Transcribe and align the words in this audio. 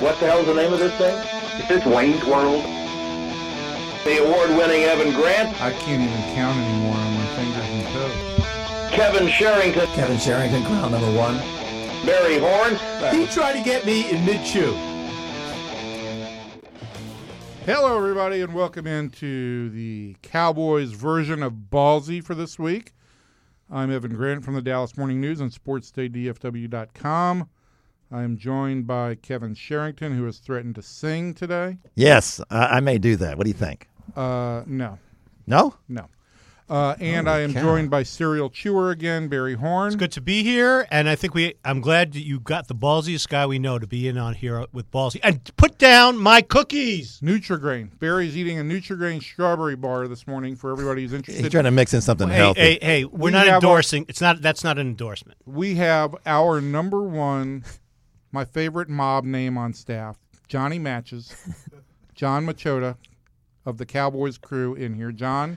What 0.00 0.18
the 0.20 0.26
hell's 0.26 0.46
the 0.46 0.54
name 0.54 0.72
of 0.72 0.78
this 0.80 0.92
thing? 0.98 1.16
Is 1.60 1.68
this 1.68 1.84
Wayne's 1.86 2.24
World? 2.24 2.64
The 4.04 4.22
award-winning 4.24 4.82
Evan 4.82 5.12
Grant, 5.14 5.60
I 5.62 5.70
can't 5.72 6.02
even 6.02 6.34
count 6.34 6.58
anymore 6.58 6.96
on 6.96 7.14
my 7.14 7.26
fingers 7.36 7.68
and 7.70 7.86
toes. 7.94 8.92
Kevin 8.92 9.28
Sherrington, 9.28 9.86
Kevin 9.94 10.18
Sherrington, 10.18 10.64
crown 10.66 10.90
number 10.92 11.12
one. 11.16 11.36
Barry 12.04 12.38
Horn, 12.38 12.74
He 13.14 13.26
tried 13.28 13.54
to 13.54 13.62
get 13.62 13.86
me 13.86 14.10
in 14.10 14.24
mid 14.26 14.44
chew. 14.44 14.72
Hello, 17.64 17.96
everybody, 17.96 18.40
and 18.42 18.52
welcome 18.52 18.86
into 18.86 19.70
the 19.70 20.16
Cowboys 20.22 20.90
version 20.90 21.42
of 21.42 21.52
Ballzy 21.70 22.22
for 22.22 22.34
this 22.34 22.58
week. 22.58 22.92
I'm 23.70 23.90
Evan 23.90 24.14
Grant 24.14 24.44
from 24.44 24.54
the 24.54 24.60
Dallas 24.60 24.98
Morning 24.98 25.20
News 25.20 25.40
and 25.40 25.50
SportsDayDFW.com. 25.50 27.48
I 28.14 28.22
am 28.22 28.36
joined 28.38 28.86
by 28.86 29.16
Kevin 29.16 29.54
Sherrington, 29.56 30.16
who 30.16 30.24
has 30.26 30.38
threatened 30.38 30.76
to 30.76 30.82
sing 30.82 31.34
today. 31.34 31.78
Yes, 31.96 32.40
I, 32.48 32.76
I 32.76 32.80
may 32.80 32.96
do 32.98 33.16
that. 33.16 33.36
What 33.36 33.42
do 33.42 33.50
you 33.50 33.54
think? 33.54 33.88
Uh, 34.14 34.62
no, 34.66 35.00
No? 35.48 35.74
no. 35.88 36.06
Uh, 36.70 36.94
and 37.00 37.28
I 37.28 37.40
am 37.40 37.52
cow. 37.52 37.60
joined 37.60 37.90
by 37.90 38.04
serial 38.04 38.48
chewer 38.50 38.90
again, 38.92 39.26
Barry 39.28 39.54
Horn. 39.54 39.88
It's 39.88 39.96
good 39.96 40.12
to 40.12 40.20
be 40.22 40.42
here, 40.44 40.86
and 40.92 41.08
I 41.10 41.16
think 41.16 41.34
we. 41.34 41.54
I'm 41.64 41.80
glad 41.82 42.12
that 42.14 42.22
you 42.22 42.38
got 42.40 42.68
the 42.68 42.74
ballsiest 42.74 43.28
guy 43.28 43.44
we 43.46 43.58
know 43.58 43.78
to 43.80 43.86
be 43.86 44.06
in 44.08 44.16
on 44.16 44.32
here 44.32 44.64
with 44.72 44.90
Ballzy. 44.90 45.20
And 45.22 45.44
put 45.56 45.76
down 45.76 46.16
my 46.16 46.40
cookies. 46.40 47.20
Nutrigrain. 47.20 47.90
Barry's 47.98 48.34
eating 48.34 48.58
a 48.58 48.62
Nutrigrain 48.62 49.22
strawberry 49.22 49.76
bar 49.76 50.08
this 50.08 50.26
morning 50.26 50.56
for 50.56 50.70
everybody 50.72 51.02
who's 51.02 51.12
interested. 51.12 51.42
He's 51.44 51.50
trying 51.52 51.64
to 51.64 51.70
mix 51.70 51.92
in 51.92 52.00
something 52.00 52.28
Hey, 52.28 52.36
healthy. 52.36 52.60
hey, 52.60 52.78
hey! 52.80 53.04
We're 53.04 53.26
We 53.26 53.30
not 53.32 53.46
have 53.46 53.56
endorsing. 53.62 54.06
It's 54.08 54.22
not. 54.22 54.40
That's 54.40 54.64
not 54.64 54.78
an 54.78 54.86
endorsement. 54.86 55.36
we 55.44 55.74
have 55.74 56.16
our 56.24 56.62
number 56.62 57.02
one, 57.02 57.64
my 58.34 58.44
favorite 58.44 58.88
mob 58.88 59.24
name 59.24 59.56
on 59.56 59.72
staff, 59.72 60.18
Johnny 60.48 60.78
Matches, 60.78 61.32
Jon 62.14 62.44
Machota 62.44 62.96
of 63.64 63.78
the 63.78 63.86
Cowboys 63.86 64.38
crew 64.38 64.74
in 64.74 64.92
here. 64.92 65.12
John, 65.12 65.56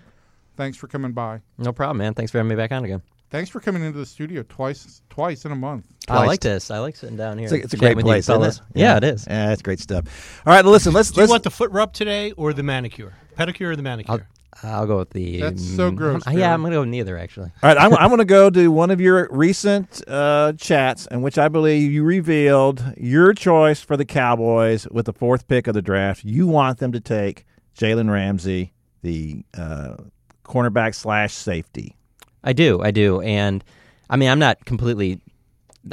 thanks 0.55 0.77
for 0.77 0.87
coming 0.87 1.11
by. 1.11 1.41
No 1.57 1.73
problem, 1.73 1.97
man. 1.97 2.13
Thanks 2.13 2.31
for 2.31 2.37
having 2.37 2.49
me 2.49 2.55
back 2.55 2.71
on 2.71 2.85
again. 2.85 3.01
Thanks 3.31 3.49
for 3.49 3.59
coming 3.59 3.83
into 3.83 3.97
the 3.97 4.05
studio 4.05 4.45
twice 4.47 5.01
twice 5.09 5.43
in 5.43 5.51
a 5.51 5.55
month. 5.55 5.87
I 6.07 6.25
like 6.25 6.39
this. 6.39 6.71
I 6.71 6.77
like 6.77 6.95
sitting 6.95 7.17
down 7.17 7.39
here. 7.39 7.45
It's 7.45 7.53
a, 7.53 7.61
it's 7.61 7.73
a 7.73 7.77
great 7.77 7.97
with 7.97 8.05
you 8.05 8.11
place, 8.11 8.25
isn't 8.25 8.35
fellas. 8.35 8.57
it? 8.57 8.79
Yeah, 8.79 8.95
it 8.95 9.03
is. 9.03 9.25
Yeah, 9.27 9.51
it's 9.51 9.61
great 9.63 9.79
stuff. 9.79 10.41
All 10.45 10.53
right, 10.53 10.63
listen, 10.63 10.93
let's 10.93 11.09
Do 11.09 11.15
you 11.15 11.23
let's 11.23 11.31
want 11.31 11.43
the 11.43 11.49
foot 11.49 11.71
rub 11.71 11.91
today 11.91 12.31
or 12.33 12.53
the 12.53 12.63
manicure, 12.63 13.15
pedicure 13.37 13.71
or 13.71 13.75
the 13.75 13.81
manicure? 13.81 14.13
I'll 14.13 14.21
go 14.63 14.97
with 14.97 15.11
the. 15.11 15.39
That's 15.39 15.63
so 15.75 15.91
gross, 15.91 16.23
I'm- 16.25 16.37
yeah, 16.39 16.53
I'm 16.53 16.61
gonna 16.61 16.75
go 16.75 16.79
with 16.81 16.89
neither 16.89 17.17
actually. 17.17 17.51
All 17.61 17.69
right, 17.69 17.77
I'm, 17.77 17.93
I'm 17.93 18.07
going 18.09 18.17
to 18.19 18.25
go 18.25 18.49
to 18.49 18.67
one 18.69 18.89
of 18.91 18.99
your 18.99 19.27
recent 19.31 20.01
uh, 20.07 20.53
chats 20.57 21.05
in 21.07 21.21
which 21.21 21.37
I 21.37 21.47
believe 21.47 21.91
you 21.91 22.03
revealed 22.03 22.83
your 22.97 23.33
choice 23.33 23.81
for 23.81 23.95
the 23.97 24.05
Cowboys 24.05 24.87
with 24.89 25.05
the 25.05 25.13
fourth 25.13 25.47
pick 25.47 25.67
of 25.67 25.73
the 25.73 25.81
draft. 25.81 26.23
You 26.23 26.47
want 26.47 26.79
them 26.79 26.91
to 26.93 26.99
take 26.99 27.45
Jalen 27.77 28.09
Ramsey, 28.11 28.73
the 29.03 29.43
uh, 29.57 29.97
cornerback 30.43 30.95
slash 30.95 31.33
safety. 31.33 31.95
I 32.43 32.53
do, 32.53 32.81
I 32.81 32.91
do, 32.91 33.21
and 33.21 33.63
I 34.09 34.15
mean, 34.15 34.29
I'm 34.29 34.39
not 34.39 34.65
completely. 34.65 35.19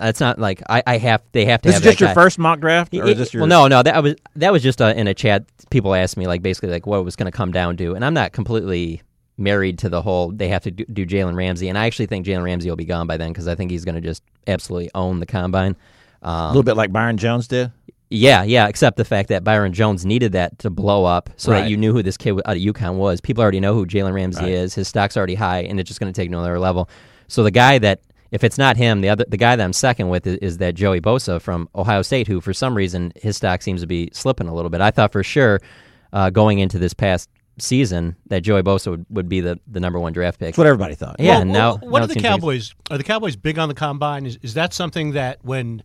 It's 0.02 0.20
not 0.20 0.38
like 0.38 0.62
I, 0.68 0.82
I 0.86 0.98
have. 0.98 1.22
They 1.32 1.44
have 1.46 1.62
to 1.62 1.68
This 1.68 1.74
have 1.76 1.82
is 1.82 1.90
just 1.92 2.00
your 2.00 2.08
guy. 2.10 2.14
first 2.14 2.38
mock 2.38 2.60
draft, 2.60 2.94
or 2.94 3.04
It- 3.04 3.10
is 3.12 3.18
this 3.18 3.34
your? 3.34 3.42
well, 3.42 3.48
no, 3.48 3.68
no. 3.68 3.82
That 3.82 4.02
was 4.02 4.14
that 4.36 4.52
was 4.52 4.62
just 4.62 4.80
uh, 4.82 4.94
in 4.96 5.06
a 5.06 5.14
chat. 5.14 5.44
People 5.70 5.94
asked 5.94 6.16
me 6.16 6.26
like 6.26 6.42
basically 6.42 6.70
like 6.70 6.86
what 6.86 6.98
it 6.98 7.04
was 7.04 7.16
going 7.16 7.30
to 7.30 7.36
come 7.36 7.50
down 7.52 7.76
to, 7.78 7.94
and 7.94 8.04
I'm 8.04 8.14
not 8.14 8.32
completely 8.32 9.02
married 9.36 9.78
to 9.80 9.88
the 9.88 10.00
whole. 10.02 10.30
They 10.30 10.48
have 10.48 10.62
to 10.64 10.70
do, 10.70 10.84
do 10.84 11.06
Jalen 11.06 11.34
Ramsey, 11.36 11.68
and 11.68 11.76
I 11.76 11.86
actually 11.86 12.06
think 12.06 12.26
Jalen 12.26 12.44
Ramsey 12.44 12.68
will 12.68 12.76
be 12.76 12.84
gone 12.84 13.06
by 13.06 13.16
then 13.16 13.30
because 13.32 13.48
I 13.48 13.54
think 13.54 13.70
he's 13.70 13.84
going 13.84 13.96
to 13.96 14.00
just 14.00 14.22
absolutely 14.46 14.90
own 14.94 15.20
the 15.20 15.26
combine. 15.26 15.76
a 16.22 16.28
Um, 16.28 16.48
little 16.48 16.62
bit 16.62 16.76
like 16.76 16.92
Byron 16.92 17.16
Jones 17.16 17.48
did. 17.48 17.72
Yeah, 18.10 18.44
yeah, 18.44 18.68
except 18.68 18.96
the 18.96 19.04
fact 19.04 19.28
that 19.30 19.42
Byron 19.42 19.72
Jones 19.72 20.06
needed 20.06 20.32
that 20.32 20.58
to 20.60 20.70
blow 20.70 21.04
up 21.04 21.30
so 21.36 21.50
Right. 21.50 21.62
that 21.62 21.70
you 21.70 21.76
knew 21.76 21.92
who 21.92 22.02
this 22.02 22.16
kid 22.16 22.40
out 22.44 22.56
of 22.56 22.62
UConn 22.62 22.94
was. 22.94 23.20
People 23.20 23.42
already 23.42 23.58
know 23.60 23.74
who 23.74 23.86
Jalen 23.86 24.12
Ramsey 24.12 24.42
Right. 24.42 24.52
is. 24.52 24.74
His 24.74 24.86
stock's 24.86 25.16
already 25.16 25.34
high, 25.34 25.60
and 25.62 25.80
it's 25.80 25.88
just 25.88 25.98
going 25.98 26.12
to 26.12 26.16
take 26.20 26.28
another 26.28 26.58
level. 26.60 26.88
So 27.26 27.42
the 27.42 27.50
guy 27.50 27.78
that, 27.78 28.02
if 28.34 28.42
it's 28.42 28.58
not 28.58 28.76
him, 28.76 29.00
the 29.00 29.08
other 29.08 29.24
the 29.28 29.36
guy 29.36 29.54
that 29.54 29.62
I'm 29.62 29.72
second 29.72 30.08
with 30.08 30.26
is, 30.26 30.36
is 30.38 30.58
that 30.58 30.74
Joey 30.74 31.00
Bosa 31.00 31.40
from 31.40 31.68
Ohio 31.76 32.02
State, 32.02 32.26
who 32.26 32.40
for 32.40 32.52
some 32.52 32.76
reason 32.76 33.12
his 33.14 33.36
stock 33.36 33.62
seems 33.62 33.80
to 33.80 33.86
be 33.86 34.10
slipping 34.12 34.48
a 34.48 34.54
little 34.54 34.70
bit. 34.70 34.80
I 34.80 34.90
thought 34.90 35.12
for 35.12 35.22
sure 35.22 35.60
uh, 36.12 36.30
going 36.30 36.58
into 36.58 36.80
this 36.80 36.92
past 36.92 37.30
season 37.58 38.16
that 38.26 38.40
Joey 38.40 38.64
Bosa 38.64 38.90
would, 38.90 39.06
would 39.08 39.28
be 39.28 39.40
the, 39.40 39.60
the 39.68 39.78
number 39.78 40.00
one 40.00 40.12
draft 40.12 40.40
pick. 40.40 40.48
That's 40.48 40.58
what 40.58 40.66
everybody 40.66 40.96
thought. 40.96 41.16
Yeah, 41.20 41.36
Well, 41.36 41.44
now 41.44 41.76
what 41.76 42.00
now 42.00 42.04
are 42.04 42.06
the 42.08 42.16
Cowboys? 42.16 42.74
Are 42.90 42.98
the 42.98 43.04
Cowboys 43.04 43.36
big 43.36 43.56
on 43.56 43.68
the 43.68 43.74
combine? 43.74 44.26
Is, 44.26 44.36
is 44.42 44.54
that 44.54 44.74
something 44.74 45.12
that 45.12 45.38
when 45.44 45.84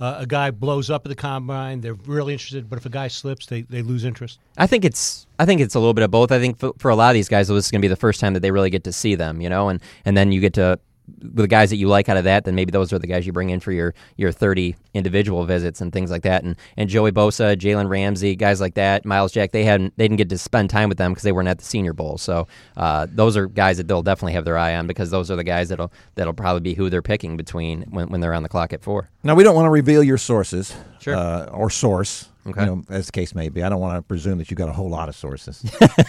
uh, 0.00 0.16
a 0.20 0.26
guy 0.26 0.50
blows 0.50 0.88
up 0.88 1.04
at 1.04 1.10
the 1.10 1.14
combine, 1.14 1.82
they're 1.82 1.92
really 1.92 2.32
interested, 2.32 2.70
but 2.70 2.78
if 2.78 2.86
a 2.86 2.90
guy 2.90 3.08
slips, 3.08 3.44
they, 3.44 3.60
they 3.60 3.82
lose 3.82 4.06
interest? 4.06 4.38
I 4.56 4.66
think 4.66 4.86
it's 4.86 5.26
I 5.38 5.44
think 5.44 5.60
it's 5.60 5.74
a 5.74 5.78
little 5.78 5.92
bit 5.92 6.04
of 6.04 6.10
both. 6.10 6.32
I 6.32 6.38
think 6.38 6.58
for, 6.58 6.72
for 6.78 6.90
a 6.90 6.96
lot 6.96 7.10
of 7.10 7.14
these 7.14 7.28
guys, 7.28 7.48
this 7.48 7.66
is 7.66 7.70
going 7.70 7.82
to 7.82 7.84
be 7.84 7.88
the 7.88 7.96
first 7.96 8.20
time 8.20 8.32
that 8.32 8.40
they 8.40 8.50
really 8.50 8.70
get 8.70 8.84
to 8.84 8.92
see 8.92 9.14
them, 9.14 9.42
you 9.42 9.50
know, 9.50 9.68
and 9.68 9.82
and 10.06 10.16
then 10.16 10.32
you 10.32 10.40
get 10.40 10.54
to 10.54 10.80
the 11.08 11.48
guys 11.48 11.70
that 11.70 11.76
you 11.76 11.88
like 11.88 12.08
out 12.08 12.16
of 12.16 12.24
that. 12.24 12.44
Then 12.44 12.54
maybe 12.54 12.70
those 12.70 12.92
are 12.92 12.98
the 12.98 13.06
guys 13.06 13.26
you 13.26 13.32
bring 13.32 13.50
in 13.50 13.60
for 13.60 13.72
your 13.72 13.94
your 14.16 14.30
thirty 14.32 14.76
individual 14.94 15.44
visits 15.44 15.80
and 15.80 15.92
things 15.92 16.10
like 16.10 16.22
that. 16.22 16.44
And 16.44 16.56
and 16.76 16.88
Joey 16.88 17.10
Bosa, 17.12 17.56
Jalen 17.56 17.88
Ramsey, 17.88 18.36
guys 18.36 18.60
like 18.60 18.74
that, 18.74 19.04
Myles 19.04 19.32
Jack, 19.32 19.52
they 19.52 19.64
hadn't 19.64 19.92
they 19.96 20.04
didn't 20.04 20.18
get 20.18 20.28
to 20.30 20.38
spend 20.38 20.70
time 20.70 20.88
with 20.88 20.98
them 20.98 21.12
because 21.12 21.24
they 21.24 21.32
weren't 21.32 21.48
at 21.48 21.58
the 21.58 21.64
Senior 21.64 21.92
Bowl. 21.92 22.16
So 22.16 22.46
uh, 22.76 23.06
those 23.10 23.36
are 23.36 23.46
guys 23.46 23.76
that 23.76 23.88
they'll 23.88 24.02
definitely 24.02 24.32
have 24.34 24.44
their 24.44 24.56
eye 24.56 24.76
on 24.76 24.86
because 24.86 25.10
those 25.10 25.30
are 25.30 25.36
the 25.36 25.44
guys 25.44 25.68
that'll 25.68 25.92
that'll 26.14 26.32
probably 26.32 26.60
be 26.60 26.74
who 26.74 26.88
they're 26.88 27.02
picking 27.02 27.36
between 27.36 27.82
when, 27.90 28.08
when 28.08 28.20
they're 28.20 28.34
on 28.34 28.42
the 28.42 28.48
clock 28.48 28.72
at 28.72 28.82
four. 28.82 29.10
Now 29.22 29.34
we 29.34 29.42
don't 29.44 29.54
want 29.54 29.66
to 29.66 29.70
reveal 29.70 30.02
your 30.02 30.18
sources, 30.18 30.74
Sure. 31.00 31.14
uh, 31.16 31.46
or 31.46 31.68
source. 31.70 32.29
Okay. 32.46 32.60
You 32.60 32.66
know, 32.66 32.82
as 32.88 33.06
the 33.06 33.12
case 33.12 33.34
may 33.34 33.48
be. 33.48 33.62
I 33.62 33.68
don't 33.68 33.80
want 33.80 33.96
to 33.96 34.02
presume 34.02 34.38
that 34.38 34.50
you've 34.50 34.58
got 34.58 34.68
a 34.68 34.72
whole 34.72 34.88
lot 34.88 35.08
of 35.08 35.16
sources. 35.16 35.62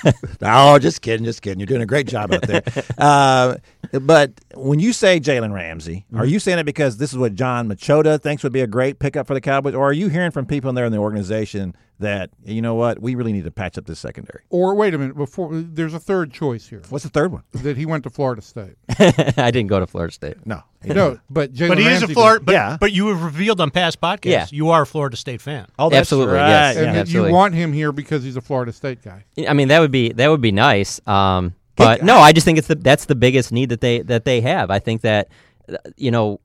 oh, 0.42 0.80
just 0.80 1.02
kidding, 1.02 1.26
just 1.26 1.42
kidding. 1.42 1.60
You're 1.60 1.68
doing 1.68 1.82
a 1.82 1.86
great 1.86 2.08
job 2.08 2.34
out 2.34 2.44
there. 2.44 2.64
uh, 2.98 3.58
but 4.02 4.32
when 4.56 4.80
you 4.80 4.94
say 4.94 5.20
Jalen 5.20 5.54
Ramsey, 5.54 6.06
are 6.16 6.26
you 6.26 6.40
saying 6.40 6.60
it 6.60 6.64
because 6.64 6.98
this 6.98 7.12
is 7.12 7.18
what 7.18 7.36
Jon 7.36 7.68
Machota 7.68 8.22
thinks 8.22 8.44
would 8.44 8.54
be 8.54 8.62
a 8.62 8.68
great 8.68 9.00
pickup 9.00 9.28
for 9.28 9.34
the 9.34 9.42
Cowboys, 9.42 9.76
or 9.76 9.90
are 9.90 9.94
you 9.94 10.08
hearing 10.08 10.32
from 10.32 10.46
people 10.46 10.70
in 10.70 10.76
there 10.76 10.86
in 10.86 10.92
the 10.92 11.00
organization 11.00 11.76
that 12.02 12.30
you 12.44 12.62
know 12.62 12.76
what 12.76 13.02
we 13.02 13.16
really 13.16 13.32
need 13.34 13.46
to 13.46 13.52
patch 13.52 13.78
up 13.78 13.86
this 13.86 14.00
secondary? 14.00 14.44
Or 14.50 14.76
wait 14.76 14.94
a 14.94 14.98
minute, 14.98 15.16
before 15.16 15.50
there's 15.54 15.94
a 15.94 16.00
third 16.00 16.32
choice 16.32 16.68
here 16.68 16.82
What's 16.90 17.04
the 17.04 17.10
third 17.10 17.32
one? 17.32 17.44
that 17.54 17.78
he 17.78 17.86
went 17.86 18.04
to 18.04 18.10
Florida 18.10 18.42
State. 18.42 18.76
I 19.00 19.50
didn't 19.52 19.68
go 19.68 19.80
to 19.80 19.88
Florida 19.88 20.14
State. 20.14 20.38
No, 20.46 20.62
No, 20.86 21.20
but 21.30 21.54
Jalen 21.54 21.70
But 21.70 21.78
he 21.80 21.86
is 21.88 22.04
a. 22.04 22.08
Florida. 22.10 22.44
But, 22.44 22.52
Yeah. 22.54 22.78
but 22.80 22.92
you 22.92 23.08
have 23.08 23.24
revealed 23.24 23.62
on 23.62 23.72
past 23.72 24.00
podcasts, 24.02 24.26
Yeah. 24.26 24.46
you 24.52 24.70
are 24.70 24.82
a 24.84 24.86
Florida 24.86 25.16
State 25.18 25.42
fan. 25.42 25.68
Oh, 25.80 25.90
that's 25.90 26.02
Absolutely, 26.02 26.36
right. 26.36 26.50
yes. 26.50 26.78
and 26.78 26.86
Yeah, 26.94 27.00
absolutely. 27.02 27.30
you 27.30 27.36
want 27.36 27.54
him 27.56 27.74
here 27.74 27.92
because 27.92 28.24
he's 28.24 28.36
a 28.36 28.42
Florida 28.42 28.74
State 28.74 29.02
guy. 29.04 29.24
I 29.48 29.54
mean, 29.54 29.70
that 29.70 29.80
would 29.80 29.92
be 29.92 30.12
that 30.14 30.28
would 30.28 30.42
be 30.42 30.52
nice. 30.52 31.00
Um, 31.08 31.54
but 31.76 32.04
no, 32.04 32.18
I 32.18 32.32
just 32.32 32.46
think 32.46 32.58
it's 32.58 32.68
the 32.68 32.76
that's 32.76 33.06
the 33.06 33.16
biggest 33.16 33.52
need 33.52 33.70
that 33.70 33.82
they 33.82 34.02
that 34.02 34.26
they 34.26 34.42
have. 34.42 34.70
I 34.70 34.80
think 34.80 35.02
that 35.02 35.30
uh, 35.72 35.78
you 35.98 36.12
know, 36.12 36.40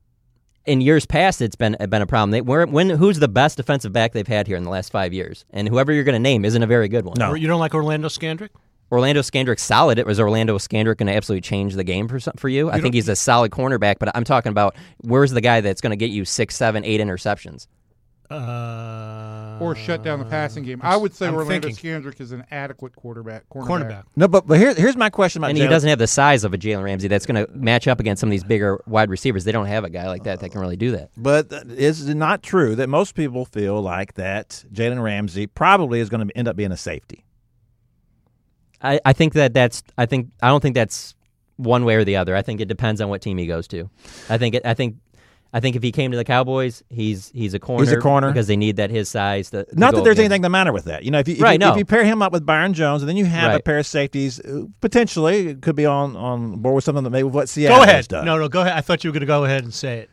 in 0.67 0.81
years 0.81 1.05
past, 1.05 1.41
it's 1.41 1.55
been 1.55 1.75
been 1.89 2.01
a 2.01 2.05
problem. 2.07 2.31
They 2.31 2.41
where 2.41 2.65
when 2.67 2.89
who's 2.89 3.19
the 3.19 3.27
best 3.27 3.57
defensive 3.57 3.91
back 3.93 4.11
they've 4.13 4.27
had 4.27 4.45
here 4.45 4.57
in 4.57 4.63
the 4.63 4.69
last 4.69 4.91
five 4.91 5.13
years, 5.13 5.45
and 5.51 5.67
whoever 5.67 5.91
you're 5.91 6.03
going 6.03 6.13
to 6.13 6.19
name 6.19 6.45
isn't 6.45 6.61
a 6.61 6.67
very 6.67 6.87
good 6.87 7.05
one. 7.05 7.15
No. 7.17 7.33
You 7.33 7.47
don't 7.47 7.59
like 7.59 7.73
Orlando 7.73 8.07
Scandrick? 8.09 8.49
Orlando 8.91 9.21
Scandrick's 9.21 9.63
solid. 9.63 9.99
It 9.99 10.05
was 10.05 10.17
Orlando 10.19 10.57
Scandrick 10.57 10.97
going 10.97 11.07
to 11.07 11.13
absolutely 11.15 11.41
change 11.41 11.73
the 11.75 11.83
game 11.83 12.07
for 12.07 12.19
some- 12.19 12.35
for 12.37 12.47
you. 12.47 12.69
I 12.69 12.79
think 12.79 12.93
he's 12.93 13.09
a 13.09 13.15
solid 13.17 13.51
cornerback, 13.51 13.95
but 13.99 14.09
I'm 14.15 14.23
talking 14.23 14.51
about 14.51 14.75
where's 15.01 15.31
the 15.31 15.41
guy 15.41 15.59
that's 15.61 15.81
going 15.81 15.91
to 15.91 15.97
get 15.97 16.09
you 16.09 16.23
six, 16.23 16.55
seven, 16.55 16.85
eight 16.85 17.01
interceptions. 17.01 17.67
Uh, 18.29 19.57
Or 19.61 19.73
shut 19.75 20.03
down 20.03 20.19
the 20.19 20.25
passing 20.25 20.63
game. 20.63 20.79
I 20.83 20.97
would 20.97 21.13
say 21.13 21.27
I'm 21.27 21.35
Orlando 21.35 21.69
thinking. 21.69 22.01
Scandrick 22.01 22.19
is 22.19 22.31
an 22.31 22.45
adequate 22.51 22.95
quarterback. 22.95 23.47
Cornerback. 23.49 23.67
cornerback. 23.67 24.03
No, 24.15 24.27
but 24.27 24.45
but 24.45 24.59
here, 24.59 24.73
here's 24.73 24.97
my 24.97 25.09
question 25.09 25.39
about 25.39 25.51
And 25.51 25.57
he 25.57 25.67
doesn't 25.67 25.89
have 25.89 25.99
the 25.99 26.07
size 26.07 26.43
of 26.43 26.53
a 26.53 26.57
Jalen 26.57 26.83
Ramsey 26.83 27.07
that's 27.07 27.25
going 27.25 27.45
to 27.45 27.51
match 27.53 27.87
up 27.87 27.99
against 27.99 28.19
some 28.19 28.27
of 28.27 28.31
these 28.31 28.43
bigger 28.43 28.81
wide 28.85 29.09
receivers. 29.09 29.45
They 29.45 29.51
don't 29.51 29.67
have 29.67 29.83
a 29.83 29.89
guy 29.89 30.07
like 30.07 30.23
that 30.23 30.41
that 30.41 30.49
can 30.51 30.59
really 30.59 30.77
do 30.77 30.91
that. 30.91 31.09
But 31.15 31.51
is 31.69 32.07
it 32.07 32.15
not 32.15 32.43
true 32.43 32.75
that 32.75 32.89
most 32.89 33.15
people 33.15 33.45
feel 33.45 33.81
like 33.81 34.15
that 34.15 34.65
Jalen 34.73 35.01
Ramsey 35.01 35.47
probably 35.47 35.99
is 36.01 36.09
going 36.09 36.27
to 36.27 36.37
end 36.37 36.47
up 36.47 36.55
being 36.55 36.71
a 36.71 36.77
safety? 36.77 37.23
I, 38.81 38.99
I 39.05 39.13
think 39.13 39.33
that 39.33 39.53
that's 39.53 39.83
I 39.97 40.05
think 40.05 40.29
I 40.41 40.49
don't 40.49 40.61
think 40.61 40.75
that's 40.75 41.15
one 41.55 41.85
way 41.85 41.95
or 41.95 42.03
the 42.03 42.17
other. 42.17 42.35
I 42.35 42.41
think 42.41 42.61
it 42.61 42.67
depends 42.67 43.01
on 43.01 43.09
what 43.09 43.21
team 43.21 43.37
he 43.37 43.47
goes 43.47 43.67
to. 43.69 43.89
I 44.29 44.37
think 44.37 44.55
it, 44.55 44.65
I 44.65 44.73
think 44.73 44.97
I 45.57 45.59
think 45.59 45.75
if 45.75 45.81
he 45.81 45.91
came 45.91 46.11
to 46.11 46.17
the 46.17 46.23
Cowboys, 46.23 46.83
he's 46.89 47.29
he's 47.29 47.55
a 47.55 47.59
corner. 47.59 47.83
He's 47.83 47.91
a 47.91 47.97
corner. 47.99 48.27
because 48.29 48.45
they 48.45 48.55
need 48.55 48.75
that 48.75 48.91
his 48.91 49.09
size. 49.09 49.49
To, 49.49 49.65
to 49.65 49.79
Not 49.79 49.95
that 49.95 50.03
there's 50.03 50.17
against. 50.17 50.19
anything 50.19 50.41
the 50.43 50.49
matter 50.49 50.71
with 50.71 50.85
that. 50.85 51.03
You 51.03 51.09
know, 51.11 51.19
if 51.19 51.27
you, 51.27 51.33
if, 51.35 51.41
Right, 51.41 51.53
you, 51.53 51.57
no. 51.59 51.71
if 51.71 51.77
you 51.77 51.85
pair 51.85 52.03
him 52.03 52.21
up 52.21 52.31
with 52.31 52.45
Byron 52.45 52.73
Jones, 52.73 53.01
and 53.01 53.09
then 53.09 53.17
you 53.17 53.25
have 53.25 53.55
a 53.55 53.59
pair 53.59 53.79
of 53.79 53.87
safeties, 53.87 54.39
uh, 54.39 54.65
potentially 54.81 55.47
it 55.47 55.61
could 55.63 55.75
be 55.75 55.85
on 55.87 56.15
on 56.15 56.57
board 56.59 56.75
with 56.75 56.83
something 56.83 57.03
that 57.03 57.09
maybe 57.09 57.27
what 57.27 57.49
Seattle 57.49 57.77
Go 57.79 57.81
has 57.85 57.89
ahead. 57.91 58.07
done. 58.09 58.25
No, 58.25 58.37
no, 58.37 58.47
go 58.49 58.61
ahead. 58.61 58.73
I 58.73 58.81
thought 58.81 59.03
you 59.03 59.09
were 59.09 59.13
going 59.13 59.21
to 59.21 59.25
go 59.27 59.45
ahead 59.45 59.63
and 59.63 59.73
say 59.73 59.99
it. 59.99 60.09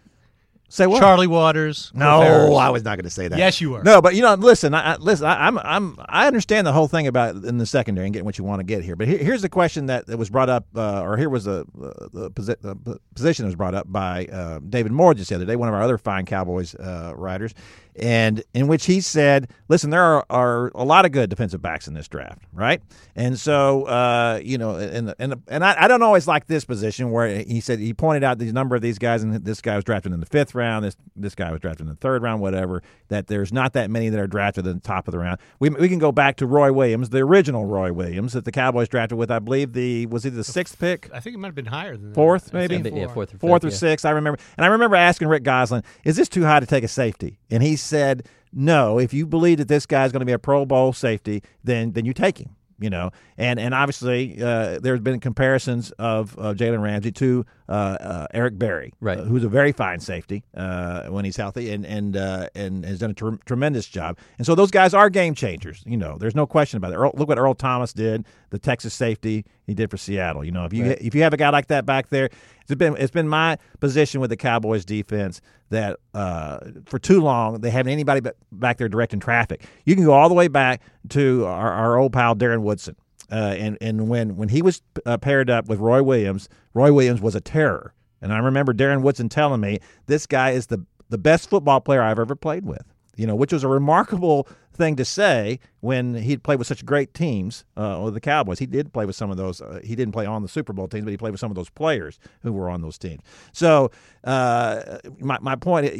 Say 0.74 0.88
what? 0.88 0.98
Charlie 0.98 1.28
Waters. 1.28 1.92
No. 1.94 2.56
I 2.56 2.68
was 2.70 2.82
not 2.82 2.96
going 2.96 3.04
to 3.04 3.10
say 3.10 3.28
that. 3.28 3.38
Yes, 3.38 3.60
you 3.60 3.70
were. 3.70 3.84
No, 3.84 4.02
but 4.02 4.16
you 4.16 4.22
know, 4.22 4.34
listen, 4.34 4.74
I, 4.74 4.94
I, 4.94 4.96
listen. 4.96 5.24
I, 5.24 5.46
I'm, 5.46 5.56
I'm, 5.58 5.96
I 6.08 6.26
understand 6.26 6.66
the 6.66 6.72
whole 6.72 6.88
thing 6.88 7.06
about 7.06 7.36
in 7.36 7.58
the 7.58 7.64
secondary 7.64 8.08
and 8.08 8.12
getting 8.12 8.24
what 8.24 8.38
you 8.38 8.44
want 8.44 8.58
to 8.58 8.64
get 8.64 8.82
here. 8.82 8.96
But 8.96 9.06
here, 9.06 9.18
here's 9.18 9.42
the 9.42 9.48
question 9.48 9.86
that, 9.86 10.08
that 10.08 10.16
was 10.16 10.30
brought 10.30 10.48
up, 10.48 10.66
uh, 10.74 11.02
or 11.02 11.16
here 11.16 11.28
was 11.28 11.44
the 11.44 11.64
the, 12.12 12.28
posi- 12.32 12.60
the 12.60 12.98
position 13.14 13.44
that 13.44 13.50
was 13.50 13.54
brought 13.54 13.76
up 13.76 13.86
by 13.92 14.26
uh, 14.26 14.58
David 14.68 14.90
Moore 14.90 15.14
just 15.14 15.28
the 15.28 15.36
other 15.36 15.44
day, 15.44 15.54
one 15.54 15.68
of 15.68 15.76
our 15.76 15.82
other 15.82 15.96
fine 15.96 16.26
Cowboys 16.26 16.74
uh, 16.74 17.12
writers. 17.14 17.54
And 17.96 18.42
in 18.54 18.66
which 18.66 18.86
he 18.86 19.00
said, 19.00 19.48
"Listen, 19.68 19.90
there 19.90 20.02
are, 20.02 20.26
are 20.28 20.72
a 20.74 20.84
lot 20.84 21.04
of 21.04 21.12
good 21.12 21.30
defensive 21.30 21.62
backs 21.62 21.86
in 21.86 21.94
this 21.94 22.08
draft, 22.08 22.42
right?" 22.52 22.82
And 23.14 23.38
so, 23.38 23.84
uh, 23.84 24.40
you 24.42 24.58
know, 24.58 24.76
and 24.76 25.14
and 25.18 25.42
and 25.46 25.64
I, 25.64 25.84
I 25.84 25.88
don't 25.88 26.02
always 26.02 26.26
like 26.26 26.46
this 26.46 26.64
position 26.64 27.12
where 27.12 27.28
he 27.42 27.60
said 27.60 27.78
he 27.78 27.94
pointed 27.94 28.24
out 28.24 28.38
the 28.38 28.50
number 28.52 28.74
of 28.74 28.82
these 28.82 28.98
guys, 28.98 29.22
and 29.22 29.32
this 29.44 29.60
guy 29.60 29.76
was 29.76 29.84
drafted 29.84 30.12
in 30.12 30.20
the 30.20 30.26
fifth 30.26 30.54
round, 30.54 30.84
this 30.84 30.96
this 31.14 31.34
guy 31.36 31.52
was 31.52 31.60
drafted 31.60 31.82
in 31.82 31.90
the 31.90 31.96
third 31.96 32.22
round, 32.22 32.40
whatever. 32.40 32.82
That 33.08 33.28
there's 33.28 33.52
not 33.52 33.74
that 33.74 33.90
many 33.90 34.08
that 34.08 34.18
are 34.18 34.26
drafted 34.26 34.66
in 34.66 34.74
the 34.74 34.80
top 34.80 35.06
of 35.06 35.12
the 35.12 35.18
round. 35.18 35.38
We 35.60 35.70
we 35.70 35.88
can 35.88 36.00
go 36.00 36.10
back 36.10 36.36
to 36.38 36.46
Roy 36.46 36.72
Williams, 36.72 37.10
the 37.10 37.18
original 37.18 37.66
Roy 37.66 37.92
Williams 37.92 38.32
that 38.32 38.44
the 38.44 38.52
Cowboys 38.52 38.88
drafted 38.88 39.18
with, 39.18 39.30
I 39.30 39.38
believe 39.38 39.72
the 39.72 40.06
was 40.06 40.24
he 40.24 40.30
the 40.30 40.42
sixth 40.42 40.78
pick, 40.80 41.08
I 41.14 41.20
think 41.20 41.34
it 41.34 41.38
might 41.38 41.48
have 41.48 41.54
been 41.54 41.66
higher 41.66 41.96
than 41.96 42.08
that. 42.08 42.14
fourth 42.14 42.52
I 42.54 42.58
maybe, 42.58 42.82
think 42.82 42.96
Yeah, 42.96 43.06
fourth 43.06 43.34
or 43.34 43.38
fourth 43.38 43.62
fifth, 43.62 43.70
or 43.70 43.74
yeah. 43.74 43.78
sixth. 43.78 44.04
I 44.04 44.10
remember, 44.10 44.38
and 44.56 44.64
I 44.64 44.68
remember 44.68 44.96
asking 44.96 45.28
Rick 45.28 45.44
Gosselin, 45.44 45.84
"Is 46.04 46.16
this 46.16 46.28
too 46.28 46.42
high 46.42 46.60
to 46.60 46.66
take 46.66 46.82
a 46.84 46.88
safety?" 46.88 47.38
And 47.50 47.62
he 47.62 47.76
said, 47.84 48.26
"No. 48.52 48.98
If 48.98 49.12
you 49.14 49.26
believe 49.26 49.58
that 49.58 49.68
this 49.68 49.86
guy 49.86 50.04
is 50.04 50.12
going 50.12 50.20
to 50.20 50.26
be 50.26 50.32
a 50.32 50.38
Pro 50.38 50.64
Bowl 50.66 50.92
safety, 50.92 51.42
then 51.62 51.92
then 51.92 52.04
you 52.04 52.12
take 52.12 52.38
him." 52.38 52.56
You 52.80 52.90
know, 52.90 53.12
and 53.38 53.60
and 53.60 53.72
obviously 53.72 54.42
uh, 54.42 54.80
there's 54.80 54.98
been 54.98 55.20
comparisons 55.20 55.92
of 55.92 56.36
uh, 56.36 56.54
Jalen 56.54 56.82
Ramsey 56.82 57.12
to 57.12 57.46
uh, 57.68 57.72
uh, 57.72 58.26
Eric 58.34 58.58
Berry, 58.58 58.92
Right. 59.00 59.16
uh, 59.16 59.22
who's 59.22 59.44
a 59.44 59.48
very 59.48 59.70
fine 59.70 60.00
safety 60.00 60.42
uh, 60.56 61.06
when 61.06 61.24
he's 61.24 61.36
healthy, 61.36 61.70
and 61.70 61.86
and 61.86 62.16
uh, 62.16 62.48
and 62.56 62.84
has 62.84 62.98
done 62.98 63.12
a 63.12 63.14
tre- 63.14 63.38
tremendous 63.46 63.86
job. 63.86 64.18
And 64.38 64.46
so 64.46 64.56
those 64.56 64.72
guys 64.72 64.92
are 64.92 65.08
game 65.08 65.36
changers. 65.36 65.84
You 65.86 65.96
know, 65.96 66.18
there's 66.18 66.34
no 66.34 66.46
question 66.48 66.76
about 66.78 66.92
it. 66.92 66.96
Earl, 66.96 67.12
look 67.14 67.28
what 67.28 67.38
Earl 67.38 67.54
Thomas 67.54 67.92
did, 67.92 68.26
the 68.50 68.58
Texas 68.58 68.92
safety 68.92 69.44
he 69.66 69.74
did 69.74 69.90
for 69.90 69.96
Seattle. 69.96 70.44
You 70.44 70.52
know, 70.52 70.64
if 70.64 70.72
you 70.72 70.84
if 70.84 71.14
you 71.14 71.22
have 71.22 71.32
a 71.32 71.36
guy 71.36 71.50
like 71.50 71.68
that 71.68 71.86
back 71.86 72.08
there, 72.08 72.30
it's 72.62 72.74
been 72.74 72.96
it's 72.96 73.10
been 73.10 73.28
my 73.28 73.58
position 73.80 74.20
with 74.20 74.30
the 74.30 74.36
Cowboys 74.36 74.84
defense 74.84 75.40
that 75.70 75.98
uh, 76.12 76.58
for 76.86 76.98
too 76.98 77.20
long 77.20 77.60
they 77.60 77.70
haven't 77.70 77.92
anybody 77.92 78.20
back 78.52 78.78
there 78.78 78.88
directing 78.88 79.20
traffic. 79.20 79.64
You 79.84 79.94
can 79.94 80.04
go 80.04 80.12
all 80.12 80.28
the 80.28 80.34
way 80.34 80.48
back 80.48 80.82
to 81.10 81.44
our, 81.46 81.72
our 81.72 81.96
old 81.96 82.12
pal 82.12 82.34
Darren 82.36 82.62
Woodson. 82.62 82.96
Uh, 83.30 83.54
and 83.56 83.78
and 83.80 84.08
when 84.08 84.36
when 84.36 84.48
he 84.50 84.62
was 84.62 84.82
uh, 85.06 85.16
paired 85.16 85.48
up 85.48 85.66
with 85.66 85.78
Roy 85.78 86.02
Williams, 86.02 86.48
Roy 86.74 86.92
Williams 86.92 87.20
was 87.20 87.34
a 87.34 87.40
terror. 87.40 87.94
And 88.20 88.32
I 88.32 88.38
remember 88.38 88.72
Darren 88.72 89.02
Woodson 89.02 89.28
telling 89.28 89.60
me 89.60 89.80
this 90.06 90.26
guy 90.26 90.50
is 90.50 90.66
the 90.66 90.84
the 91.08 91.18
best 91.18 91.48
football 91.48 91.80
player 91.80 92.02
I've 92.02 92.18
ever 92.18 92.36
played 92.36 92.66
with. 92.66 92.84
You 93.16 93.26
know, 93.26 93.36
which 93.36 93.52
was 93.52 93.62
a 93.62 93.68
remarkable 93.68 94.48
thing 94.74 94.96
to 94.96 95.04
say 95.04 95.60
when 95.80 96.14
he'd 96.14 96.42
played 96.42 96.58
with 96.58 96.66
such 96.66 96.84
great 96.84 97.14
teams 97.14 97.64
uh, 97.76 98.00
with 98.04 98.14
the 98.14 98.20
Cowboys. 98.20 98.58
He 98.58 98.66
did 98.66 98.92
play 98.92 99.06
with 99.06 99.16
some 99.16 99.30
of 99.30 99.36
those. 99.36 99.60
Uh, 99.60 99.80
he 99.84 99.94
didn't 99.94 100.12
play 100.12 100.26
on 100.26 100.42
the 100.42 100.48
Super 100.48 100.72
Bowl 100.72 100.88
teams, 100.88 101.04
but 101.04 101.10
he 101.10 101.16
played 101.16 101.30
with 101.32 101.40
some 101.40 101.50
of 101.50 101.54
those 101.54 101.70
players 101.70 102.18
who 102.42 102.52
were 102.52 102.68
on 102.68 102.82
those 102.82 102.98
teams. 102.98 103.20
So 103.52 103.90
uh, 104.24 104.98
my 105.20 105.38
my 105.40 105.56
point. 105.56 105.92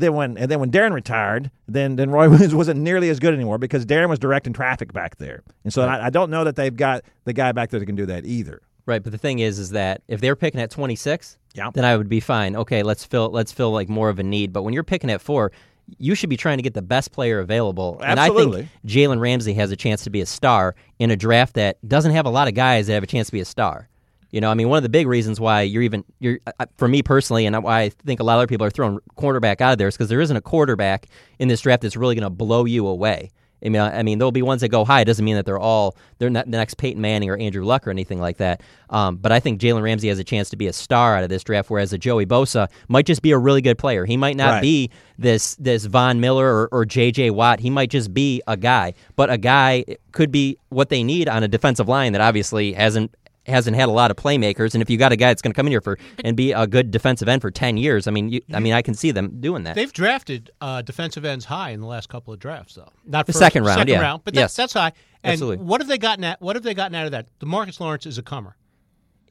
Then 0.00 0.14
when 0.14 0.36
and 0.38 0.50
then 0.50 0.60
when 0.60 0.70
Darren 0.70 0.92
retired, 0.92 1.50
then 1.66 1.96
then 1.96 2.10
Roy 2.10 2.28
Williams 2.30 2.54
wasn't 2.54 2.80
nearly 2.80 3.08
as 3.08 3.18
good 3.18 3.34
anymore 3.34 3.58
because 3.58 3.86
Darren 3.86 4.08
was 4.08 4.18
directing 4.18 4.52
traffic 4.52 4.92
back 4.92 5.16
there, 5.16 5.42
and 5.64 5.72
so 5.72 5.82
I, 5.82 6.06
I 6.06 6.10
don't 6.10 6.30
know 6.30 6.44
that 6.44 6.56
they've 6.56 6.74
got 6.76 7.04
the 7.24 7.32
guy 7.32 7.52
back 7.52 7.70
there 7.70 7.80
that 7.80 7.86
can 7.86 7.96
do 7.96 8.06
that 8.06 8.26
either. 8.26 8.60
Right, 8.86 9.02
but 9.02 9.12
the 9.12 9.18
thing 9.18 9.40
is, 9.40 9.58
is 9.58 9.70
that 9.70 10.00
if 10.08 10.22
they're 10.22 10.34
picking 10.34 10.62
at 10.62 10.70
26, 10.70 11.36
Yeah. 11.54 11.68
then 11.74 11.84
I 11.84 11.94
would 11.94 12.08
be 12.08 12.20
fine. 12.20 12.56
Okay, 12.56 12.82
let's 12.82 13.04
fill 13.04 13.28
let's 13.28 13.52
fill 13.52 13.70
like 13.70 13.88
more 13.90 14.08
of 14.08 14.18
a 14.18 14.22
need. 14.22 14.50
But 14.52 14.62
when 14.62 14.72
you're 14.72 14.82
picking 14.82 15.10
at 15.10 15.20
four, 15.20 15.52
you 15.98 16.14
should 16.14 16.30
be 16.30 16.36
trying 16.36 16.58
to 16.58 16.62
get 16.62 16.74
the 16.74 16.82
best 16.82 17.12
player 17.12 17.40
available. 17.40 18.00
And 18.04 18.20
I 18.20 18.28
think 18.28 18.68
Jalen 18.86 19.20
Ramsey 19.20 19.54
has 19.54 19.70
a 19.70 19.76
chance 19.76 20.04
to 20.04 20.10
be 20.10 20.20
a 20.20 20.26
star 20.26 20.74
in 20.98 21.10
a 21.10 21.16
draft 21.16 21.54
that 21.54 21.78
doesn't 21.86 22.12
have 22.12 22.26
a 22.26 22.30
lot 22.30 22.48
of 22.48 22.54
guys 22.54 22.86
that 22.86 22.94
have 22.94 23.02
a 23.02 23.06
chance 23.06 23.28
to 23.28 23.32
be 23.32 23.40
a 23.40 23.44
star. 23.44 23.88
You 24.30 24.42
know, 24.42 24.50
I 24.50 24.54
mean, 24.54 24.68
one 24.68 24.76
of 24.76 24.82
the 24.82 24.90
big 24.90 25.06
reasons 25.06 25.40
why 25.40 25.62
you're 25.62 25.82
even 25.82 26.04
you're 26.18 26.38
uh, 26.58 26.66
for 26.76 26.86
me 26.86 27.02
personally, 27.02 27.46
and 27.46 27.62
why 27.62 27.80
I 27.80 27.88
think 27.88 28.20
a 28.20 28.24
lot 28.24 28.34
of 28.34 28.40
other 28.40 28.46
people 28.46 28.66
are 28.66 28.70
throwing 28.70 28.98
quarterback 29.14 29.62
out 29.62 29.72
of 29.72 29.78
there 29.78 29.88
is 29.88 29.96
because 29.96 30.10
there 30.10 30.20
isn't 30.20 30.36
a 30.36 30.42
quarterback 30.42 31.06
in 31.38 31.48
this 31.48 31.62
draft 31.62 31.82
that's 31.82 31.96
really 31.96 32.14
going 32.14 32.24
to 32.24 32.30
blow 32.30 32.66
you 32.66 32.86
away. 32.86 33.30
I 33.64 33.68
mean, 33.70 33.80
I 33.80 34.02
mean, 34.02 34.18
there'll 34.18 34.30
be 34.32 34.42
ones 34.42 34.60
that 34.60 34.68
go 34.68 34.84
high. 34.84 35.00
It 35.00 35.04
doesn't 35.06 35.24
mean 35.24 35.34
that 35.36 35.44
they're 35.46 35.58
all 35.58 35.96
they're 36.18 36.30
not 36.30 36.44
the 36.44 36.56
next 36.56 36.74
Peyton 36.78 37.00
Manning 37.00 37.28
or 37.28 37.36
Andrew 37.36 37.64
Luck 37.64 37.86
or 37.86 37.90
anything 37.90 38.20
like 38.20 38.36
that. 38.38 38.60
Um, 38.90 39.16
but 39.16 39.32
I 39.32 39.40
think 39.40 39.60
Jalen 39.60 39.82
Ramsey 39.82 40.08
has 40.08 40.18
a 40.18 40.24
chance 40.24 40.48
to 40.50 40.56
be 40.56 40.66
a 40.68 40.72
star 40.72 41.16
out 41.16 41.22
of 41.24 41.28
this 41.28 41.42
draft, 41.42 41.68
whereas 41.70 41.92
a 41.92 41.98
Joey 41.98 42.24
Bosa 42.26 42.68
might 42.88 43.04
just 43.06 43.20
be 43.22 43.32
a 43.32 43.38
really 43.38 43.60
good 43.60 43.76
player. 43.78 44.04
He 44.04 44.16
might 44.16 44.36
not 44.36 44.50
Right. 44.54 44.62
be 44.62 44.90
this 45.18 45.56
this 45.56 45.84
Von 45.86 46.20
Miller 46.20 46.46
or, 46.46 46.68
or 46.70 46.84
J.J. 46.84 47.30
Watt. 47.30 47.60
He 47.60 47.70
might 47.70 47.90
just 47.90 48.14
be 48.14 48.40
a 48.46 48.56
guy, 48.56 48.94
but 49.16 49.30
a 49.30 49.38
guy 49.38 49.84
could 50.12 50.30
be 50.30 50.56
what 50.68 50.88
they 50.88 51.02
need 51.02 51.28
on 51.28 51.42
a 51.42 51.48
defensive 51.48 51.88
line 51.88 52.12
that 52.12 52.20
obviously 52.20 52.72
hasn't 52.74 53.14
hasn't 53.48 53.76
had 53.76 53.88
a 53.88 53.92
lot 53.92 54.10
of 54.10 54.16
playmakers. 54.16 54.74
And 54.74 54.82
if 54.82 54.90
you 54.90 54.96
got 54.98 55.12
a 55.12 55.16
guy 55.16 55.28
that's 55.28 55.42
going 55.42 55.52
to 55.52 55.56
come 55.56 55.66
in 55.66 55.72
here 55.72 55.80
for 55.80 55.98
and 56.24 56.36
be 56.36 56.52
a 56.52 56.66
good 56.66 56.90
defensive 56.90 57.28
end 57.28 57.42
for 57.42 57.50
ten 57.50 57.76
years, 57.76 58.06
I 58.06 58.10
mean, 58.10 58.28
you, 58.28 58.40
I 58.52 58.60
mean, 58.60 58.72
I 58.72 58.82
can 58.82 58.94
see 58.94 59.10
them 59.10 59.40
doing 59.40 59.64
that. 59.64 59.74
They've 59.74 59.92
drafted 59.92 60.50
uh, 60.60 60.82
defensive 60.82 61.24
ends 61.24 61.44
high 61.46 61.70
in 61.70 61.80
the 61.80 61.86
last 61.86 62.08
couple 62.08 62.32
of 62.32 62.38
drafts, 62.40 62.74
though. 62.74 62.90
Not 63.04 63.26
The 63.26 63.32
first, 63.32 63.38
second 63.40 63.64
round, 63.64 63.78
second 63.80 63.94
yeah. 63.94 64.00
round, 64.00 64.22
but 64.24 64.34
Yes. 64.34 64.54
that's, 64.54 64.72
that's 64.72 64.72
high. 64.74 64.92
And 65.24 65.32
Absolutely. 65.32 65.64
what 65.64 65.80
have 65.80 65.88
they 65.88 65.98
gotten 65.98 66.24
at? 66.24 66.40
What 66.40 66.56
have 66.56 66.62
they 66.62 66.74
gotten 66.74 66.94
out 66.94 67.06
of 67.06 67.12
that? 67.12 67.26
Demarcus 67.40 67.80
Lawrence 67.80 68.06
is 68.06 68.18
a 68.18 68.22
comer. 68.22 68.56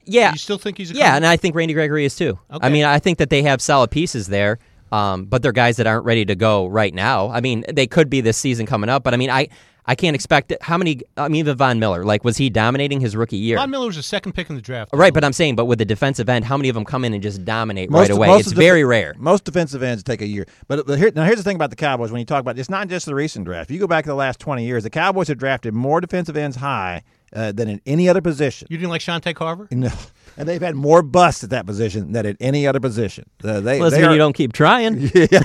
yeah, 0.05 0.31
You 0.31 0.37
still 0.37 0.57
think 0.57 0.77
he's 0.77 0.91
a 0.91 0.93
Yeah, 0.93 1.05
comer? 1.07 1.15
and 1.17 1.25
I 1.25 1.37
think 1.37 1.55
Randy 1.55 1.73
Gregory 1.73 2.05
is 2.05 2.15
too. 2.15 2.37
Okay. 2.51 2.65
I 2.65 2.69
mean, 2.69 2.85
I 2.85 2.99
think 2.99 3.17
that 3.19 3.29
they 3.29 3.41
have 3.43 3.61
solid 3.61 3.91
pieces 3.91 4.27
there, 4.27 4.59
um, 4.91 5.25
but 5.25 5.41
they're 5.41 5.51
guys 5.51 5.77
that 5.77 5.87
aren't 5.87 6.05
ready 6.05 6.25
to 6.25 6.35
go 6.35 6.65
right 6.67 6.93
now. 6.93 7.29
I 7.29 7.41
mean, 7.41 7.63
they 7.71 7.87
could 7.87 8.09
be 8.09 8.21
this 8.21 8.37
season 8.37 8.65
coming 8.65 8.89
up, 8.89 9.03
but 9.03 9.13
I 9.13 9.17
mean, 9.17 9.29
I 9.29 9.47
I 9.89 9.95
can't 9.95 10.15
expect 10.15 10.51
it. 10.51 10.61
How 10.61 10.77
many? 10.77 11.01
I 11.15 11.29
mean, 11.29 11.39
even 11.39 11.55
Von 11.55 11.79
Miller, 11.79 12.03
like, 12.03 12.23
was 12.25 12.35
he 12.35 12.49
dominating 12.49 12.99
his 12.99 13.15
rookie 13.15 13.37
year? 13.37 13.57
Von 13.57 13.69
Miller 13.69 13.87
was 13.87 13.95
a 13.97 14.03
second 14.03 14.33
pick 14.33 14.49
in 14.49 14.55
the 14.57 14.61
draft. 14.61 14.91
Right, 14.93 15.13
but 15.13 15.23
I'm 15.23 15.31
saying, 15.31 15.55
but 15.55 15.65
with 15.65 15.79
the 15.79 15.85
defensive 15.85 16.27
end, 16.27 16.43
how 16.45 16.57
many 16.57 16.67
of 16.67 16.75
them 16.75 16.83
come 16.83 17.05
in 17.05 17.13
and 17.13 17.23
just 17.23 17.45
dominate 17.45 17.89
Most- 17.89 18.09
right 18.09 18.17
away? 18.17 18.29
It's 18.37 18.47
of 18.49 18.55
the- 18.55 18.61
very 18.61 18.83
rare. 18.83 19.15
Most 19.17 19.45
defensive 19.45 19.81
ends 19.81 20.03
take 20.03 20.21
a 20.21 20.27
year. 20.27 20.45
But 20.67 20.85
the, 20.87 20.97
here, 20.97 21.11
now 21.15 21.23
here's 21.23 21.37
the 21.37 21.43
thing 21.43 21.55
about 21.55 21.69
the 21.69 21.75
Cowboys. 21.77 22.11
When 22.11 22.19
you 22.19 22.25
talk 22.25 22.41
about 22.41 22.59
it's 22.59 22.69
not 22.69 22.89
just 22.89 23.05
the 23.05 23.15
recent 23.15 23.45
draft. 23.45 23.69
If 23.69 23.73
you 23.73 23.79
go 23.79 23.87
back 23.87 24.03
to 24.03 24.09
the 24.09 24.15
last 24.15 24.39
20 24.39 24.65
years, 24.65 24.83
the 24.83 24.89
Cowboys 24.89 25.29
have 25.29 25.37
drafted 25.37 25.73
more 25.73 26.01
defensive 26.01 26.35
ends 26.35 26.57
high 26.57 27.03
uh, 27.33 27.51
than 27.51 27.67
in 27.69 27.81
any 27.85 28.07
other 28.09 28.21
position. 28.21 28.67
You 28.71 28.77
didn't 28.77 28.89
like 28.89 29.01
Shante 29.01 29.35
Carver? 29.35 29.67
No. 29.77 29.89
And 30.39 30.47
they've 30.47 30.61
had 30.61 30.75
more 30.75 31.01
busts 31.01 31.43
at 31.43 31.49
that 31.49 31.65
position 31.65 32.11
than 32.11 32.27
at 32.27 32.37
any 32.39 32.67
other 32.67 32.79
position. 32.79 33.27
Uh, 33.43 33.59
they, 33.59 33.79
Well, 33.79 33.89
they 33.89 34.03
are- 34.03 34.11
you 34.11 34.19
don't 34.19 34.33
keep 34.33 34.53
trying. 34.53 35.09
yeah, 35.15 35.41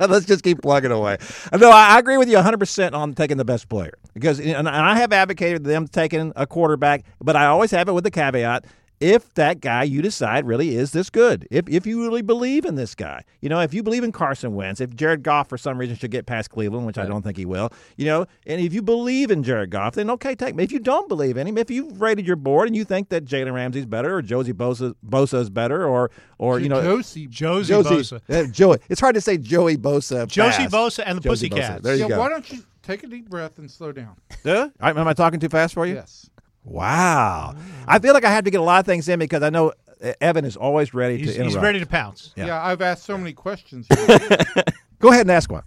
let's 0.00 0.26
just 0.26 0.42
keep 0.42 0.60
plugging 0.62 0.90
away. 0.90 1.18
No, 1.56 1.70
I, 1.70 1.94
I 1.94 1.98
agree 2.00 2.16
with 2.16 2.28
you 2.28 2.38
100% 2.38 2.92
on 2.92 3.14
taking 3.14 3.36
the 3.36 3.44
best 3.44 3.68
player 3.68 3.92
because, 4.14 4.40
and, 4.40 4.48
and 4.50 4.68
I 4.68 4.96
have 4.96 5.12
advocated 5.12 5.62
them 5.62 5.86
taking 5.86 6.32
a 6.34 6.44
quarterback, 6.44 7.04
but 7.20 7.36
I 7.36 7.46
always 7.46 7.70
have 7.70 7.88
it 7.88 7.92
with 7.92 8.02
the 8.02 8.10
caveat 8.10 8.64
if 9.02 9.34
that 9.34 9.60
guy 9.60 9.82
you 9.82 10.00
decide 10.00 10.46
really 10.46 10.76
is 10.76 10.92
this 10.92 11.10
good, 11.10 11.48
if, 11.50 11.68
if 11.68 11.86
you 11.86 12.02
really 12.02 12.22
believe 12.22 12.64
in 12.64 12.76
this 12.76 12.94
guy, 12.94 13.24
you 13.40 13.48
know, 13.48 13.58
if 13.58 13.74
you 13.74 13.82
believe 13.82 14.04
in 14.04 14.12
Carson 14.12 14.54
Wentz, 14.54 14.80
if 14.80 14.94
Jared 14.94 15.24
Goff 15.24 15.48
for 15.48 15.58
some 15.58 15.76
reason 15.76 15.96
should 15.96 16.12
get 16.12 16.24
past 16.24 16.50
Cleveland, 16.50 16.86
which 16.86 16.98
I 16.98 17.06
don't 17.06 17.22
think 17.22 17.36
he 17.36 17.44
will, 17.44 17.72
you 17.96 18.06
know, 18.06 18.26
and 18.46 18.60
if 18.60 18.72
you 18.72 18.80
believe 18.80 19.32
in 19.32 19.42
Jared 19.42 19.70
Goff, 19.70 19.94
then 19.94 20.08
okay, 20.10 20.36
take 20.36 20.54
him. 20.54 20.60
If 20.60 20.70
you 20.70 20.78
don't 20.78 21.08
believe 21.08 21.36
in 21.36 21.48
him, 21.48 21.58
if 21.58 21.68
you've 21.68 22.00
rated 22.00 22.26
your 22.26 22.36
board 22.36 22.68
and 22.68 22.76
you 22.76 22.84
think 22.84 23.08
that 23.08 23.24
Jalen 23.24 23.52
Ramsey's 23.52 23.86
better 23.86 24.14
or 24.14 24.22
Josie 24.22 24.52
Bosa 24.52 24.94
Bosa's 25.04 25.50
better 25.50 25.84
or 25.84 26.12
or 26.38 26.60
you 26.60 26.68
know 26.68 26.80
Josie. 26.80 27.26
Josie, 27.26 27.74
Josie, 27.74 28.16
Bosa. 28.16 28.20
uh, 28.30 28.50
Joey. 28.52 28.78
It's 28.88 29.00
hard 29.00 29.16
to 29.16 29.20
say 29.20 29.36
Joey 29.36 29.76
Bosa. 29.76 30.28
Josie 30.28 30.68
fast. 30.68 30.74
Bosa 30.74 31.02
and 31.04 31.18
the 31.18 31.22
Josie 31.22 31.48
Pussycats. 31.48 31.80
Bosa. 31.80 31.82
There 31.82 31.94
you 31.96 32.02
yeah, 32.02 32.08
go. 32.08 32.20
why 32.20 32.28
don't 32.28 32.50
you 32.52 32.62
take 32.82 33.02
a 33.02 33.08
deep 33.08 33.28
breath 33.28 33.58
and 33.58 33.68
slow 33.68 33.90
down? 33.90 34.16
Huh? 34.44 34.70
Am 34.80 34.96
am 34.96 35.08
I 35.08 35.12
talking 35.12 35.40
too 35.40 35.48
fast 35.48 35.74
for 35.74 35.86
you? 35.86 35.94
Yes. 35.94 36.30
Wow. 36.64 37.54
I 37.86 37.98
feel 37.98 38.14
like 38.14 38.24
I 38.24 38.30
have 38.30 38.44
to 38.44 38.50
get 38.50 38.60
a 38.60 38.64
lot 38.64 38.80
of 38.80 38.86
things 38.86 39.08
in 39.08 39.18
because 39.18 39.42
I 39.42 39.50
know 39.50 39.72
uh, 40.02 40.12
Evan 40.20 40.44
is 40.44 40.56
always 40.56 40.94
ready 40.94 41.18
He's, 41.18 41.28
to 41.30 41.34
interrupt. 41.34 41.54
he's 41.54 41.62
ready 41.62 41.80
to 41.80 41.86
pounce. 41.86 42.32
Yeah. 42.36 42.46
Yeah, 42.46 42.64
I've 42.64 42.82
asked 42.82 43.04
so 43.04 43.18
many 43.18 43.32
questions. 43.32 43.86
Go 44.98 45.08
ahead 45.10 45.22
and 45.22 45.30
ask 45.30 45.50
one. 45.50 45.64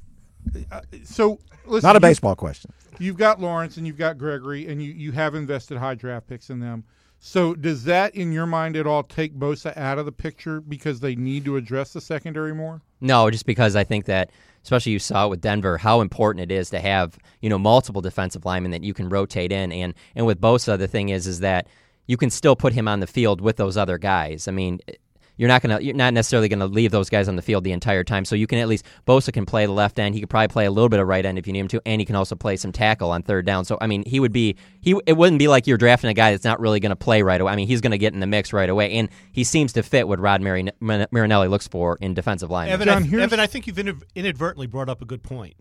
so 1.04 1.40
listen, 1.66 1.88
Not 1.88 1.96
a 1.96 1.98
you- 1.98 2.02
baseball 2.02 2.36
question. 2.36 2.72
You've 2.98 3.18
got 3.18 3.42
Lawrence 3.42 3.76
and 3.76 3.86
you've 3.86 3.98
got 3.98 4.18
Gregory, 4.18 4.68
and 4.68 4.82
you, 4.82 4.94
you 4.94 5.12
have 5.12 5.36
invested 5.36 5.78
high 5.78 5.96
draft 5.96 6.28
picks 6.28 6.50
in 6.50 6.62
them. 6.62 6.86
So 7.20 7.54
does 7.54 7.84
that, 7.86 8.16
in 8.16 8.32
your 8.32 8.46
mind, 8.46 8.78
at 8.78 8.88
all 8.88 9.04
take 9.04 9.36
Bosa 9.38 9.76
out 9.76 9.98
of 9.98 10.06
the 10.06 10.12
picture 10.14 10.62
because 10.62 11.02
they 11.02 11.14
need 11.16 11.44
to 11.44 11.58
address 11.58 11.92
the 11.92 12.00
secondary 12.00 12.54
more? 12.56 12.82
No, 13.02 13.30
just 13.30 13.46
because 13.46 13.76
I 13.76 13.84
think 13.84 14.06
that, 14.06 14.30
especially 14.66 14.92
you 14.92 15.00
saw 15.00 15.28
it 15.28 15.30
with 15.30 15.42
Denver, 15.42 15.78
how 15.78 16.02
important 16.02 16.52
it 16.52 16.54
is 16.54 16.72
to 16.72 16.80
have 16.80 17.18
you 17.40 17.50
know 17.50 17.60
multiple 17.60 18.02
defensive 18.02 18.46
linemen 18.46 18.72
that 18.72 18.84
you 18.84 18.94
can 18.94 19.08
rotate 19.08 19.52
in, 19.52 19.72
and 19.72 19.94
and 20.16 20.26
with 20.26 20.42
Bosa, 20.42 20.78
the 20.78 20.88
thing 20.88 21.10
is 21.10 21.28
is 21.28 21.40
that 21.40 21.68
you 22.08 22.18
can 22.18 22.30
still 22.30 22.56
put 22.56 22.74
him 22.74 22.88
on 22.88 23.00
the 23.00 23.08
field 23.08 23.40
with 23.40 23.58
those 23.58 23.78
other 23.78 23.98
guys. 23.98 24.48
I 24.48 24.52
mean. 24.52 24.80
You're 25.38 25.50
not 25.50 25.62
gonna. 25.62 25.80
You're 25.82 25.96
not 25.96 26.14
necessarily 26.14 26.48
gonna 26.48 26.68
leave 26.68 26.92
those 26.92 27.10
guys 27.10 27.28
on 27.28 27.36
the 27.36 27.42
field 27.42 27.64
the 27.64 27.72
entire 27.72 28.04
time. 28.04 28.26
So 28.26 28.36
you 28.36 28.48
can 28.48 28.60
at 28.60 28.68
least 28.68 28.86
Bosa 29.06 29.34
can 29.34 29.46
play 29.46 29.66
the 29.66 29.72
left 29.72 30.00
end. 30.00 30.16
He 30.16 30.22
could 30.22 30.30
probably 30.30 30.48
play 30.48 30.66
a 30.66 30.72
little 30.72 30.90
bit 30.90 31.00
of 31.00 31.08
right 31.08 31.26
end 31.26 31.38
if 31.38 31.48
you 31.48 31.54
need 31.54 31.60
him 31.60 31.68
to, 31.70 31.82
and 31.86 32.00
he 32.00 32.06
can 32.06 32.16
also 32.16 32.36
play 32.36 32.56
some 32.56 32.72
tackle 32.72 33.12
on 33.12 33.24
third 33.24 33.46
down. 33.46 33.66
So 33.66 33.78
I 33.82 33.88
mean, 33.88 34.04
he 34.06 34.20
would 34.20 34.32
be. 34.32 34.56
He 34.82 34.96
it 35.06 35.14
wouldn't 35.14 35.40
be 35.40 35.48
like 35.48 35.68
you're 35.68 35.78
drafting 35.78 36.10
a 36.10 36.14
guy 36.14 36.32
that's 36.32 36.44
not 36.44 36.60
really 36.60 36.80
gonna 36.80 36.96
play 36.96 37.22
right 37.22 37.40
away. 37.40 37.52
I 37.52 37.56
mean, 37.56 37.68
he's 37.68 37.82
gonna 37.82 37.98
get 37.98 38.14
in 38.14 38.20
the 38.20 38.28
mix 38.28 38.54
right 38.54 38.70
away, 38.70 38.94
and 38.94 39.10
he 39.32 39.44
seems 39.44 39.74
to 39.74 39.84
fit 39.84 40.08
what 40.08 40.20
Rod 40.20 40.42
Marin- 40.42 40.72
Marinelli 40.80 41.48
looks 41.48 41.68
for 41.68 41.98
in 42.00 42.14
defensive 42.14 42.50
line. 42.50 42.70
Evan, 42.70 42.88
John, 42.88 43.20
I, 43.20 43.24
Evan, 43.24 43.40
I 43.40 43.48
think 43.48 43.68
you've 43.68 43.80
inadvertently 44.16 44.68
brought 44.68 44.90
up 44.90 45.02
a 45.02 45.06
good 45.06 45.24
point. 45.24 45.56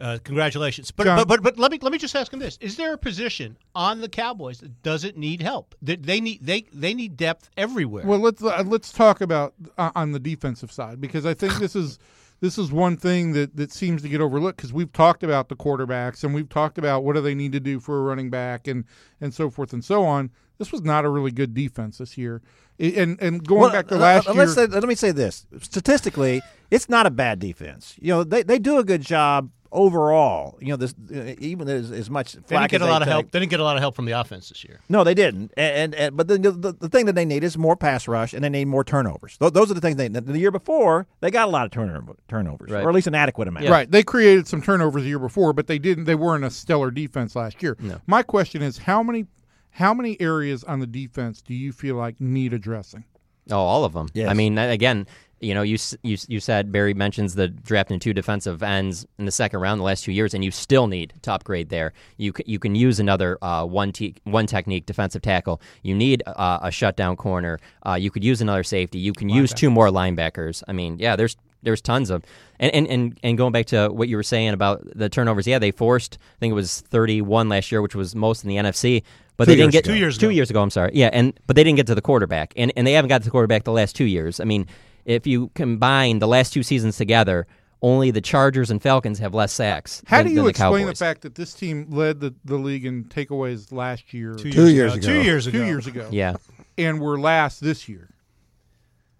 Uh, 0.00 0.18
congratulations, 0.22 0.90
but, 0.90 1.04
John- 1.04 1.16
but 1.18 1.28
but 1.28 1.42
but 1.42 1.58
let 1.58 1.72
me 1.72 1.78
let 1.82 1.92
me 1.92 1.98
just 1.98 2.14
ask 2.14 2.32
him 2.32 2.38
this: 2.38 2.56
Is 2.60 2.76
there 2.76 2.92
a 2.92 2.98
position 2.98 3.56
on 3.74 4.00
the 4.00 4.08
Cowboys 4.08 4.58
that 4.60 4.82
doesn't 4.82 5.16
need 5.16 5.42
help? 5.42 5.74
They, 5.82 5.96
they 5.96 6.20
need 6.20 6.44
they 6.44 6.66
they 6.72 6.94
need 6.94 7.16
depth 7.16 7.50
everywhere. 7.56 8.06
Well, 8.06 8.20
let's 8.20 8.42
uh, 8.42 8.62
let's 8.66 8.92
talk 8.92 9.20
about 9.20 9.54
uh, 9.76 9.90
on 9.94 10.12
the 10.12 10.20
defensive 10.20 10.70
side 10.70 11.00
because 11.00 11.26
I 11.26 11.34
think 11.34 11.54
this 11.58 11.74
is 11.74 11.98
this 12.40 12.58
is 12.58 12.70
one 12.70 12.96
thing 12.96 13.32
that 13.32 13.56
that 13.56 13.72
seems 13.72 14.02
to 14.02 14.08
get 14.08 14.20
overlooked 14.20 14.56
because 14.58 14.72
we've 14.72 14.92
talked 14.92 15.22
about 15.22 15.48
the 15.48 15.56
quarterbacks 15.56 16.22
and 16.22 16.32
we've 16.34 16.48
talked 16.48 16.78
about 16.78 17.02
what 17.02 17.14
do 17.14 17.20
they 17.20 17.34
need 17.34 17.52
to 17.52 17.60
do 17.60 17.80
for 17.80 17.98
a 17.98 18.02
running 18.02 18.30
back 18.30 18.68
and 18.68 18.84
and 19.20 19.34
so 19.34 19.50
forth 19.50 19.72
and 19.72 19.84
so 19.84 20.04
on. 20.04 20.30
This 20.58 20.72
was 20.72 20.82
not 20.82 21.04
a 21.04 21.08
really 21.08 21.30
good 21.30 21.54
defense 21.54 21.98
this 21.98 22.18
year. 22.18 22.42
And 22.80 23.20
and 23.20 23.44
going 23.44 23.62
Well, 23.62 23.70
back 23.72 23.88
to 23.88 23.96
uh, 23.96 23.98
last 23.98 24.28
uh, 24.28 24.32
year, 24.32 24.42
let's 24.44 24.54
say, 24.54 24.66
let 24.66 24.84
me 24.84 24.94
say 24.94 25.10
this: 25.10 25.46
statistically, 25.60 26.40
it's 26.70 26.88
not 26.88 27.06
a 27.06 27.10
bad 27.10 27.40
defense. 27.40 27.96
You 28.00 28.12
know, 28.12 28.24
they, 28.24 28.44
they 28.44 28.60
do 28.60 28.78
a 28.78 28.84
good 28.84 29.02
job 29.02 29.50
overall. 29.72 30.58
You 30.60 30.68
know, 30.68 30.76
this 30.76 30.94
uh, 31.14 31.34
even 31.38 31.68
as, 31.68 31.90
as 31.90 32.10
much 32.10 32.32
They 32.32 32.56
didn't 32.56 32.70
get 32.70 32.82
as 32.82 32.88
a 32.88 32.90
lot 32.90 32.98
they 33.00 33.04
of 33.04 33.08
help. 33.08 33.30
They 33.30 33.38
didn't 33.40 33.50
get 33.50 33.60
a 33.60 33.64
lot 33.64 33.76
of 33.76 33.80
help 33.80 33.94
from 33.94 34.04
the 34.04 34.12
offense 34.12 34.48
this 34.48 34.64
year. 34.64 34.80
No, 34.88 35.04
they 35.04 35.14
didn't. 35.14 35.52
And, 35.56 35.76
and, 35.76 35.94
and 35.94 36.16
but 36.16 36.28
the, 36.28 36.38
the 36.38 36.72
the 36.72 36.88
thing 36.88 37.06
that 37.06 37.14
they 37.14 37.24
need 37.24 37.44
is 37.44 37.56
more 37.58 37.76
pass 37.76 38.08
rush, 38.08 38.32
and 38.34 38.42
they 38.42 38.48
need 38.48 38.66
more 38.66 38.84
turnovers. 38.84 39.36
Th- 39.38 39.52
those 39.52 39.70
are 39.70 39.74
the 39.74 39.80
things 39.80 39.96
they. 39.96 40.08
The 40.08 40.38
year 40.38 40.50
before, 40.50 41.06
they 41.20 41.30
got 41.30 41.48
a 41.48 41.50
lot 41.50 41.64
of 41.66 41.70
turnover, 41.72 42.16
turnovers, 42.28 42.70
Right. 42.70 42.84
or 42.84 42.88
at 42.88 42.94
least 42.94 43.06
an 43.06 43.14
adequate 43.14 43.48
amount. 43.48 43.68
Right. 43.68 43.90
They 43.90 44.02
created 44.02 44.46
some 44.46 44.62
turnovers 44.62 45.02
the 45.02 45.08
year 45.08 45.18
before, 45.18 45.52
but 45.52 45.66
they 45.66 45.78
didn't 45.78 46.04
they 46.04 46.14
weren't 46.14 46.44
a 46.44 46.50
stellar 46.50 46.90
defense 46.90 47.36
last 47.36 47.62
year. 47.62 47.76
No. 47.80 48.00
My 48.06 48.22
question 48.22 48.62
is 48.62 48.78
how 48.78 49.02
many 49.02 49.26
how 49.70 49.94
many 49.94 50.20
areas 50.20 50.64
on 50.64 50.80
the 50.80 50.86
defense 50.86 51.40
do 51.42 51.54
you 51.54 51.72
feel 51.72 51.94
like 51.96 52.20
need 52.20 52.52
addressing? 52.52 53.04
Oh, 53.50 53.56
all 53.56 53.84
of 53.84 53.94
them. 53.94 54.08
Yes. 54.12 54.28
I 54.28 54.34
mean, 54.34 54.58
again, 54.58 55.06
you 55.40 55.54
know, 55.54 55.62
you 55.62 55.78
you 56.02 56.16
you 56.26 56.40
said 56.40 56.72
Barry 56.72 56.94
mentions 56.94 57.34
the 57.34 57.48
drafting 57.48 57.98
two 57.98 58.12
defensive 58.12 58.62
ends 58.62 59.06
in 59.18 59.24
the 59.24 59.30
second 59.30 59.60
round 59.60 59.80
the 59.80 59.84
last 59.84 60.04
two 60.04 60.12
years, 60.12 60.34
and 60.34 60.44
you 60.44 60.50
still 60.50 60.86
need 60.86 61.12
to 61.22 61.32
upgrade 61.32 61.68
there. 61.68 61.92
You 62.16 62.32
you 62.46 62.58
can 62.58 62.74
use 62.74 62.98
another 63.00 63.38
uh, 63.42 63.64
one 63.64 63.92
te- 63.92 64.16
one 64.24 64.46
technique 64.46 64.86
defensive 64.86 65.22
tackle. 65.22 65.60
You 65.82 65.94
need 65.94 66.22
uh, 66.26 66.58
a 66.62 66.70
shutdown 66.70 67.16
corner. 67.16 67.58
Uh, 67.86 67.94
you 67.94 68.10
could 68.10 68.24
use 68.24 68.40
another 68.40 68.64
safety. 68.64 68.98
You 68.98 69.12
can 69.12 69.28
use 69.28 69.52
two 69.52 69.70
more 69.70 69.88
linebackers. 69.88 70.62
I 70.66 70.72
mean, 70.72 70.98
yeah, 70.98 71.16
there's 71.16 71.36
there's 71.62 71.80
tons 71.80 72.10
of 72.10 72.24
and, 72.60 72.72
and, 72.74 72.86
and, 72.86 73.18
and 73.22 73.38
going 73.38 73.52
back 73.52 73.66
to 73.66 73.88
what 73.88 74.08
you 74.08 74.16
were 74.16 74.22
saying 74.22 74.50
about 74.50 74.82
the 74.96 75.08
turnovers, 75.08 75.46
yeah, 75.46 75.58
they 75.58 75.70
forced 75.70 76.18
I 76.36 76.38
think 76.40 76.52
it 76.52 76.54
was 76.54 76.80
31 76.82 77.48
last 77.48 77.70
year, 77.70 77.82
which 77.82 77.94
was 77.94 78.14
most 78.14 78.44
in 78.44 78.48
the 78.48 78.56
NFC. 78.56 79.02
But 79.36 79.44
Two 79.44 79.52
they 79.52 79.56
didn't 79.56 79.72
get 79.72 79.84
ago. 79.84 79.92
Two 79.92 79.98
years 79.98 80.18
two 80.18 80.26
ago. 80.26 80.34
years 80.34 80.50
ago. 80.50 80.60
I'm 80.60 80.70
sorry. 80.70 80.90
Yeah, 80.94 81.10
and 81.12 81.38
but 81.46 81.54
they 81.54 81.62
didn't 81.62 81.76
get 81.76 81.86
to 81.86 81.94
the 81.94 82.02
quarterback, 82.02 82.52
and 82.56 82.72
and 82.76 82.84
they 82.84 82.92
haven't 82.94 83.08
got 83.08 83.18
to 83.18 83.24
the 83.24 83.30
quarterback 83.30 83.62
the 83.62 83.72
last 83.72 83.94
two 83.94 84.04
years. 84.04 84.40
I 84.40 84.44
mean, 84.44 84.66
if 85.08 85.26
you 85.26 85.50
combine 85.54 86.18
the 86.20 86.28
last 86.28 86.52
two 86.52 86.62
seasons 86.62 86.96
together, 86.96 87.46
only 87.80 88.10
the 88.10 88.20
Chargers 88.20 88.70
and 88.70 88.82
Falcons 88.82 89.18
have 89.20 89.34
less 89.34 89.52
sacks. 89.52 90.02
How 90.06 90.18
than, 90.18 90.26
do 90.26 90.30
you 90.32 90.36
than 90.36 90.44
the 90.44 90.50
explain 90.50 90.86
the 90.86 90.94
fact 90.94 91.22
that 91.22 91.34
this 91.34 91.54
team 91.54 91.86
led 91.90 92.20
the, 92.20 92.34
the 92.44 92.56
league 92.56 92.84
in 92.84 93.04
takeaways 93.04 93.72
last 93.72 94.12
year, 94.12 94.34
Two, 94.34 94.50
Two 94.52 94.68
years, 94.68 94.72
years 94.72 94.94
ago. 94.94 95.08
ago. 95.08 95.12
Two 95.20 95.22
years 95.24 95.46
ago. 95.46 95.58
two 95.60 95.64
years 95.64 95.86
ago, 95.86 96.08
Yeah, 96.12 96.34
and 96.76 97.00
we're 97.00 97.18
last 97.18 97.60
this 97.60 97.88
year? 97.88 98.10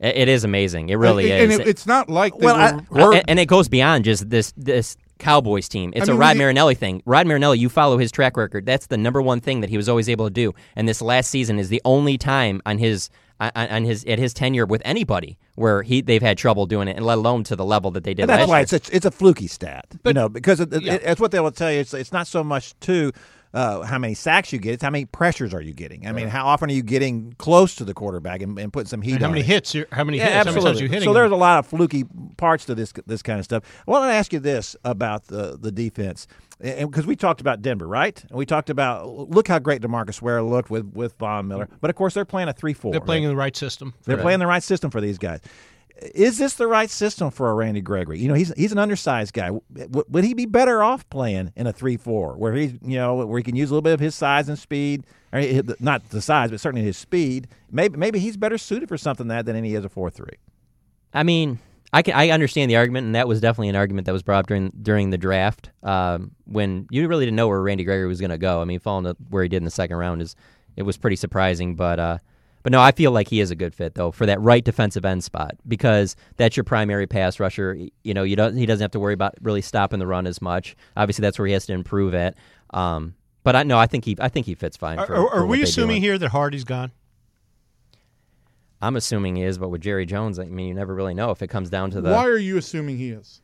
it, 0.01 0.17
it 0.17 0.29
is 0.29 0.45
amazing. 0.45 0.89
It 0.91 0.97
really 0.97 1.31
and, 1.33 1.51
is. 1.53 1.59
And 1.59 1.67
it, 1.67 1.71
it's 1.71 1.87
not 1.87 2.09
like 2.11 2.37
they 2.37 2.45
Well, 2.47 2.57
I- 2.57 2.81
were, 2.91 3.15
Uh, 3.15 3.17
and, 3.19 3.25
and 3.31 3.39
it 3.39 3.47
goes 3.47 3.69
beyond 3.69 4.05
just 4.05 4.29
this 4.29 4.53
this 4.57 4.97
Cowboys 5.19 5.69
team. 5.69 5.93
It's 5.97 6.09
I 6.09 6.13
a 6.13 6.15
mean, 6.15 6.21
Rod 6.21 6.35
we- 6.37 6.41
Marinelli 6.41 6.75
thing. 6.75 7.03
Rod 7.07 7.27
Marinelli, 7.27 7.59
you 7.59 7.69
follow 7.69 7.97
his 7.99 8.13
track 8.13 8.37
record. 8.37 8.67
That's 8.67 8.87
the 8.87 8.97
number 8.99 9.21
one 9.23 9.41
thing 9.41 9.61
that 9.63 9.71
he 9.71 9.77
was 9.77 9.89
always 9.89 10.09
able 10.09 10.27
to 10.27 10.33
do. 10.33 10.55
And 10.77 10.89
this 10.89 11.01
last 11.03 11.31
season 11.31 11.59
is 11.59 11.69
the 11.71 11.83
only 11.85 12.19
time 12.19 12.61
on 12.67 12.79
his 12.79 13.09
on, 13.41 13.51
on 13.55 13.85
his 13.85 14.05
at 14.05 14.19
his 14.19 14.35
tenure 14.35 14.67
with 14.67 14.83
anybody 14.85 15.39
where 15.55 15.83
he 15.83 16.01
they've 16.01 16.23
had 16.23 16.39
trouble 16.39 16.67
doing 16.67 16.89
it, 16.89 16.97
and 16.97 17.05
let 17.05 17.19
alone 17.19 17.45
to 17.45 17.57
the 17.57 17.65
level 17.65 17.91
that 17.93 18.05
they 18.05 18.15
did. 18.15 18.23
And 18.23 18.31
that's 18.31 18.41
last 18.41 18.49
why 18.49 18.59
year. 18.59 18.63
it's 18.63 18.91
a, 18.91 18.97
it's 18.97 19.07
a 19.07 19.11
fluky 19.11 19.47
stat, 19.47 19.87
you 20.05 20.13
know, 20.13 20.29
because 20.29 20.61
it, 20.61 20.73
it, 20.73 21.03
it's 21.05 21.21
what 21.21 21.31
they 21.31 21.41
will 21.41 21.53
tell 21.53 21.73
you. 21.73 21.81
It's, 21.81 21.95
it's 21.95 22.13
not 22.13 22.27
so 22.27 22.43
much 22.43 22.79
to 22.81 23.13
uh, 23.55 23.83
how 23.83 23.99
many 23.99 24.15
sacks 24.15 24.53
you 24.53 24.59
get; 24.59 24.75
it's 24.75 24.83
how 24.83 24.91
many 24.91 25.05
pressures 25.05 25.55
are 25.55 25.61
you 25.61 25.73
getting. 25.73 26.07
I 26.07 26.13
mean, 26.13 26.29
how 26.29 26.47
often 26.47 26.71
are 26.71 26.73
you 26.73 26.83
getting 26.83 27.35
close 27.39 27.75
to 27.77 27.85
the 27.85 27.95
quarterback 27.95 28.43
and, 28.43 28.59
and 28.59 28.73
putting 28.73 28.89
some 28.89 29.03
heat 29.03 29.15
And 29.15 29.23
how 29.23 29.29
many 29.29 29.41
it? 29.41 29.47
hits? 29.47 29.77
How 29.93 30.05
many 30.05 30.19
Yeah, 30.19 30.25
hits? 30.25 30.35
How 30.37 30.45
many 30.45 30.57
absolutely. 30.57 30.83
you 30.83 30.89
hitting? 30.89 31.07
so 31.09 31.13
there's 31.13 31.33
a 31.33 31.37
lot 31.37 31.59
of 31.59 31.67
fluky 31.67 32.05
parts 32.37 32.65
to 32.67 32.75
this 32.75 32.93
this 33.07 33.23
kind 33.23 33.39
of 33.39 33.45
stuff. 33.45 33.65
I 33.87 33.91
want 33.91 34.05
to 34.11 34.15
ask 34.15 34.33
you 34.33 34.39
this 34.39 34.77
about 34.85 35.25
the 35.29 35.57
the 35.61 35.73
defense, 35.73 36.27
because 36.61 37.07
we 37.07 37.17
talked 37.17 37.41
about 37.41 37.63
Denver, 37.63 37.87
right? 37.89 38.23
And 38.29 38.39
we 38.39 38.45
talked 38.47 38.71
about 38.71 39.09
look 39.31 39.49
how 39.49 39.59
great 39.59 39.81
Demarcus 39.83 40.21
Ware 40.21 40.43
looked 40.43 40.71
with 40.71 40.93
with 40.93 41.17
Von 41.19 41.49
Miller, 41.49 41.69
but 41.81 41.91
of 41.91 41.97
course 41.97 42.15
they're 42.15 42.25
playing 42.25 42.49
a 42.49 42.53
three 42.53 42.75
four. 42.75 42.93
They're 42.93 43.01
playing 43.01 43.25
in 43.25 43.31
the 43.31 43.37
right 43.37 43.57
system. 43.57 43.95
They're 44.05 44.19
playing 44.19 44.41
the 44.41 44.47
right 44.47 44.63
system 44.63 44.91
for 44.91 45.01
these 45.01 45.19
guys. 45.19 45.41
Is 46.01 46.39
this 46.39 46.55
the 46.55 46.67
right 46.67 46.89
system 46.91 47.31
for 47.31 47.51
a 47.51 47.55
Randy 47.55 47.81
Gregory? 47.81 48.21
You 48.21 48.29
know, 48.29 48.35
he's 48.35 48.53
he's 48.57 48.73
an 48.73 48.79
undersized 48.79 49.33
guy. 49.33 49.49
W- 49.49 50.05
would 50.09 50.25
he 50.25 50.33
be 50.35 50.47
better 50.47 50.83
off 50.83 51.09
playing 51.11 51.53
in 51.57 51.67
a 51.67 51.73
three-four, 51.73 52.37
where 52.37 52.53
he's 52.55 52.73
you 52.83 52.97
know 52.97 53.27
where 53.27 53.39
he 53.39 53.43
can 53.43 53.57
use 53.57 53.71
a 53.71 53.75
little 53.75 53.83
bit 53.83 53.95
of 53.95 54.01
his 54.01 54.15
size 54.15 54.49
and 54.49 54.59
speed, 54.59 55.05
or 55.33 55.41
he- 55.41 55.61
not 55.81 56.09
the 56.11 56.23
size, 56.23 56.51
but 56.51 56.61
certainly 56.61 56.85
his 56.85 56.97
speed? 56.97 57.49
Maybe 57.71 57.97
maybe 57.97 58.19
he's 58.21 58.37
better 58.37 58.59
suited 58.59 58.89
for 58.89 58.97
something 58.97 59.29
that 59.29 59.47
than 59.47 59.65
he 59.65 59.75
is 59.75 59.85
a 59.85 59.89
four-three. 59.89 60.37
I 61.13 61.25
mean, 61.25 61.59
I 61.93 62.03
can 62.03 62.15
I 62.15 62.31
understand 62.31 62.71
the 62.71 62.77
argument, 62.77 63.07
and 63.07 63.15
that 63.15 63.27
was 63.27 63.41
definitely 63.41 63.71
an 63.71 63.77
argument 63.77 64.07
that 64.07 64.13
was 64.13 64.23
brought 64.23 64.41
up 64.41 64.47
during 64.47 64.71
during 64.83 65.11
the 65.11 65.19
draft 65.19 65.71
um, 65.83 66.33
when 66.45 66.87
you 66.91 67.09
really 67.09 67.25
didn't 67.25 67.37
know 67.37 67.49
where 67.49 67.61
Randy 67.61 67.83
Gregory 67.85 68.07
was 68.07 68.21
going 68.21 68.31
to 68.31 68.39
go. 68.39 68.61
I 68.61 68.65
mean, 68.65 68.79
falling 68.79 69.05
to 69.05 69.17
where 69.31 69.43
he 69.43 69.49
did 69.49 69.59
in 69.59 69.65
the 69.65 69.71
second 69.71 69.97
round 69.97 70.23
is 70.23 70.37
it 70.77 70.83
was 70.83 70.97
pretty 70.97 71.17
surprising, 71.17 71.75
but 71.75 71.99
uh, 71.99 72.19
but 72.69 72.73
no, 72.73 72.83
I 72.83 72.93
feel 72.93 73.13
like 73.13 73.29
he 73.29 73.41
is 73.41 73.51
a 73.51 73.55
good 73.57 73.75
fit 73.75 73.95
though 73.95 74.11
for 74.11 74.27
that 74.27 74.39
right 74.43 74.63
defensive 74.63 75.03
end 75.07 75.25
spot 75.25 75.53
because 75.67 76.17
that's 76.37 76.55
your 76.55 76.65
primary 76.65 77.07
pass 77.07 77.41
rusher. 77.41 77.79
You 78.05 78.13
know, 78.13 78.25
you 78.25 78.37
don't 78.37 78.59
he 78.59 78.67
doesn't 78.67 78.85
have 78.85 78.91
to 78.91 79.01
worry 79.01 79.15
about 79.15 79.37
really 79.41 79.63
stopping 79.63 79.99
the 80.01 80.07
run 80.07 80.27
as 80.27 80.43
much. 80.43 80.77
Obviously, 80.95 81.23
that's 81.23 81.39
where 81.39 81.47
he 81.47 81.55
has 81.55 81.65
to 81.65 81.73
improve 81.73 82.13
at. 82.15 82.37
Um, 82.75 83.15
but 83.43 83.57
I 83.57 83.63
no, 83.63 83.79
I 83.79 83.87
think 83.87 84.05
he 84.05 84.19
I 84.21 84.29
think 84.29 84.45
he 84.45 84.55
fits 84.55 84.77
fine. 84.77 84.99
Are, 84.99 85.07
For, 85.07 85.15
are, 85.15 85.29
for 85.31 85.35
are 85.37 85.47
what 85.47 85.53
we 85.53 85.63
assuming 85.63 86.03
here 86.03 86.19
that 86.19 86.29
Hardy's 86.29 86.65
gone? 86.65 86.93
I'm 88.83 88.97
assuming 88.97 89.37
he 89.37 89.45
is, 89.45 89.57
but 89.57 89.71
with 89.71 89.81
Jerry 89.81 90.05
Jones, 90.05 90.39
I 90.39 90.45
mean, 90.45 90.69
you 90.69 90.75
never 90.75 90.95
really 90.95 91.15
know 91.15 91.31
if 91.31 91.41
it 91.41 91.49
comes 91.49 91.71
down 91.71 91.91
to 91.93 92.03
the 92.03 92.11
why 92.11 92.27
are 92.27 92.37
you 92.37 92.59
assuming 92.59 92.99
he 92.99 93.13
is? 93.13 93.41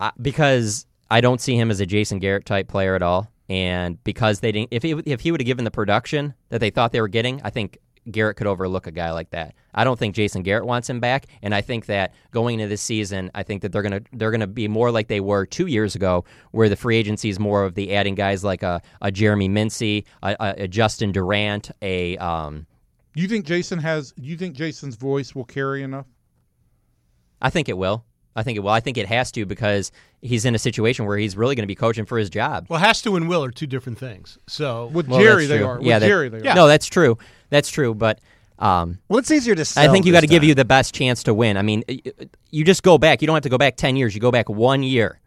I- 0.00 0.12
because 0.22 0.86
I 1.10 1.20
don't 1.20 1.42
see 1.42 1.56
him 1.58 1.70
as 1.70 1.78
a 1.78 1.84
Jason 1.84 2.20
Garrett 2.20 2.46
type 2.46 2.68
player 2.68 2.94
at 2.94 3.02
all, 3.02 3.30
and 3.50 4.02
because 4.02 4.40
they 4.40 4.50
didn't, 4.50 4.68
if 4.70 4.82
he 4.82 4.92
if 5.04 5.20
he 5.20 5.30
would 5.30 5.42
have 5.42 5.46
given 5.46 5.66
the 5.66 5.70
production 5.70 6.32
that 6.48 6.60
they 6.62 6.70
thought 6.70 6.92
they 6.92 7.02
were 7.02 7.08
getting, 7.08 7.42
I 7.44 7.50
think 7.50 7.76
Garrett 8.10 8.36
could 8.36 8.46
overlook 8.46 8.86
a 8.86 8.90
guy 8.90 9.10
like 9.12 9.30
that. 9.30 9.54
I 9.74 9.84
don't 9.84 9.98
think 9.98 10.14
Jason 10.14 10.42
Garrett 10.42 10.66
wants 10.66 10.88
him 10.88 11.00
back, 11.00 11.26
and 11.42 11.54
I 11.54 11.60
think 11.60 11.86
that 11.86 12.12
going 12.30 12.60
into 12.60 12.68
this 12.68 12.82
season, 12.82 13.30
I 13.34 13.42
think 13.42 13.62
that 13.62 13.72
they're 13.72 13.82
gonna 13.82 14.02
they're 14.12 14.30
gonna 14.30 14.46
be 14.46 14.68
more 14.68 14.90
like 14.90 15.08
they 15.08 15.20
were 15.20 15.46
two 15.46 15.66
years 15.66 15.94
ago, 15.94 16.24
where 16.52 16.68
the 16.68 16.76
free 16.76 16.96
agency 16.96 17.28
is 17.28 17.38
more 17.38 17.64
of 17.64 17.74
the 17.74 17.94
adding 17.94 18.14
guys 18.14 18.44
like 18.44 18.62
a, 18.62 18.82
a 19.00 19.10
Jeremy 19.10 19.48
Mincey, 19.48 20.04
a, 20.22 20.36
a, 20.38 20.54
a 20.64 20.68
Justin 20.68 21.12
Durant, 21.12 21.70
a 21.82 22.16
um, 22.18 22.66
You 23.14 23.28
think 23.28 23.46
Jason 23.46 23.78
has? 23.78 24.12
You 24.16 24.36
think 24.36 24.54
Jason's 24.54 24.96
voice 24.96 25.34
will 25.34 25.44
carry 25.44 25.82
enough? 25.82 26.06
I 27.40 27.50
think 27.50 27.68
it 27.68 27.76
will. 27.76 28.04
I 28.36 28.42
think 28.42 28.56
it 28.56 28.60
will. 28.60 28.70
I 28.70 28.80
think 28.80 28.98
it 28.98 29.06
has 29.06 29.30
to 29.32 29.46
because 29.46 29.92
he's 30.20 30.44
in 30.44 30.54
a 30.54 30.58
situation 30.58 31.06
where 31.06 31.16
he's 31.16 31.36
really 31.36 31.54
going 31.54 31.62
to 31.62 31.68
be 31.68 31.74
coaching 31.74 32.04
for 32.04 32.18
his 32.18 32.28
job. 32.30 32.66
Well, 32.68 32.80
has 32.80 33.00
to 33.02 33.14
and 33.16 33.28
will 33.28 33.44
are 33.44 33.50
two 33.50 33.66
different 33.66 33.98
things. 33.98 34.38
So 34.48 34.86
With 34.86 35.08
Well, 35.08 35.20
Jerry, 35.20 35.46
they 35.46 35.62
are. 35.62 35.78
With 35.78 35.86
Yeah, 35.86 36.00
Jerry, 36.00 36.28
they 36.28 36.48
are. 36.48 36.54
No, 36.54 36.66
that's 36.66 36.86
true. 36.86 37.16
That's 37.50 37.70
true. 37.70 37.94
But 37.94 38.20
um, 38.58 38.98
Well, 39.08 39.18
it's 39.18 39.30
easier 39.30 39.54
to. 39.54 39.62
I 39.76 39.88
think 39.88 40.06
you 40.06 40.12
got 40.12 40.20
to 40.20 40.26
give 40.26 40.44
you 40.44 40.54
the 40.54 40.64
best 40.64 40.94
chance 40.94 41.22
to 41.24 41.34
win. 41.34 41.56
I 41.56 41.62
mean, 41.62 41.84
y- 41.88 42.00
y- 42.04 42.28
you 42.50 42.64
just 42.64 42.82
go 42.82 42.98
back. 42.98 43.22
You 43.22 43.26
don't 43.26 43.34
have 43.34 43.42
to 43.44 43.48
go 43.48 43.58
back 43.58 43.76
10 43.76 43.96
years. 43.96 44.14
You 44.14 44.20
go 44.20 44.30
back 44.32 44.48
one 44.48 44.82
year. 44.82 45.20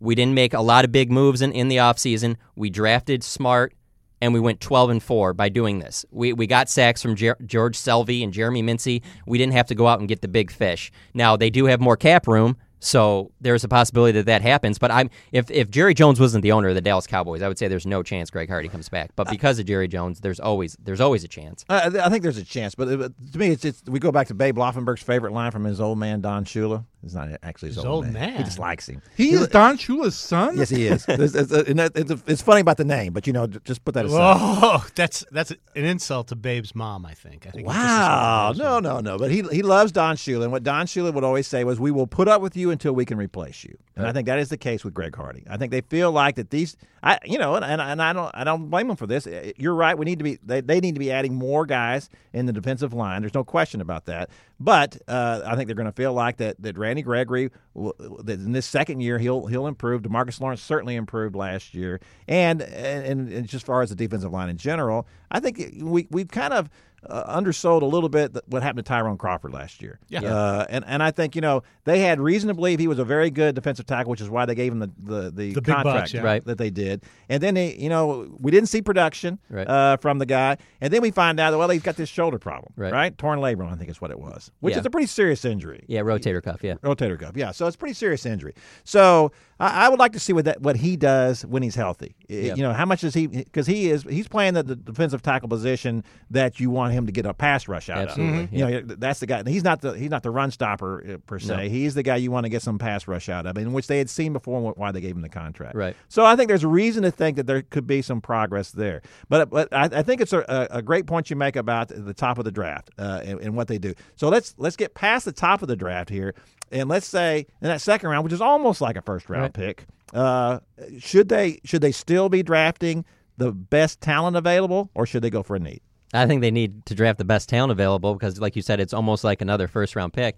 We 0.00 0.14
didn't 0.14 0.34
make 0.34 0.54
a 0.54 0.60
lot 0.60 0.84
of 0.84 0.92
big 0.92 1.10
moves 1.10 1.42
in, 1.42 1.52
in 1.52 1.68
the 1.68 1.76
offseason. 1.78 2.36
We 2.54 2.70
drafted 2.70 3.24
smart, 3.24 3.74
and 4.20 4.34
we 4.34 4.40
went 4.40 4.60
12 4.60 4.90
and 4.90 5.02
4 5.02 5.32
by 5.34 5.48
doing 5.48 5.78
this. 5.78 6.04
We, 6.10 6.32
we 6.32 6.46
got 6.46 6.68
sacks 6.68 7.02
from 7.02 7.14
Jer- 7.14 7.36
George 7.44 7.76
Selvie 7.76 8.22
and 8.22 8.32
Jeremy 8.32 8.62
Mincey. 8.62 9.02
We 9.26 9.38
didn't 9.38 9.52
have 9.54 9.66
to 9.68 9.74
go 9.74 9.86
out 9.86 10.00
and 10.00 10.08
get 10.08 10.22
the 10.22 10.28
big 10.28 10.50
fish. 10.50 10.90
Now, 11.14 11.36
they 11.36 11.50
do 11.50 11.66
have 11.66 11.80
more 11.80 11.96
cap 11.96 12.26
room. 12.26 12.56
So 12.80 13.32
there's 13.40 13.64
a 13.64 13.68
possibility 13.68 14.12
that 14.12 14.26
that 14.26 14.42
happens, 14.42 14.78
but 14.78 14.90
I'm 14.90 15.10
if 15.32 15.50
if 15.50 15.68
Jerry 15.70 15.94
Jones 15.94 16.20
wasn't 16.20 16.42
the 16.42 16.52
owner 16.52 16.68
of 16.68 16.76
the 16.76 16.80
Dallas 16.80 17.06
Cowboys, 17.08 17.42
I 17.42 17.48
would 17.48 17.58
say 17.58 17.66
there's 17.66 17.86
no 17.86 18.02
chance 18.04 18.30
Greg 18.30 18.48
Hardy 18.48 18.68
comes 18.68 18.88
back. 18.88 19.10
But 19.16 19.28
because 19.28 19.58
of 19.58 19.66
Jerry 19.66 19.88
Jones, 19.88 20.20
there's 20.20 20.38
always 20.38 20.76
there's 20.84 21.00
always 21.00 21.24
a 21.24 21.28
chance. 21.28 21.64
Uh, 21.68 21.90
I 22.00 22.08
think 22.08 22.22
there's 22.22 22.38
a 22.38 22.44
chance, 22.44 22.76
but 22.76 22.88
uh, 22.88 23.08
to 23.32 23.38
me, 23.38 23.48
it's, 23.48 23.64
it's 23.64 23.82
we 23.88 23.98
go 23.98 24.12
back 24.12 24.28
to 24.28 24.34
Babe 24.34 24.56
Laufenberg's 24.56 25.02
favorite 25.02 25.32
line 25.32 25.50
from 25.50 25.64
his 25.64 25.80
old 25.80 25.98
man 25.98 26.20
Don 26.20 26.44
Shula. 26.44 26.84
It's 27.04 27.14
not 27.14 27.28
actually 27.44 27.68
his, 27.68 27.76
His 27.76 27.84
old, 27.84 28.06
old 28.06 28.12
man. 28.12 28.30
He 28.30 28.34
man. 28.38 28.44
just 28.44 28.58
likes 28.58 28.88
him. 28.88 29.00
He 29.16 29.30
is 29.30 29.46
Don 29.48 29.78
Shula's 29.78 30.16
son. 30.16 30.58
Yes, 30.58 30.68
he 30.68 30.86
is. 30.88 31.04
it's, 31.08 31.34
it's, 31.34 31.52
and 31.52 31.78
that- 31.78 31.92
it's, 31.94 32.10
it's 32.26 32.42
funny 32.42 32.60
about 32.60 32.76
the 32.76 32.84
name, 32.84 33.12
but 33.12 33.26
you 33.26 33.32
know, 33.32 33.46
just 33.46 33.84
put 33.84 33.94
that 33.94 34.04
aside. 34.04 34.36
Oh, 34.40 34.84
that's 34.96 35.24
that's 35.30 35.52
an 35.52 35.58
insult 35.84 36.28
to 36.28 36.36
Babe's 36.36 36.74
mom. 36.74 37.06
I 37.06 37.14
think. 37.14 37.46
I 37.46 37.50
think. 37.50 37.68
Wow, 37.68 38.52
no, 38.56 38.64
mom. 38.80 38.82
no, 38.82 39.00
no. 39.00 39.18
But 39.18 39.30
he 39.30 39.42
he 39.42 39.62
loves 39.62 39.92
Don 39.92 40.16
Shula, 40.16 40.42
and 40.42 40.52
what 40.52 40.64
Don 40.64 40.86
Shula 40.86 41.14
would 41.14 41.24
always 41.24 41.46
say 41.46 41.62
was, 41.62 41.78
"We 41.78 41.92
will 41.92 42.08
put 42.08 42.26
up 42.26 42.42
with 42.42 42.56
you 42.56 42.70
until 42.70 42.92
we 42.94 43.04
can 43.04 43.16
replace 43.16 43.64
you." 43.64 43.78
And 43.94 44.06
I 44.06 44.12
think 44.12 44.26
that 44.26 44.38
is 44.38 44.48
the 44.48 44.56
case 44.56 44.84
with 44.84 44.94
Greg 44.94 45.14
Hardy. 45.16 45.44
I 45.50 45.56
think 45.56 45.72
they 45.72 45.80
feel 45.80 46.12
like 46.12 46.36
that 46.36 46.50
these, 46.50 46.76
I 47.02 47.18
you 47.24 47.36
know, 47.36 47.56
and, 47.56 47.64
and, 47.64 47.80
and 47.80 48.00
I 48.00 48.12
don't 48.12 48.30
I 48.34 48.44
don't 48.44 48.68
blame 48.70 48.86
them 48.88 48.96
for 48.96 49.06
this. 49.08 49.26
Uh, 49.26 49.50
You're 49.56 49.74
right. 49.74 49.98
We 49.98 50.04
need 50.04 50.18
to 50.18 50.24
be 50.24 50.38
they, 50.44 50.60
they 50.60 50.78
need 50.80 50.94
to 50.94 51.00
be 51.00 51.10
adding 51.10 51.34
more 51.34 51.66
guys 51.66 52.08
in 52.32 52.46
the 52.46 52.52
defensive 52.52 52.92
line. 52.92 53.22
There's 53.22 53.34
no 53.34 53.42
question 53.44 53.80
about 53.80 54.04
that. 54.06 54.30
But 54.60 54.98
uh, 55.06 55.42
I 55.46 55.54
think 55.54 55.68
they're 55.68 55.76
going 55.76 55.86
to 55.86 55.92
feel 55.92 56.12
like 56.12 56.38
that 56.38 56.60
that 56.62 56.76
Randy 56.76 57.02
Gregory 57.02 57.50
that 57.76 58.40
in 58.40 58.52
this 58.52 58.66
second 58.66 59.00
year 59.00 59.18
he'll 59.18 59.46
he'll 59.46 59.66
improve. 59.68 60.02
Demarcus 60.02 60.40
Lawrence 60.40 60.60
certainly 60.60 60.96
improved 60.96 61.36
last 61.36 61.74
year, 61.74 62.00
and 62.26 62.62
and, 62.62 63.30
and 63.32 63.42
just 63.44 63.62
as 63.62 63.66
far 63.66 63.82
as 63.82 63.90
the 63.90 63.96
defensive 63.96 64.32
line 64.32 64.48
in 64.48 64.56
general, 64.56 65.06
I 65.30 65.38
think 65.38 65.58
we 65.80 66.08
we've 66.10 66.28
kind 66.28 66.52
of 66.52 66.68
uh, 67.08 67.22
undersold 67.26 67.82
a 67.82 67.86
little 67.86 68.08
bit 68.08 68.36
what 68.46 68.62
happened 68.62 68.84
to 68.84 68.88
Tyrone 68.88 69.16
Crawford 69.18 69.52
last 69.52 69.80
year. 69.80 69.98
Yeah. 70.08 70.22
Uh, 70.24 70.66
and 70.68 70.84
and 70.86 71.02
I 71.02 71.10
think 71.10 71.34
you 71.36 71.40
know 71.40 71.62
they 71.84 72.00
had 72.00 72.20
reason 72.20 72.48
to 72.48 72.54
believe 72.54 72.78
he 72.78 72.88
was 72.88 72.98
a 72.98 73.04
very 73.04 73.30
good 73.30 73.54
defensive 73.54 73.86
tackle, 73.86 74.10
which 74.10 74.20
is 74.20 74.28
why 74.28 74.46
they 74.46 74.54
gave 74.54 74.72
him 74.72 74.80
the 74.80 74.90
the, 74.98 75.20
the, 75.30 75.52
The 75.54 75.60
big 75.60 75.64
contract 75.64 75.84
bucks, 75.84 76.14
yeah. 76.14 76.22
Right. 76.22 76.44
that 76.44 76.58
they 76.58 76.70
did. 76.70 77.04
And 77.28 77.42
then 77.42 77.54
they, 77.54 77.74
you 77.76 77.88
know, 77.88 78.28
we 78.40 78.50
didn't 78.50 78.68
see 78.68 78.82
production 78.82 79.38
Right. 79.48 79.66
uh, 79.68 79.96
from 79.98 80.18
the 80.18 80.26
guy, 80.26 80.56
and 80.80 80.92
then 80.92 81.02
we 81.02 81.10
find 81.10 81.38
out 81.38 81.52
that 81.52 81.58
well 81.58 81.68
he's 81.68 81.82
got 81.82 81.96
this 81.96 82.08
shoulder 82.08 82.38
problem, 82.38 82.72
Right. 82.76 83.16
Torn 83.16 83.38
labrum, 83.38 83.72
I 83.72 83.76
think 83.76 83.90
is 83.90 84.00
what 84.00 84.10
it 84.10 84.18
was, 84.18 84.50
which 84.60 84.74
Yeah. 84.74 84.80
is 84.80 84.86
a 84.86 84.90
pretty 84.90 85.06
serious 85.06 85.44
injury. 85.44 85.84
Yeah, 85.88 86.00
rotator 86.00 86.42
cuff. 86.42 86.62
Yeah. 86.64 86.74
Rotator 86.82 87.18
cuff, 87.18 87.36
yeah. 87.36 87.52
So 87.52 87.66
it's 87.66 87.76
a 87.76 87.78
pretty 87.78 87.94
serious 87.94 88.26
injury. 88.26 88.54
So 88.84 89.32
I, 89.60 89.86
I 89.86 89.88
would 89.88 89.98
like 89.98 90.12
to 90.12 90.20
see 90.20 90.32
what 90.32 90.44
that 90.46 90.60
what 90.62 90.76
he 90.76 90.96
does 90.96 91.46
when 91.46 91.62
he's 91.62 91.74
healthy. 91.76 92.16
Yeah. 92.28 92.54
You 92.56 92.62
know, 92.62 92.74
how 92.74 92.84
much 92.84 93.00
does 93.00 93.14
he? 93.14 93.26
Because 93.26 93.66
he 93.66 93.88
is 93.90 94.02
he's 94.02 94.28
playing 94.28 94.52
the, 94.52 94.62
the 94.62 94.76
defensive 94.76 95.22
tackle 95.22 95.48
position 95.48 96.04
that 96.30 96.60
you 96.60 96.68
want 96.68 96.92
him 96.92 97.06
to 97.06 97.12
get 97.12 97.24
a 97.24 97.32
pass 97.32 97.66
rush 97.68 97.88
out 97.88 98.08
Absolutely, 98.10 98.44
of. 98.44 98.52
You 98.52 98.58
know, 98.58 98.80
that's 98.82 99.20
the 99.20 99.26
guy. 99.26 99.42
He's 99.46 99.64
not 99.64 99.80
the 99.80 99.92
he's 99.92 100.10
not 100.10 100.22
the 100.22 100.30
run 100.30 100.50
stopper 100.50 101.14
uh, 101.14 101.16
per 101.26 101.38
se. 101.38 101.56
No. 101.56 101.62
He's 101.70 101.94
the 101.94 102.02
guy 102.02 102.16
you 102.16 102.30
want 102.30 102.44
to 102.44 102.50
get 102.50 102.60
some 102.60 102.78
pass 102.78 103.08
rush 103.08 103.30
out 103.30 103.46
of, 103.46 103.56
in 103.56 103.72
which 103.72 103.86
they 103.86 103.96
had 103.96 104.10
seen 104.10 104.34
before. 104.34 104.58
and 104.58 104.76
Why 104.76 104.92
they 104.92 105.00
gave 105.00 105.16
him 105.16 105.22
the 105.22 105.30
contract. 105.30 105.74
Right. 105.74 105.96
So 106.08 106.26
I 106.26 106.36
think 106.36 106.48
there's 106.48 106.64
a 106.64 106.68
reason 106.68 107.02
to 107.04 107.10
think 107.10 107.36
that 107.38 107.46
there 107.46 107.62
could 107.62 107.86
be 107.86 108.02
some 108.02 108.20
progress 108.20 108.72
there. 108.72 109.00
But 109.30 109.48
but 109.48 109.72
I, 109.72 109.84
I 109.84 110.02
think 110.02 110.20
it's 110.20 110.34
a, 110.34 110.40
a, 110.70 110.78
a 110.78 110.82
great 110.82 111.06
point 111.06 111.30
you 111.30 111.36
make 111.36 111.56
about 111.56 111.88
the 111.88 112.12
top 112.12 112.36
of 112.38 112.44
the 112.44 112.52
draft 112.52 112.90
uh, 112.98 113.22
and, 113.24 113.40
and 113.40 113.56
what 113.56 113.68
they 113.68 113.78
do. 113.78 113.94
So 114.16 114.28
let's 114.28 114.54
let's 114.58 114.76
get 114.76 114.92
past 114.92 115.24
the 115.24 115.32
top 115.32 115.62
of 115.62 115.68
the 115.68 115.76
draft 115.76 116.10
here, 116.10 116.34
and 116.70 116.90
let's 116.90 117.06
say 117.06 117.46
in 117.62 117.68
that 117.68 117.80
second 117.80 118.10
round, 118.10 118.24
which 118.24 118.34
is 118.34 118.42
almost 118.42 118.82
like 118.82 118.96
a 118.96 119.02
first 119.02 119.30
round 119.30 119.44
Right. 119.44 119.52
pick, 119.54 119.86
uh, 120.12 120.60
should 120.98 121.28
they 121.28 121.60
should 121.64 121.82
they 121.82 121.92
still 121.92 122.28
be 122.28 122.42
drafting 122.42 123.04
the 123.36 123.52
best 123.52 124.00
talent 124.00 124.36
available, 124.36 124.90
or 124.94 125.06
should 125.06 125.22
they 125.22 125.30
go 125.30 125.42
for 125.42 125.56
a 125.56 125.60
need? 125.60 125.80
I 126.14 126.26
think 126.26 126.40
they 126.40 126.50
need 126.50 126.86
to 126.86 126.94
draft 126.94 127.18
the 127.18 127.24
best 127.24 127.48
talent 127.48 127.70
available 127.70 128.14
because, 128.14 128.40
like 128.40 128.56
you 128.56 128.62
said, 128.62 128.80
it's 128.80 128.94
almost 128.94 129.24
like 129.24 129.40
another 129.40 129.68
first 129.68 129.94
round 129.94 130.12
pick. 130.12 130.36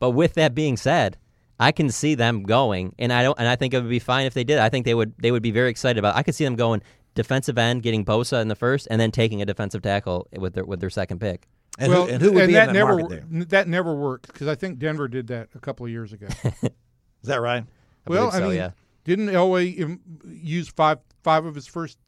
But 0.00 0.10
with 0.10 0.34
that 0.34 0.54
being 0.54 0.76
said, 0.76 1.16
I 1.58 1.70
can 1.72 1.90
see 1.90 2.14
them 2.16 2.42
going, 2.42 2.94
and 2.98 3.12
I 3.12 3.22
don't, 3.22 3.38
and 3.38 3.46
I 3.46 3.56
think 3.56 3.74
it 3.74 3.80
would 3.80 3.88
be 3.88 4.00
fine 4.00 4.26
if 4.26 4.34
they 4.34 4.44
did. 4.44 4.58
I 4.58 4.68
think 4.68 4.84
they 4.84 4.94
would, 4.94 5.14
they 5.18 5.30
would 5.30 5.42
be 5.42 5.52
very 5.52 5.70
excited 5.70 5.98
about. 5.98 6.16
It. 6.16 6.18
I 6.18 6.22
could 6.24 6.34
see 6.34 6.44
them 6.44 6.56
going 6.56 6.82
defensive 7.14 7.56
end, 7.58 7.82
getting 7.82 8.04
Bosa 8.04 8.42
in 8.42 8.48
the 8.48 8.56
first, 8.56 8.88
and 8.90 9.00
then 9.00 9.12
taking 9.12 9.40
a 9.40 9.46
defensive 9.46 9.82
tackle 9.82 10.26
with 10.36 10.54
their 10.54 10.64
with 10.64 10.80
their 10.80 10.90
second 10.90 11.20
pick. 11.20 11.46
And 11.78 11.92
well, 11.92 12.06
who, 12.06 12.12
and 12.12 12.22
who 12.22 12.32
would 12.32 12.46
be 12.46 12.54
that 12.54 12.68
in 12.68 12.74
that 12.74 12.78
never 12.80 12.98
market 12.98 13.08
there? 13.08 13.26
n- 13.32 13.46
that 13.48 13.68
never 13.68 13.94
worked 13.94 14.26
because 14.26 14.48
I 14.48 14.54
think 14.56 14.78
Denver 14.78 15.08
did 15.08 15.28
that 15.28 15.48
a 15.54 15.60
couple 15.60 15.86
of 15.86 15.92
years 15.92 16.12
ago. 16.12 16.26
Is 16.62 17.28
that 17.28 17.40
right? 17.40 17.64
well, 18.06 18.30
believe 18.30 18.32
so, 18.32 18.38
I 18.38 18.48
mean, 18.48 18.56
yeah. 18.56 18.70
Didn't 19.04 19.26
Elway 19.28 19.98
use 20.26 20.68
five 20.68 20.98
five 21.22 21.44
of 21.44 21.54
his 21.54 21.66
first 21.66 21.98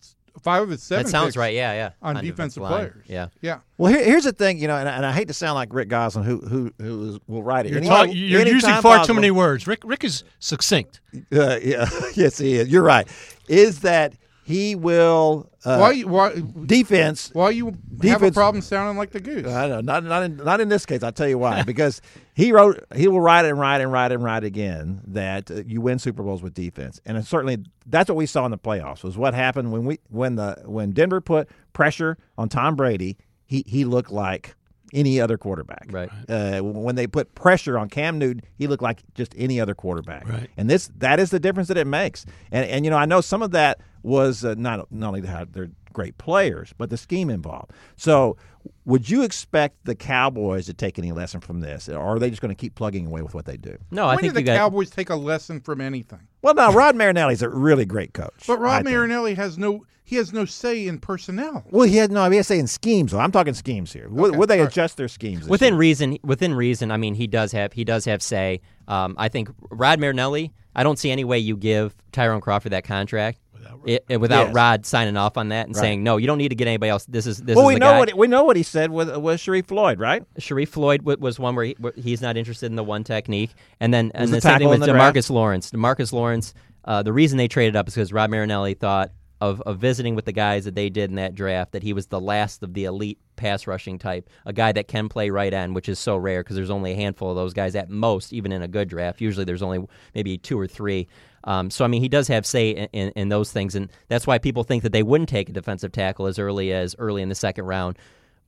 five 0.42 0.62
of 0.62 0.70
his 0.70 0.82
seven? 0.82 1.04
that 1.04 1.10
sounds 1.10 1.26
picks 1.28 1.36
right. 1.36 1.54
Yeah, 1.54 1.72
yeah. 1.72 1.90
On, 2.02 2.16
defensive 2.22 2.62
line. 2.62 2.72
players. 2.72 3.04
Yeah. 3.06 3.28
yeah. 3.40 3.60
Well, 3.78 3.92
here, 3.92 4.04
here's 4.04 4.24
the 4.24 4.32
thing, 4.32 4.58
you 4.58 4.66
know, 4.68 4.76
and, 4.76 4.88
and 4.88 5.04
I 5.04 5.12
hate 5.12 5.28
to 5.28 5.34
sound 5.34 5.54
like 5.54 5.72
Rick 5.74 5.88
Gosselin, 5.88 6.24
who 6.26 6.38
who 6.40 6.72
who 6.80 7.08
is, 7.14 7.18
will 7.26 7.42
write 7.42 7.66
it. 7.66 7.70
You're, 7.70 7.78
Any- 7.78 7.88
talk- 7.88 8.08
you're 8.12 8.40
anytime 8.40 8.54
using 8.54 8.70
far 8.74 8.82
possible- 8.98 9.06
too 9.06 9.14
many 9.14 9.30
words. 9.30 9.66
Rick 9.66 9.80
Rick 9.84 10.04
is 10.04 10.24
succinct. 10.38 11.00
Uh, 11.32 11.58
yeah, 11.62 11.88
yes, 12.14 12.38
he 12.38 12.54
is. 12.54 12.68
You're 12.68 12.82
right. 12.82 13.06
Is 13.48 13.80
that 13.80 14.14
he 14.46 14.76
will 14.76 15.50
uh, 15.64 15.76
why 15.78 16.00
why 16.02 16.40
defense? 16.66 17.30
why 17.32 17.50
you 17.50 17.66
have 17.66 17.74
a 17.74 17.96
Defense- 17.98 18.34
problem 18.34 18.62
sounding 18.62 18.96
like 18.96 19.10
the 19.10 19.18
goose? 19.18 19.44
I 19.44 19.66
don't 19.66 19.84
know, 19.84 19.92
not 19.94 20.04
not 20.04 20.22
in, 20.22 20.36
not 20.36 20.60
in 20.60 20.68
this 20.68 20.86
case. 20.86 21.02
I'll 21.02 21.10
tell 21.10 21.26
you 21.26 21.36
why. 21.36 21.62
Because 21.66 22.00
he 22.34 22.52
wrote, 22.52 22.84
he 22.94 23.08
will 23.08 23.20
write 23.20 23.44
and 23.44 23.58
write 23.58 23.80
and 23.80 23.90
write 23.90 24.12
and 24.12 24.22
write 24.22 24.44
again 24.44 25.00
that 25.08 25.50
uh, 25.50 25.64
you 25.66 25.80
win 25.80 25.98
Super 25.98 26.22
Bowls 26.22 26.44
with 26.44 26.54
defense, 26.54 27.00
and 27.04 27.16
it's 27.16 27.28
certainly 27.28 27.64
that's 27.86 28.08
what 28.08 28.14
we 28.14 28.26
saw 28.26 28.44
in 28.44 28.52
the 28.52 28.58
playoffs. 28.58 29.02
Was 29.02 29.18
what 29.18 29.34
happened 29.34 29.72
when 29.72 29.84
we 29.84 29.98
when 30.10 30.36
the 30.36 30.62
when 30.64 30.92
Denver 30.92 31.20
put 31.20 31.48
pressure 31.72 32.16
on 32.38 32.48
Tom 32.48 32.76
Brady. 32.76 33.16
He 33.46 33.64
he 33.66 33.84
looked 33.84 34.12
like 34.12 34.54
any 34.94 35.20
other 35.20 35.36
quarterback. 35.36 35.86
Right. 35.90 36.08
Uh, 36.28 36.60
when 36.60 36.94
they 36.94 37.08
put 37.08 37.34
pressure 37.34 37.76
on 37.76 37.88
Cam 37.88 38.18
Newton, 38.18 38.42
he 38.54 38.68
looked 38.68 38.82
like 38.84 39.00
just 39.14 39.34
any 39.36 39.60
other 39.60 39.74
quarterback. 39.74 40.28
Right. 40.28 40.48
And 40.56 40.70
this 40.70 40.88
that 40.98 41.18
is 41.18 41.30
the 41.30 41.40
difference 41.40 41.66
that 41.68 41.76
it 41.76 41.86
makes. 41.88 42.24
And 42.52 42.64
and 42.70 42.84
you 42.84 42.90
know 42.92 42.96
I 42.96 43.06
know 43.06 43.20
some 43.20 43.42
of 43.42 43.50
that 43.50 43.80
was 44.06 44.44
uh, 44.44 44.54
not 44.56 44.90
not 44.92 45.08
only 45.08 45.26
how 45.26 45.44
they're 45.44 45.70
great 45.92 46.16
players, 46.18 46.72
but 46.78 46.90
the 46.90 46.96
scheme 46.96 47.28
involved. 47.31 47.72
So 47.96 48.37
would 48.85 49.09
you 49.09 49.22
expect 49.22 49.85
the 49.85 49.94
Cowboys 49.94 50.66
to 50.66 50.74
take 50.74 50.98
any 50.98 51.12
lesson 51.12 51.40
from 51.40 51.61
this, 51.61 51.88
or 51.88 51.98
are 51.98 52.18
they 52.18 52.31
just 52.31 52.40
going 52.42 52.54
to 52.54 52.61
keep 52.61 52.74
plugging 52.74 53.07
away 53.07 53.22
with 53.22 53.35
what 53.35 53.46
they 53.46 53.57
do? 53.57 53.76
No, 53.90 54.04
I 54.07 54.14
when 54.14 54.18
think 54.22 54.35
did 54.35 54.40
the 54.40 54.46
got. 54.46 54.57
Cowboys 54.59 54.90
take 54.90 55.11
a 55.11 55.16
lesson 55.16 55.61
from 55.61 55.81
anything? 55.81 56.20
Well, 56.42 56.54
no, 56.54 56.72
Rod 56.72 56.94
Marinelli's 56.96 57.42
a 57.42 57.48
really 57.48 57.85
great 57.85 58.12
coach. 58.14 58.44
But 58.46 58.59
I 58.59 58.62
Rob 58.62 58.85
think. 58.85 58.94
Marinelli 58.94 59.35
has 59.35 59.59
no 59.59 59.85
he 60.04 60.14
has 60.16 60.33
no 60.33 60.44
say 60.44 60.87
in 60.87 61.00
personnel. 61.00 61.64
Well, 61.70 61.88
he 61.88 61.96
had 61.96 62.12
no. 62.12 62.22
I 62.22 62.31
He 62.31 62.37
has 62.37 62.46
saying 62.46 62.68
schemes. 62.68 63.11
Though. 63.11 63.18
I'm 63.18 63.33
talking 63.33 63.54
schemes 63.54 63.92
here. 63.92 64.09
Would, 64.09 64.31
Okay, 64.31 64.38
would 64.38 64.48
they 64.48 64.59
all 64.59 64.64
right. 64.66 64.72
adjust 64.72 64.96
their 64.96 65.09
schemes 65.09 65.48
within 65.48 65.72
year? 65.74 65.81
reason 65.81 66.18
within 66.22 66.54
reason 66.54 66.92
i 66.92 66.96
mean 66.96 67.14
he 67.14 67.26
does 67.26 67.50
have 67.50 67.72
he 67.72 67.83
does 67.85 68.04
have 68.04 68.22
say 68.22 68.61
um, 68.87 69.16
i 69.18 69.28
think 69.28 69.48
rod 69.70 69.98
marinelli 69.98 70.52
i 70.76 70.83
don't 70.85 70.98
see 71.00 71.11
any 71.11 71.24
way 71.24 71.38
you 71.40 71.57
give 71.57 71.94
tyrone 72.12 72.40
crawford 72.40 72.70
that 72.70 72.85
contract 72.85 73.40
it, 73.85 74.05
it- 74.09 74.16
without 74.18 74.46
Yes. 74.46 74.55
rod 74.55 74.87
signing 74.87 75.16
off 75.16 75.37
on 75.37 75.48
that 75.50 75.66
and 75.66 75.76
Right. 75.76 75.81
saying 75.81 76.02
no 76.05 76.16
you 76.16 76.26
don't 76.26 76.38
need 76.38 76.48
to 76.50 76.55
get 76.55 76.66
anybody 76.68 76.90
else 76.90 77.05
this 77.07 77.26
is 77.26 77.38
this 77.38 77.57
Well, 77.57 77.66
is 77.66 77.68
we 77.68 77.74
the 77.74 77.81
know 77.81 77.92
guy. 77.92 77.98
what 77.98 78.14
we 78.16 78.26
know 78.26 78.44
what 78.44 78.57
he 78.57 78.62
said 78.62 78.90
with 78.90 79.09
with 79.16 79.40
Sharrif 79.40 79.66
Floyd, 79.66 79.98
right? 79.98 80.22
Sharrif 80.40 80.68
Floyd 80.68 81.02
wa- 81.02 81.16
was 81.18 81.38
one 81.38 81.55
where, 81.55 81.64
he, 81.66 81.76
where 81.79 81.92
he's 81.96 82.20
not 82.22 82.37
interested 82.37 82.66
in 82.66 82.76
the 82.76 82.85
one 82.85 83.05
technique, 83.05 83.50
and 83.81 83.92
then 83.94 84.11
and 84.14 84.29
the 84.31 84.37
the 84.37 84.40
same 84.40 84.59
thing 84.59 84.68
with 84.68 84.74
in 84.76 84.81
the 84.81 84.87
draft? 84.92 85.16
Demarcus 85.16 85.31
Lawrence. 85.31 85.70
Demarcus 85.70 86.12
Lawrence, 86.12 86.55
uh, 86.85 87.02
the 87.02 87.12
reason 87.12 87.38
they 87.38 87.48
traded 87.48 87.76
up 87.76 87.88
is 87.88 87.94
because 87.94 88.12
Rob 88.12 88.31
Marinelli 88.31 88.74
thought 88.74 89.11
of, 89.40 89.61
of 89.62 89.79
visiting 89.79 90.14
with 90.14 90.24
the 90.24 90.33
guys 90.33 90.64
that 90.64 90.74
they 90.74 90.88
did 90.88 91.11
in 91.11 91.16
that 91.16 91.35
draft 91.35 91.72
that 91.72 91.83
he 91.83 91.92
was 91.92 92.07
the 92.07 92.20
last 92.20 92.62
of 92.62 92.72
the 92.74 92.85
elite 92.85 93.18
pass 93.37 93.66
rushing 93.66 93.99
type, 93.99 94.29
a 94.44 94.53
guy 94.53 94.72
that 94.72 94.88
can 94.88 95.09
play 95.09 95.31
right 95.31 95.53
end, 95.53 95.75
which 95.75 95.88
is 95.88 95.99
so 95.99 96.16
rare 96.16 96.42
because 96.42 96.57
there's 96.57 96.70
only 96.70 96.92
a 96.92 96.96
handful 96.96 97.31
of 97.31 97.37
those 97.37 97.55
guys 97.55 97.75
at 97.77 97.88
most, 97.90 98.33
even 98.33 98.53
in 98.53 98.62
a 98.62 98.68
good 98.68 98.88
draft. 98.88 99.20
Usually 99.20 99.44
there's 99.44 99.62
only 99.62 99.87
maybe 100.14 100.38
two 100.38 100.59
or 100.59 100.66
three. 100.66 101.07
Um, 101.44 101.70
so 101.70 101.85
I 101.85 101.88
mean, 101.88 102.03
he 102.03 102.09
does 102.09 102.27
have 102.29 102.44
say 102.44 102.70
in, 102.70 102.88
in, 102.92 103.09
in 103.11 103.29
those 103.29 103.53
things, 103.53 103.75
and 103.77 103.90
that's 104.09 104.27
why 104.27 104.38
people 104.38 104.64
think 104.64 104.83
that 104.83 104.92
they 104.92 105.03
wouldn't 105.05 105.29
take 105.29 105.49
a 105.49 105.53
defensive 105.53 105.92
tackle 105.92 106.27
as 106.27 106.38
early 106.38 106.72
as 106.72 106.96
early 106.99 107.22
in 107.22 107.29
the 107.29 107.35
second 107.37 107.66
round. 107.66 107.96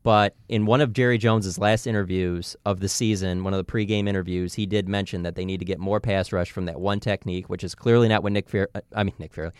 But 0.04 0.36
in 0.48 0.64
one 0.64 0.80
of 0.80 0.92
Jerry 0.92 1.18
Jones's 1.18 1.58
last 1.58 1.86
interviews 1.86 2.56
of 2.64 2.78
the 2.80 2.88
season, 2.88 3.42
one 3.42 3.52
of 3.52 3.58
the 3.58 3.70
pregame 3.70 4.08
interviews, 4.08 4.54
he 4.54 4.64
did 4.64 4.88
mention 4.88 5.22
that 5.24 5.34
they 5.34 5.44
need 5.44 5.58
to 5.58 5.64
get 5.66 5.80
more 5.80 6.00
pass 6.00 6.32
rush 6.32 6.50
from 6.52 6.66
that 6.66 6.80
one 6.80 7.00
technique, 7.00 7.48
which 7.48 7.64
is 7.64 7.74
clearly 7.74 8.06
not 8.08 8.22
what 8.22 8.32
Nick 8.32 8.48
Fair. 8.48 8.68
uh, 8.76 8.80
I 8.94 9.02
mean 9.02 9.14
Nick 9.18 9.34
Fairley. 9.34 9.52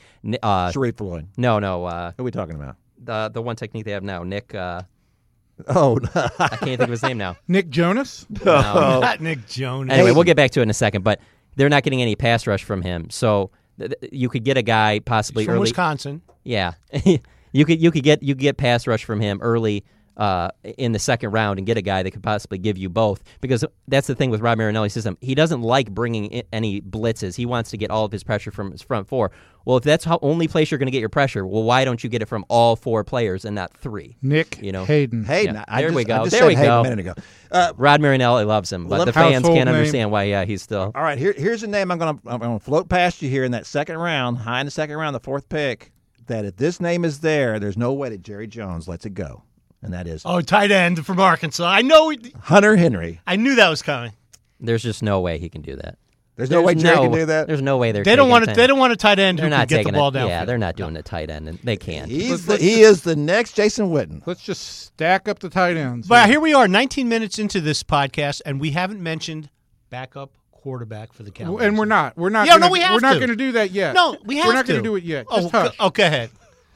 Uh, 0.43 0.71
Sharrif 0.71 0.97
Floyd. 0.97 1.27
no, 1.37 1.59
no, 1.59 1.85
uh, 1.85 2.13
Who 2.17 2.23
are 2.23 2.25
we 2.25 2.31
talking 2.31 2.55
about? 2.55 2.77
the 3.03 3.31
the 3.33 3.43
one 3.43 3.57
technique 3.57 3.85
they 3.85 3.93
have 3.93 4.03
now. 4.05 4.23
Nick. 4.23 4.55
Uh, 4.55 4.83
Oh, 5.67 5.99
I 6.15 6.49
can't 6.49 6.61
think 6.61 6.81
of 6.81 6.91
his 6.91 7.03
name 7.03 7.19
now. 7.19 7.37
Nick 7.49 7.69
Jonas? 7.71 8.27
No. 8.45 8.61
Not 9.01 9.21
Nick 9.21 9.47
Jonas. 9.49 9.93
Anyway, 9.93 10.13
we'll 10.13 10.25
get 10.25 10.37
back 10.37 10.51
to 10.53 10.61
it 10.61 10.63
in 10.63 10.71
a 10.71 10.75
second. 10.75 11.03
But 11.03 11.21
they're 11.57 11.69
not 11.69 11.83
getting 11.83 12.01
any 12.03 12.15
pass 12.15 12.47
rush 12.47 12.63
from 12.65 12.83
him, 12.83 13.11
so 13.11 13.51
th- 13.79 13.93
th- 14.01 14.13
you 14.13 14.29
could 14.29 14.45
get 14.45 14.57
a 14.57 14.63
guy 14.63 15.01
possibly 15.01 15.45
from 15.45 15.55
early. 15.55 15.61
Wisconsin. 15.63 16.23
Yeah, 16.45 16.75
you 17.53 17.65
could 17.65 17.83
you 17.83 17.91
could 17.91 18.05
get 18.05 18.23
you 18.23 18.35
could 18.35 18.43
get 18.43 18.57
pass 18.57 18.87
rush 18.87 19.05
from 19.05 19.21
him 19.21 19.41
early 19.43 19.85
uh, 20.19 20.51
in 20.77 20.93
the 20.93 20.99
second 20.99 21.31
round 21.31 21.59
and 21.59 21.67
get 21.67 21.77
a 21.79 21.83
guy 21.83 22.03
that 22.03 22.11
could 22.11 22.23
possibly 22.23 22.59
give 22.59 22.77
you 22.77 22.89
both. 22.89 23.23
Because 23.41 23.65
that's 23.87 24.07
the 24.09 24.15
thing 24.15 24.31
with 24.31 24.41
Rob 24.41 24.59
Marinelli's 24.59 24.93
system. 24.93 25.17
He 25.21 25.35
doesn't 25.35 25.63
like 25.63 25.91
bringing 25.93 26.27
in 26.27 26.43
any 26.53 26.81
blitzes. 26.81 27.37
He 27.37 27.47
wants 27.47 27.71
to 27.71 27.77
get 27.77 27.91
all 27.91 28.05
of 28.05 28.13
his 28.13 28.25
pressure 28.25 28.51
from 28.51 28.73
his 28.73 28.83
front 28.83 29.09
four. 29.09 29.31
Well, 29.65 29.77
if 29.77 29.85
that's 29.85 30.05
the 30.07 30.19
only 30.23 30.49
place 30.49 30.71
you're 30.71 30.79
going 30.79 30.87
to 30.87 30.93
get 30.93 31.01
your 31.01 31.09
pressure, 31.11 31.47
well, 31.47 31.63
why 31.63 31.85
don't 31.85 32.03
you 32.03 32.09
get 32.09 32.23
it 32.23 32.27
from 32.27 32.45
all 32.49 32.75
four 32.75 33.05
players 33.05 33.45
and 33.45 33.55
not 33.55 33.73
three? 33.77 34.17
Nick 34.23 34.59
You 34.63 34.73
know. 34.73 34.85
Hayden. 34.87 35.25
Hayden. 35.25 35.57
Yeah, 35.57 35.65
I 35.69 35.81
there 35.83 35.91
just, 35.91 35.97
we 35.97 36.05
go. 36.05 36.15
I 36.15 36.19
just 36.25 36.31
There 36.31 36.41
said 36.41 36.47
we 36.49 36.55
Hayden 36.55 36.69
go. 36.71 36.81
a 36.81 36.83
minute 36.85 36.99
ago. 37.01 37.15
Uh, 37.51 37.73
Rod 37.77 38.01
Marinelli 38.01 38.45
loves 38.45 38.73
him, 38.73 38.89
but 38.89 39.05
the 39.05 39.13
fans 39.13 39.45
can't 39.45 39.67
name. 39.67 39.69
understand 39.69 40.11
why. 40.11 40.25
Yeah, 40.25 40.45
he's 40.47 40.63
still. 40.63 40.91
all 40.95 41.03
right, 41.03 41.19
here, 41.19 41.35
here's 41.37 41.63
a 41.63 41.67
name 41.67 41.91
I'm 41.91 41.99
going 41.99 42.19
to 42.19 42.29
I'm 42.31 42.41
going 42.41 42.59
to 42.59 42.65
float 42.65 42.89
past 42.89 43.21
you 43.23 43.29
here 43.29 43.45
in 43.45 43.53
that 43.53 43.67
second 43.67 43.99
round, 43.99 44.39
high 44.39 44.61
in 44.61 44.67
the 44.67 44.71
second 44.71 44.97
round, 44.97 45.15
the 45.15 45.21
fourth 45.21 45.49
pick. 45.49 45.93
That 46.27 46.45
if 46.45 46.57
this 46.57 46.81
name 46.81 47.05
is 47.05 47.21
there, 47.21 47.59
there's 47.59 47.77
no 47.79 47.93
way 47.95 48.09
that 48.11 48.23
Jerry 48.23 48.47
Jones 48.47 48.87
lets 48.89 49.07
it 49.07 49.15
go, 49.15 49.43
and 49.83 49.93
that 49.93 50.07
is 50.07 50.23
Oh, 50.25 50.41
tight 50.41 50.71
end 50.71 51.05
from 51.07 51.21
Arkansas. 51.21 51.69
I 51.69 51.83
know. 51.83 52.11
he- 52.11 52.35
Hunter 52.43 52.77
Henry. 52.77 53.21
I 53.27 53.37
knew 53.37 53.55
that 53.57 53.69
was 53.69 53.83
coming. 53.83 54.13
There's 54.61 54.83
just 54.83 55.03
no 55.03 55.21
way 55.21 55.39
he 55.39 55.49
can 55.49 55.63
do 55.63 55.77
that. 55.77 55.99
There's 56.37 56.51
no 56.51 56.63
way 56.63 56.77
Jerry 56.77 56.95
no, 56.95 57.03
can 57.03 57.13
do 57.13 57.27
that. 57.27 57.49
There's 57.49 57.63
no 57.63 57.79
way 57.79 57.91
they're. 57.91 58.05
They 58.05 58.15
don't 58.15 58.27
taking 58.27 58.31
want 58.31 58.43
to. 58.45 58.47
ten. 58.47 58.57
They 58.57 58.67
don't 58.69 58.79
want 58.79 58.93
a 58.93 58.97
tight 58.97 59.19
end 59.19 59.39
They're 59.41 59.47
who 59.47 59.51
not 59.51 59.69
can 59.69 59.83
get 59.83 59.87
the 59.87 59.99
ball 59.99 60.11
it. 60.11 60.13
down. 60.13 60.29
Yeah, 60.29 60.45
they're 60.45 60.57
not 60.57 60.77
doing 60.77 60.97
a 60.97 61.03
tight 61.03 61.31
end, 61.31 61.49
and 61.49 61.59
they 61.65 61.77
can't. 61.77 62.09
He's 62.09 62.47
the, 62.47 62.57
he 62.57 62.83
is 62.83 63.03
the 63.03 63.17
next 63.17 63.55
Jason 63.55 63.89
Witten. 63.91 64.23
Let's 64.25 64.43
just 64.43 64.83
stack 64.85 65.27
up 65.27 65.41
the 65.41 65.49
tight 65.49 65.77
ends. 65.77 66.07
But 66.07 66.29
here 66.29 66.39
we 66.39 66.55
are, 66.55 66.69
19 66.69 67.09
minutes 67.09 67.41
into 67.41 67.61
this 67.61 67.83
podcast, 67.83 68.41
and 68.47 68.61
we 68.61 68.71
haven't 68.71 69.03
mentioned 69.03 69.51
backup 69.91 70.31
quarterback 70.53 71.13
for 71.13 71.25
the 71.25 71.33
Cowboys. 71.33 71.65
and 71.65 71.77
we're 71.77 71.87
not. 71.87 72.17
We're 72.17 72.29
not. 72.29 72.47
Yeah, 72.47 72.53
gonna, 72.55 72.67
no, 72.67 72.73
we 72.73 72.81
have 72.81 72.95
We're 72.95 73.01
not 73.09 73.17
going 73.17 73.31
to 73.31 73.37
do 73.37 73.53
that 73.53 73.73
yet. 73.73 73.95
No, 73.97 74.17
we 74.25 74.37
have 74.37 74.47
We're 74.47 74.53
not 74.55 74.67
gonna 74.67 74.83
do 74.83 74.95
it 74.95 75.03
yet. 75.03 75.27
Oh, 75.29 75.49
hush. 75.49 75.51
go, 75.51 75.71
oh, 75.81 75.91
go 75.91 76.07
ahead. 76.07 76.31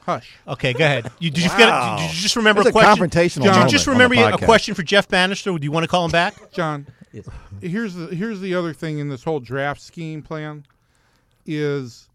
Hush. 0.05 0.35
Okay, 0.47 0.73
go 0.73 0.83
ahead. 0.83 1.11
You, 1.19 1.29
did, 1.31 1.43
you 1.43 1.49
forget, 1.49 1.97
did 1.99 2.13
you 2.13 2.21
just 2.21 2.35
remember 2.35 2.61
That's 2.63 2.75
a 2.75 2.79
a 2.79 2.81
question? 2.83 3.09
confrontational 3.09 3.43
Did 3.43 3.55
you 3.63 3.69
just 3.69 3.87
remember 3.87 4.15
a 4.15 4.37
question 4.37 4.75
for 4.75 4.83
Jeff 4.83 5.07
Banister? 5.07 5.57
Do 5.57 5.63
you 5.63 5.71
want 5.71 5.85
to 5.85 5.87
call 5.87 6.03
him 6.05 6.11
back? 6.11 6.51
John, 6.51 6.87
here's 7.61 7.95
the 7.95 8.07
here's 8.07 8.41
the 8.41 8.53
other 8.55 8.73
thing 8.73 8.99
in 8.99 9.07
this 9.09 9.23
whole 9.23 9.39
draft 9.39 9.81
scheme 9.81 10.21
plan 10.21 10.65
is 11.45 12.09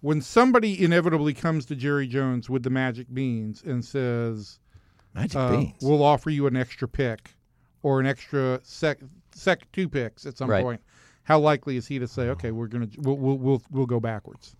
when 0.00 0.20
somebody 0.20 0.82
inevitably 0.84 1.34
comes 1.34 1.66
to 1.66 1.76
Jerry 1.76 2.06
Jones 2.06 2.48
with 2.48 2.62
the 2.62 2.70
magic 2.70 3.12
beans 3.12 3.62
and 3.64 3.84
says, 3.84 4.58
Magic 5.14 5.36
uh, 5.36 5.50
beans. 5.50 5.74
we'll 5.82 6.02
offer 6.04 6.30
you 6.30 6.46
an 6.46 6.56
extra 6.56 6.86
pick 6.88 7.34
or 7.82 7.98
an 8.00 8.06
extra 8.06 8.60
sec, 8.62 8.98
sec 9.34 9.70
two 9.72 9.88
picks 9.88 10.26
at 10.26 10.36
some 10.36 10.48
Right. 10.50 10.62
point. 10.64 10.80
How 11.24 11.38
likely 11.38 11.76
is 11.76 11.86
he 11.86 11.98
to 11.98 12.08
say, 12.08 12.28
okay, 12.30 12.50
we're 12.50 12.68
gonna 12.68 12.88
we'll 12.98 13.16
we'll 13.16 13.38
we'll, 13.38 13.62
we'll 13.70 13.86
go 13.86 14.00
backwards? 14.00 14.56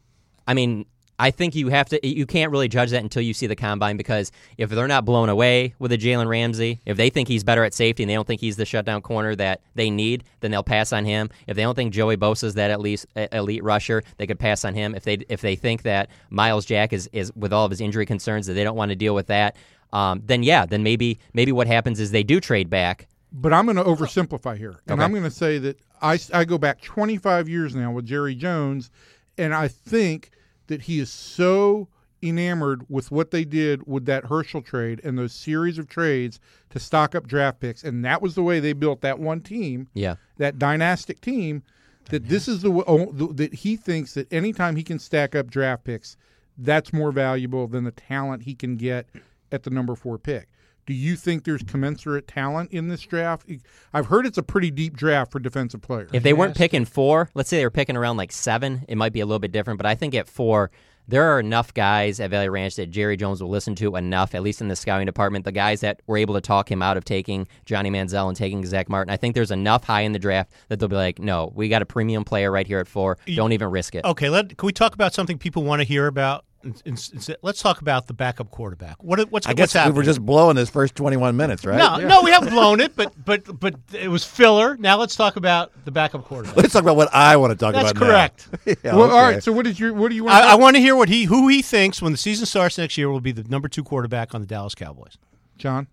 I 0.46 0.54
mean, 0.54 0.86
I 1.18 1.30
think 1.32 1.54
you 1.54 1.68
have 1.68 1.88
to. 1.88 2.06
You 2.06 2.26
can't 2.26 2.52
really 2.52 2.68
judge 2.68 2.90
that 2.90 3.02
until 3.02 3.22
you 3.22 3.34
see 3.34 3.46
the 3.46 3.56
combine 3.56 3.96
because 3.96 4.30
if 4.56 4.70
they're 4.70 4.86
not 4.86 5.04
blown 5.04 5.28
away 5.28 5.74
with 5.78 5.90
a 5.92 5.98
Jalen 5.98 6.28
Ramsey, 6.28 6.80
if 6.86 6.96
they 6.96 7.10
think 7.10 7.26
he's 7.28 7.42
better 7.42 7.64
at 7.64 7.74
safety 7.74 8.04
and 8.04 8.10
they 8.10 8.14
don't 8.14 8.26
think 8.26 8.40
he's 8.40 8.56
the 8.56 8.64
shutdown 8.64 9.02
corner 9.02 9.34
that 9.34 9.60
they 9.74 9.90
need, 9.90 10.24
then 10.40 10.50
they'll 10.52 10.62
pass 10.62 10.92
on 10.92 11.04
him. 11.04 11.28
If 11.48 11.56
they 11.56 11.62
don't 11.62 11.74
think 11.74 11.92
Joey 11.92 12.16
Bosa's 12.16 12.54
that 12.54 12.70
at 12.70 12.80
least 12.80 13.06
elite 13.32 13.64
rusher, 13.64 14.04
they 14.16 14.26
could 14.26 14.38
pass 14.38 14.64
on 14.64 14.74
him. 14.74 14.94
If 14.94 15.04
they 15.04 15.14
if 15.28 15.40
they 15.40 15.56
think 15.56 15.82
that 15.82 16.08
Myles 16.30 16.64
Jack 16.64 16.92
is 16.92 17.08
is 17.12 17.34
with 17.34 17.52
all 17.52 17.64
of 17.64 17.70
his 17.70 17.80
injury 17.80 18.06
concerns 18.06 18.46
that 18.46 18.52
they 18.54 18.62
don't 18.64 18.76
want 18.76 18.90
to 18.90 18.96
deal 18.96 19.14
with 19.14 19.26
that, 19.26 19.56
um, 19.92 20.22
then 20.24 20.42
yeah, 20.44 20.66
then 20.66 20.82
maybe 20.82 21.18
maybe 21.32 21.50
what 21.50 21.66
happens 21.66 21.98
is 21.98 22.12
they 22.12 22.22
do 22.22 22.40
trade 22.40 22.70
back. 22.70 23.08
But 23.32 23.52
I'm 23.52 23.66
going 23.66 23.76
to 23.76 23.84
oversimplify 23.84 24.56
here, 24.56 24.80
and 24.86 24.92
Okay. 24.92 25.02
I'm 25.02 25.10
going 25.10 25.24
to 25.24 25.30
say 25.30 25.58
that 25.58 25.78
I, 26.00 26.18
I 26.32 26.44
go 26.46 26.56
back 26.56 26.80
25 26.80 27.46
years 27.48 27.74
now 27.74 27.92
with 27.92 28.06
Jerry 28.06 28.34
Jones, 28.34 28.90
and 29.36 29.52
I 29.52 29.68
think 29.68 30.30
that 30.68 30.82
he 30.82 30.98
is 31.00 31.10
so 31.10 31.88
enamored 32.22 32.84
with 32.88 33.10
what 33.10 33.30
they 33.30 33.44
did 33.44 33.86
with 33.86 34.04
that 34.06 34.24
Herschel 34.26 34.62
trade 34.62 35.00
and 35.04 35.18
those 35.18 35.32
series 35.32 35.78
of 35.78 35.88
trades 35.88 36.40
to 36.70 36.78
stock 36.80 37.14
up 37.14 37.26
draft 37.26 37.60
picks, 37.60 37.84
and 37.84 38.04
that 38.04 38.22
was 38.22 38.34
the 38.34 38.42
way 38.42 38.58
they 38.60 38.72
built 38.72 39.00
that 39.02 39.18
one 39.18 39.40
team, 39.40 39.88
Yeah. 39.94 40.16
that 40.36 40.58
dynastic 40.58 41.20
team. 41.20 41.62
That 42.10 42.28
this 42.28 42.48
is 42.48 42.62
the 42.62 42.70
oh, 42.70 43.12
the- 43.12 43.34
that 43.34 43.54
he 43.54 43.76
thinks 43.76 44.14
that 44.14 44.32
anytime 44.32 44.76
he 44.76 44.82
can 44.82 44.98
stack 44.98 45.34
up 45.36 45.50
draft 45.50 45.84
picks, 45.84 46.16
that's 46.56 46.90
more 46.92 47.12
valuable 47.12 47.66
than 47.68 47.84
the 47.84 47.90
talent 47.90 48.44
he 48.44 48.54
can 48.54 48.76
get 48.76 49.06
at 49.52 49.62
the 49.64 49.70
number 49.70 49.94
four 49.94 50.18
pick. 50.18 50.48
Do 50.88 50.94
you 50.94 51.16
think 51.16 51.44
there's 51.44 51.62
commensurate 51.62 52.26
talent 52.26 52.72
in 52.72 52.88
this 52.88 53.02
draft? 53.02 53.46
I've 53.92 54.06
heard 54.06 54.24
it's 54.24 54.38
a 54.38 54.42
pretty 54.42 54.70
deep 54.70 54.96
draft 54.96 55.30
for 55.30 55.38
defensive 55.38 55.82
players. 55.82 56.08
If 56.14 56.22
they 56.22 56.32
weren't 56.32 56.56
picking 56.56 56.86
four, 56.86 57.28
let's 57.34 57.50
say 57.50 57.58
they 57.58 57.66
were 57.66 57.70
picking 57.70 57.94
around 57.94 58.16
like 58.16 58.32
seven, 58.32 58.86
it 58.88 58.96
might 58.96 59.12
be 59.12 59.20
a 59.20 59.26
little 59.26 59.38
bit 59.38 59.52
different. 59.52 59.76
But 59.76 59.84
I 59.84 59.94
think 59.94 60.14
at 60.14 60.26
four, 60.26 60.70
there 61.06 61.24
are 61.24 61.40
enough 61.40 61.74
guys 61.74 62.20
at 62.20 62.30
Valley 62.30 62.48
Ranch 62.48 62.76
that 62.76 62.90
Jerry 62.90 63.18
Jones 63.18 63.42
will 63.42 63.50
listen 63.50 63.74
to 63.74 63.96
enough, 63.96 64.34
at 64.34 64.42
least 64.42 64.62
in 64.62 64.68
the 64.68 64.76
scouting 64.76 65.04
department. 65.04 65.44
The 65.44 65.52
guys 65.52 65.82
that 65.82 66.00
were 66.06 66.16
able 66.16 66.32
to 66.36 66.40
talk 66.40 66.72
him 66.72 66.80
out 66.80 66.96
of 66.96 67.04
taking 67.04 67.46
Johnny 67.66 67.90
Manziel 67.90 68.26
and 68.26 68.34
taking 68.34 68.64
Zack 68.64 68.88
Martin. 68.88 69.12
I 69.12 69.18
think 69.18 69.34
there's 69.34 69.50
enough 69.50 69.84
high 69.84 70.02
in 70.02 70.12
the 70.12 70.18
draft 70.18 70.52
that 70.68 70.80
they'll 70.80 70.88
be 70.88 70.96
like, 70.96 71.18
no, 71.18 71.52
we 71.54 71.68
got 71.68 71.82
a 71.82 71.86
premium 71.86 72.24
player 72.24 72.50
right 72.50 72.66
here 72.66 72.78
at 72.78 72.88
four. 72.88 73.18
Don't 73.26 73.52
even 73.52 73.70
risk 73.70 73.94
it. 73.94 74.06
Okay, 74.06 74.30
let 74.30 74.56
can 74.56 74.66
we 74.66 74.72
talk 74.72 74.94
about 74.94 75.12
something 75.12 75.36
people 75.36 75.64
want 75.64 75.80
to 75.80 75.84
hear 75.84 76.06
about? 76.06 76.46
In- 76.64 76.74
in- 76.84 76.96
in- 77.12 77.36
let's 77.42 77.62
talk 77.62 77.80
about 77.80 78.08
the 78.08 78.14
backup 78.14 78.50
quarterback. 78.50 79.00
What 79.02 79.20
what's 79.30 79.46
I 79.46 79.50
what's 79.50 79.56
guess 79.58 79.74
we 79.74 79.78
happening? 79.78 79.96
were 79.96 80.02
just 80.02 80.20
blowing 80.20 80.56
this 80.56 80.68
first 80.68 80.96
21 80.96 81.36
minutes, 81.36 81.64
right? 81.64 81.76
no, 81.78 81.98
no, 82.08 82.22
we 82.22 82.32
haven't 82.32 82.50
blown 82.50 82.80
it, 82.80 82.96
but 82.96 83.12
but 83.24 83.60
but 83.60 83.74
it 83.92 84.08
was 84.08 84.24
filler. 84.24 84.76
Now 84.76 84.98
let's 84.98 85.14
talk 85.14 85.36
about 85.36 85.70
the 85.84 85.92
backup 85.92 86.24
quarterback. 86.24 86.56
Let's 86.56 86.72
talk 86.72 86.82
about 86.82 86.96
what 86.96 87.14
I 87.14 87.36
want 87.36 87.52
to 87.52 87.56
talk 87.56 87.74
That's 87.74 87.92
about. 87.92 88.00
now. 88.00 88.06
correct. 88.06 88.48
Yeah, 88.84 88.96
well, 88.96 89.02
all 89.10 89.24
okay. 89.26 89.34
right. 89.34 89.42
So 89.42 89.52
what 89.52 89.66
is 89.68 89.78
your 89.78 89.92
what 89.94 90.08
do 90.08 90.16
you 90.16 90.24
want? 90.24 90.34
I, 90.36 90.52
I 90.52 90.54
want 90.56 90.74
to 90.74 90.80
hear 90.80 90.96
what 90.96 91.08
he 91.08 91.24
who 91.24 91.46
he 91.48 91.62
thinks 91.62 92.02
when 92.02 92.10
the 92.12 92.18
season 92.18 92.44
starts 92.44 92.76
next 92.76 92.98
year 92.98 93.08
will 93.08 93.20
be 93.20 93.32
the 93.32 93.44
number 93.44 93.68
two 93.68 93.84
quarterback 93.84 94.34
on 94.34 94.40
the 94.40 94.46
Dallas 94.46 94.74
Cowboys. 94.74 95.16
John? 95.58 95.86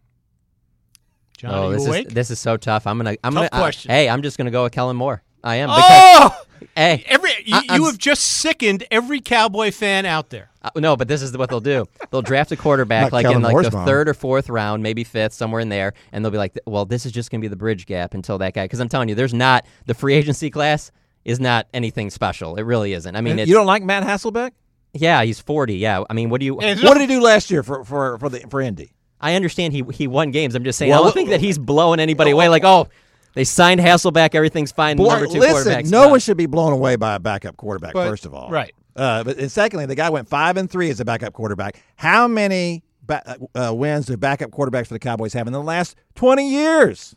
John, 1.38 1.52
oh, 1.54 1.68
are 1.68 1.72
you 1.72 1.78
this 1.78 1.88
awake? 1.88 2.08
is 2.08 2.14
this 2.14 2.32
is 2.32 2.40
so 2.40 2.58
tough. 2.58 2.88
I'm 2.88 2.98
gonna 2.98 3.12
I'm 3.24 3.34
Tough 3.34 3.34
gonna 3.34 3.50
uh, 3.52 3.60
question. 3.60 3.92
hey, 3.92 4.10
I'm 4.10 4.22
just 4.24 4.38
gonna 4.38 4.52
go 4.52 4.64
with 4.64 4.72
Kellen 4.74 4.96
Moore. 4.96 5.22
I 5.46 5.56
am 5.58 5.70
because 5.70 5.84
oh, 5.88 6.42
hey, 6.76 7.04
every 7.08 7.30
you, 7.46 7.56
I- 7.56 7.66
I'm 7.70 7.80
you 7.80 7.86
have 7.86 7.98
just 7.98 8.24
sickened 8.24 8.86
every 8.92 9.22
Cowboy 9.22 9.72
fan 9.72 10.06
out 10.06 10.30
there. 10.32 10.50
Uh, 10.62 10.72
no, 10.78 10.98
but 10.98 11.08
this 11.08 11.22
is 11.22 11.38
what 11.38 11.50
they'll 11.50 11.60
do. 11.62 11.86
They'll 12.10 12.24
draft 12.24 12.52
a 12.52 12.56
quarterback 12.56 13.12
like 13.12 13.24
Kellen 13.24 13.38
in 13.38 13.44
like 13.44 13.52
Moore's 13.52 13.70
the 13.70 13.86
third 13.86 14.10
or 14.10 14.16
fourth 14.16 14.50
round, 14.50 14.82
maybe 14.82 15.04
fifth, 15.04 15.34
somewhere 15.34 15.62
in 15.62 15.70
there, 15.70 15.94
and 16.12 16.26
they'll 16.26 16.32
be 16.32 16.40
like, 16.40 16.58
"Well, 16.66 16.86
this 16.86 17.06
is 17.06 17.12
just 17.12 17.30
going 17.30 17.40
to 17.42 17.46
be 17.46 17.50
the 17.50 17.56
bridge 17.56 17.86
gap 17.86 18.16
until 18.16 18.40
that 18.40 18.54
guy." 18.56 18.66
Because 18.66 18.80
I'm 18.80 18.90
telling 18.90 19.08
you, 19.08 19.16
there's 19.16 19.34
not 19.34 19.66
the 19.86 19.94
free 19.94 20.16
agency 20.16 20.50
class 20.50 20.92
is 21.24 21.40
not 21.40 21.68
anything 21.74 22.10
special. 22.10 22.56
It 22.56 22.64
really 22.64 22.94
isn't. 22.94 23.16
I 23.16 23.22
mean, 23.22 23.38
it's, 23.40 23.48
you 23.48 23.54
don't 23.56 23.68
like 23.68 23.84
Matt 23.84 24.04
Hasselbeck? 24.04 24.52
yeah, 24.94 25.24
he's 25.24 25.40
40. 25.40 25.76
Yeah, 25.76 26.04
I 26.10 26.14
mean, 26.14 26.30
what 26.30 26.40
do 26.40 26.46
you? 26.46 26.56
What 26.56 26.64
did 26.94 27.02
he 27.02 27.08
do 27.08 27.22
last 27.22 27.52
year 27.52 27.62
for 27.62 27.84
for 27.84 28.18
for 28.18 28.30
the 28.30 28.40
for 28.50 28.62
Indy? 28.62 28.92
I 29.22 29.36
understand 29.36 29.74
he 29.74 29.84
he 29.94 30.08
won 30.08 30.32
games. 30.32 30.56
I'm 30.56 30.64
just 30.64 30.80
saying, 30.80 30.90
Well, 30.92 31.02
I 31.02 31.04
don't 31.04 31.14
think 31.14 31.30
that 31.30 31.42
he's 31.42 31.58
blowing 31.60 32.00
anybody 32.00 32.32
away. 32.32 32.50
Like, 32.50 32.64
oh, 32.64 32.88
they 33.36 33.44
signed 33.44 33.80
Hasselbeck, 33.80 34.34
everything's 34.34 34.72
fine. 34.72 34.98
Boy, 34.98 35.08
number 35.10 35.28
two 35.28 35.40
listen, 35.40 35.52
quarterback's 35.54 35.90
no 35.92 36.02
done. 36.04 36.12
one 36.12 36.20
should 36.20 36.38
be 36.38 36.48
blown 36.48 36.74
away 36.74 36.96
by 36.96 37.14
a 37.16 37.20
backup 37.20 37.56
quarterback. 37.58 37.94
But- 37.94 38.08
first 38.10 38.26
of 38.26 38.34
all, 38.34 38.50
Right. 38.50 38.74
Uh, 38.96 39.24
but 39.26 39.38
and 39.38 39.52
secondly, 39.52 39.86
the 39.86 39.94
guy 39.96 40.10
went 40.10 40.28
five 40.30 40.56
and 40.58 40.70
three 40.72 40.90
as 40.90 41.00
a 41.02 41.06
backup 41.06 41.34
quarterback. 41.34 41.80
How 41.98 42.28
many 42.30 42.82
ba- 43.04 43.38
uh, 43.54 43.74
wins 43.76 44.06
do 44.06 44.16
backup 44.18 44.52
quarterbacks 44.52 44.88
for 44.88 44.94
the 44.94 45.00
Cowboys 45.00 45.34
have 45.34 45.48
in 45.48 45.54
the 45.54 45.62
last 45.62 45.96
twenty 46.16 46.50
years? 46.50 47.14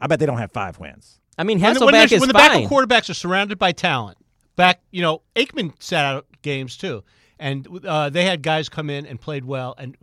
I 0.00 0.06
bet 0.06 0.18
they 0.18 0.24
don't 0.26 0.38
have 0.38 0.50
five 0.52 0.78
wins. 0.78 1.20
I 1.36 1.44
mean, 1.44 1.60
When, 1.60 1.74
Hasselbeck 1.74 1.84
when 1.84 1.92
there's- 1.92 2.12
is 2.12 2.20
when 2.20 2.28
the 2.28 2.34
fine. 2.34 2.62
backup 2.62 2.70
quarterbacks 2.70 3.10
are 3.10 3.14
surrounded 3.14 3.58
by 3.58 3.72
talent, 3.72 4.16
back 4.56 4.80
you 4.90 5.02
know 5.02 5.20
Aikman 5.36 5.72
sat 5.78 6.04
out 6.06 6.26
games 6.40 6.76
too, 6.78 7.04
and 7.38 7.66
uh, 7.84 8.10
they 8.10 8.24
had 8.24 8.42
guys 8.42 8.68
come 8.68 8.90
in 8.90 9.06
and 9.06 9.20
played 9.20 9.44
well. 9.44 9.74
And 9.78 9.96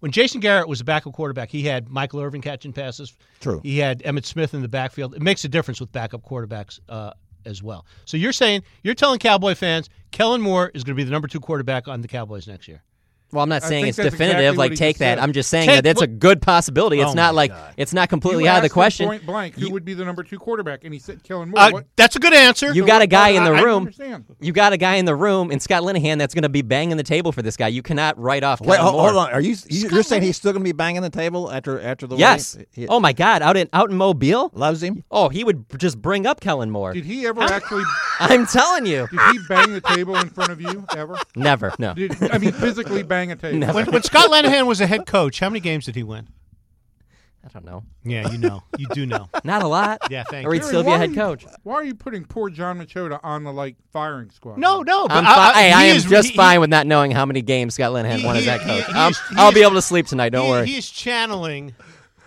when 0.00 0.12
Jason 0.12 0.40
Garrett 0.40 0.68
was 0.68 0.80
a 0.80 0.84
backup 0.84 1.12
quarterback, 1.12 1.50
he 1.50 1.62
had 1.62 1.88
Michael 1.88 2.20
Irvin 2.20 2.40
catching 2.40 2.72
passes. 2.72 3.16
True. 3.40 3.60
He 3.62 3.78
had 3.78 4.02
Emmitt 4.02 4.26
Smith 4.26 4.54
in 4.54 4.62
the 4.62 4.68
backfield. 4.68 5.14
It 5.14 5.22
makes 5.22 5.44
a 5.44 5.48
difference 5.48 5.80
with 5.80 5.92
backup 5.92 6.22
quarterbacks 6.22 6.80
uh, 6.88 7.12
as 7.46 7.62
well. 7.62 7.86
So 8.04 8.16
you're 8.16 8.32
saying 8.32 8.62
you're 8.82 8.94
telling 8.94 9.18
Cowboy 9.18 9.54
fans 9.54 9.88
Kellen 10.10 10.40
Moore 10.40 10.70
is 10.74 10.84
going 10.84 10.94
to 10.94 11.00
be 11.00 11.04
the 11.04 11.10
number 11.10 11.28
two 11.28 11.40
quarterback 11.40 11.88
on 11.88 12.00
the 12.02 12.08
Cowboys 12.08 12.46
next 12.46 12.68
year. 12.68 12.82
Well, 13.32 13.42
I'm 13.42 13.48
not 13.48 13.62
saying 13.62 13.86
it's 13.86 13.96
definitive. 13.96 14.40
exactly 14.40 14.56
like 14.56 14.74
take 14.74 14.98
that. 14.98 15.16
said. 15.16 15.18
I'm 15.18 15.32
just 15.32 15.50
saying 15.50 15.66
Take 15.68 15.84
that 15.84 15.90
it's 15.90 16.02
a 16.02 16.06
good 16.06 16.42
possibility. 16.42 17.00
It's 17.00 17.10
Oh 17.12 17.14
not 17.14 17.34
like 17.34 17.50
God. 17.50 17.74
it's 17.76 17.92
not 17.92 18.08
completely 18.08 18.44
You 18.44 18.50
out 18.50 18.56
of 18.58 18.62
the 18.64 18.68
question. 18.70 19.06
Point 19.06 19.24
blank, 19.26 19.54
who 19.54 19.66
You- 19.66 19.72
would 19.72 19.84
be 19.84 19.94
the 19.94 20.04
number 20.04 20.22
two 20.22 20.38
quarterback? 20.38 20.84
And 20.84 20.92
he 20.92 20.98
said 21.00 21.22
Kellen 21.22 21.50
Moore. 21.50 21.60
Uh, 21.60 21.70
What- 21.70 21.86
that's 21.96 22.16
a 22.16 22.18
good 22.18 22.34
answer. 22.34 22.72
You 22.74 22.84
got 22.86 23.02
a 23.02 23.06
guy 23.06 23.30
in 23.30 23.44
the 23.44 23.52
I- 23.52 23.58
I 23.58 23.62
room. 23.62 23.82
understand. 23.82 24.24
You 24.40 24.52
got 24.52 24.72
a 24.72 24.76
guy 24.76 24.96
in 24.96 25.04
the 25.04 25.14
room 25.14 25.50
and 25.50 25.60
Scott 25.62 25.82
Linehan 25.82 26.18
that's 26.18 26.34
going 26.34 26.42
to 26.42 26.48
be 26.48 26.62
banging 26.62 26.96
the 26.96 27.02
table 27.02 27.30
for 27.32 27.42
this 27.42 27.56
guy. 27.56 27.68
You 27.68 27.82
cannot 27.82 28.18
write 28.18 28.42
off. 28.42 28.60
Wait, 28.60 28.76
Kellen 28.76 28.82
hold, 28.82 28.94
Moore. 28.94 29.12
hold 29.12 29.26
on. 29.28 29.32
Are 29.32 29.40
you 29.40 29.54
you- 29.68 29.88
you're 29.90 30.02
saying 30.02 30.22
he's 30.22 30.36
still 30.36 30.52
going 30.52 30.62
to 30.62 30.68
be 30.68 30.72
banging 30.72 31.02
the 31.02 31.10
table 31.10 31.50
after 31.52 31.80
after 31.80 32.06
the 32.06 32.16
Yes. 32.16 32.56
way 32.56 32.66
he, 32.72 32.80
he 32.82 32.88
Oh 32.88 32.98
my 33.00 33.12
God! 33.12 33.42
Out 33.42 33.56
in 33.56 33.68
out 33.72 33.90
in 33.90 33.96
Mobile. 33.96 34.50
loves 34.54 34.82
him? 34.82 35.04
Oh, 35.10 35.28
he 35.28 35.44
would 35.44 35.64
just 35.78 36.00
bring 36.02 36.26
up 36.26 36.40
Kellen 36.40 36.70
Moore. 36.70 36.92
Did 36.92 37.04
he 37.04 37.26
ever 37.26 37.42
actually? 37.42 37.84
I'm 38.20 38.46
telling 38.46 38.86
you, 38.86 39.06
Did 39.10 39.20
he 39.32 39.38
bang 39.48 39.72
the 39.72 39.80
table 39.80 40.16
in 40.16 40.28
front 40.30 40.50
of 40.50 40.60
you 40.60 40.84
ever? 40.96 41.16
never. 41.36 41.72
No. 41.78 41.94
Did, 41.94 42.16
I 42.32 42.38
mean, 42.38 42.52
physically 42.52 43.02
bang 43.02 43.19
a 43.28 43.36
table? 43.36 43.58
Never. 43.58 43.72
when, 43.74 43.86
when 43.92 44.02
Scott 44.02 44.30
Linehan 44.30 44.66
was 44.66 44.80
a 44.80 44.86
head 44.86 45.04
coach, 45.06 45.40
how 45.40 45.50
many 45.50 45.60
games 45.60 45.84
did 45.84 45.96
he 45.96 46.02
win? 46.02 46.28
I 47.44 47.48
don't 47.48 47.64
know. 47.64 47.84
Yeah, 48.04 48.30
you 48.30 48.36
know, 48.38 48.62
you 48.76 48.86
do 48.92 49.06
know. 49.06 49.28
Not 49.44 49.62
a 49.62 49.66
lot. 49.66 50.02
Yeah, 50.10 50.24
thank 50.30 50.46
Or 50.46 50.54
you. 50.54 50.60
he'd 50.60 50.66
still 50.66 50.82
be 50.84 50.90
a 50.90 50.98
head 50.98 51.14
coach. 51.14 51.46
Why 51.62 51.74
are 51.76 51.84
you 51.84 51.94
putting 51.94 52.24
poor 52.24 52.50
Jon 52.50 52.78
Machota 52.78 53.18
on 53.22 53.44
the 53.44 53.52
like 53.52 53.76
firing 53.92 54.30
squad? 54.30 54.58
No, 54.58 54.82
no, 54.82 55.08
but 55.08 55.16
I'm 55.16 55.24
fi- 55.24 55.50
I, 55.50 55.52
hey, 55.62 55.72
I 55.72 55.84
he 55.84 55.90
am 55.90 55.96
is- 55.96 56.04
just 56.04 56.30
he- 56.30 56.36
fine 56.36 56.60
with 56.60 56.68
not 56.70 56.86
knowing 56.86 57.10
how 57.10 57.24
many 57.26 57.40
games 57.42 57.74
Scott 57.74 57.92
Linehan 57.92 58.16
He- 58.18 58.26
won 58.26 58.36
as 58.36 58.42
he- 58.42 58.46
that 58.46 58.60
he- 58.60 58.66
coach. 58.68 58.86
he 58.86 58.92
Um, 58.92 59.10
is- 59.12 59.20
he 59.30 59.36
I'll 59.36 59.52
be 59.52 59.60
is- 59.60 59.66
able 59.66 59.76
to 59.76 59.82
sleep 59.82 60.06
tonight. 60.06 60.30
Don't 60.30 60.44
he, 60.44 60.50
worry. 60.50 60.66
He 60.66 60.76
is 60.76 60.90
channeling 60.90 61.74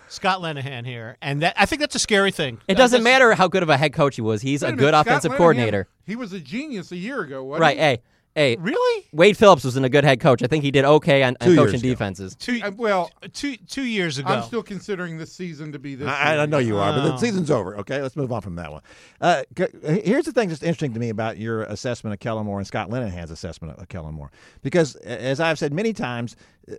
Scott 0.08 0.40
Linehan 0.40 0.84
here, 0.84 1.16
and 1.22 1.42
that 1.42 1.54
I 1.56 1.66
think 1.66 1.78
that's 1.80 1.94
a 1.94 2.00
scary 2.00 2.32
thing. 2.32 2.54
It 2.66 2.74
That- 2.74 2.78
doesn't 2.78 3.04
matter 3.04 3.34
how 3.34 3.46
good 3.46 3.62
of 3.62 3.68
a 3.68 3.76
head 3.76 3.92
coach 3.92 4.16
he 4.16 4.22
was. 4.22 4.42
He's 4.42 4.62
Wait 4.62 4.68
a 4.68 4.72
minute, 4.72 4.80
good 4.80 4.94
Scott 4.94 5.06
offensive 5.06 5.30
Linehan, 5.32 5.36
coordinator. 5.36 5.88
He 6.06 6.16
was 6.16 6.32
a 6.32 6.40
genius 6.40 6.90
a 6.90 6.96
year 6.96 7.20
ago, 7.20 7.44
wasn't 7.44 7.60
Right. 7.62 7.76
he? 7.76 7.82
Hey, 7.82 8.02
hey. 8.34 8.56
Really? 8.58 9.04
Wade 9.12 9.36
Phillips 9.36 9.64
wasn't 9.64 9.86
a 9.86 9.88
good 9.88 10.04
head 10.04 10.20
coach. 10.20 10.42
I 10.42 10.46
think 10.46 10.64
he 10.64 10.70
did 10.70 10.84
okay 10.84 11.22
on, 11.22 11.36
on 11.40 11.48
Two 11.48 11.54
coaching 11.56 11.72
years 11.74 11.82
ago. 11.82 11.88
defenses. 11.90 12.34
Two, 12.36 12.60
Uh, 12.62 12.70
well, 12.76 13.10
two, 13.32 13.56
two 13.56 13.84
years 13.84 14.18
ago. 14.18 14.28
I'm 14.28 14.42
still 14.42 14.62
considering 14.62 15.18
this 15.18 15.32
season 15.32 15.72
to 15.72 15.78
be 15.78 15.94
this. 15.94 16.08
I, 16.08 16.32
I 16.32 16.34
year. 16.36 16.46
know 16.46 16.58
you 16.58 16.78
are, 16.78 16.92
but 16.92 17.04
the 17.06 17.14
Oh. 17.14 17.16
season's 17.16 17.50
over. 17.50 17.76
Okay, 17.78 18.02
let's 18.02 18.16
move 18.16 18.32
on 18.32 18.40
from 18.40 18.56
that 18.56 18.72
one. 18.72 18.82
Uh, 19.20 19.42
c- 19.56 20.00
here's 20.04 20.24
the 20.24 20.32
thing 20.32 20.48
that's 20.48 20.62
interesting 20.62 20.92
to 20.94 21.00
me 21.00 21.10
about 21.10 21.38
your 21.38 21.62
assessment 21.64 22.12
of 22.14 22.20
Kellen 22.20 22.44
Moore 22.46 22.58
and 22.58 22.66
Scott 22.66 22.90
Linehan's 22.90 23.30
assessment 23.30 23.78
of 23.78 23.88
Kellen 23.88 24.14
Moore, 24.14 24.30
because 24.62 24.96
a- 24.96 25.22
as 25.22 25.38
I've 25.40 25.58
said 25.58 25.72
many 25.72 25.92
times, 25.92 26.34
uh, 26.70 26.74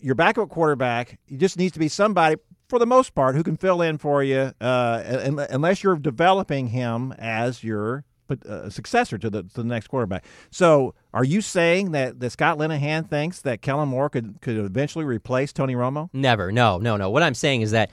your 0.00 0.14
backup 0.14 0.48
quarterback 0.48 1.18
he 1.26 1.36
just 1.36 1.56
needs 1.58 1.72
to 1.72 1.78
be 1.78 1.88
somebody, 1.88 2.36
for 2.68 2.78
the 2.80 2.86
most 2.86 3.14
part, 3.14 3.36
who 3.36 3.42
can 3.44 3.56
fill 3.56 3.80
in 3.80 3.96
for 3.98 4.24
you, 4.24 4.52
uh, 4.60 5.02
un- 5.24 5.46
unless 5.50 5.84
you're 5.84 5.96
developing 5.96 6.68
him 6.68 7.12
as 7.18 7.62
your 7.62 8.04
but 8.26 8.44
uh, 8.46 8.70
successor 8.70 9.18
to 9.18 9.30
the 9.30 9.42
to 9.42 9.54
the 9.56 9.64
next 9.64 9.88
quarterback. 9.88 10.24
So, 10.50 10.94
are 11.14 11.24
you 11.24 11.40
saying 11.40 11.92
that, 11.92 12.20
that 12.20 12.30
Scott 12.30 12.58
Linehan 12.58 13.08
thinks 13.08 13.40
that 13.42 13.62
Kellen 13.62 13.88
Moore 13.88 14.08
could 14.08 14.40
could 14.40 14.56
eventually 14.56 15.04
replace 15.04 15.52
Tony 15.52 15.74
Romo? 15.74 16.08
Never. 16.12 16.52
No, 16.52 16.78
no, 16.78 16.96
no. 16.96 17.10
What 17.10 17.22
I'm 17.22 17.34
saying 17.34 17.62
is 17.62 17.70
that 17.72 17.90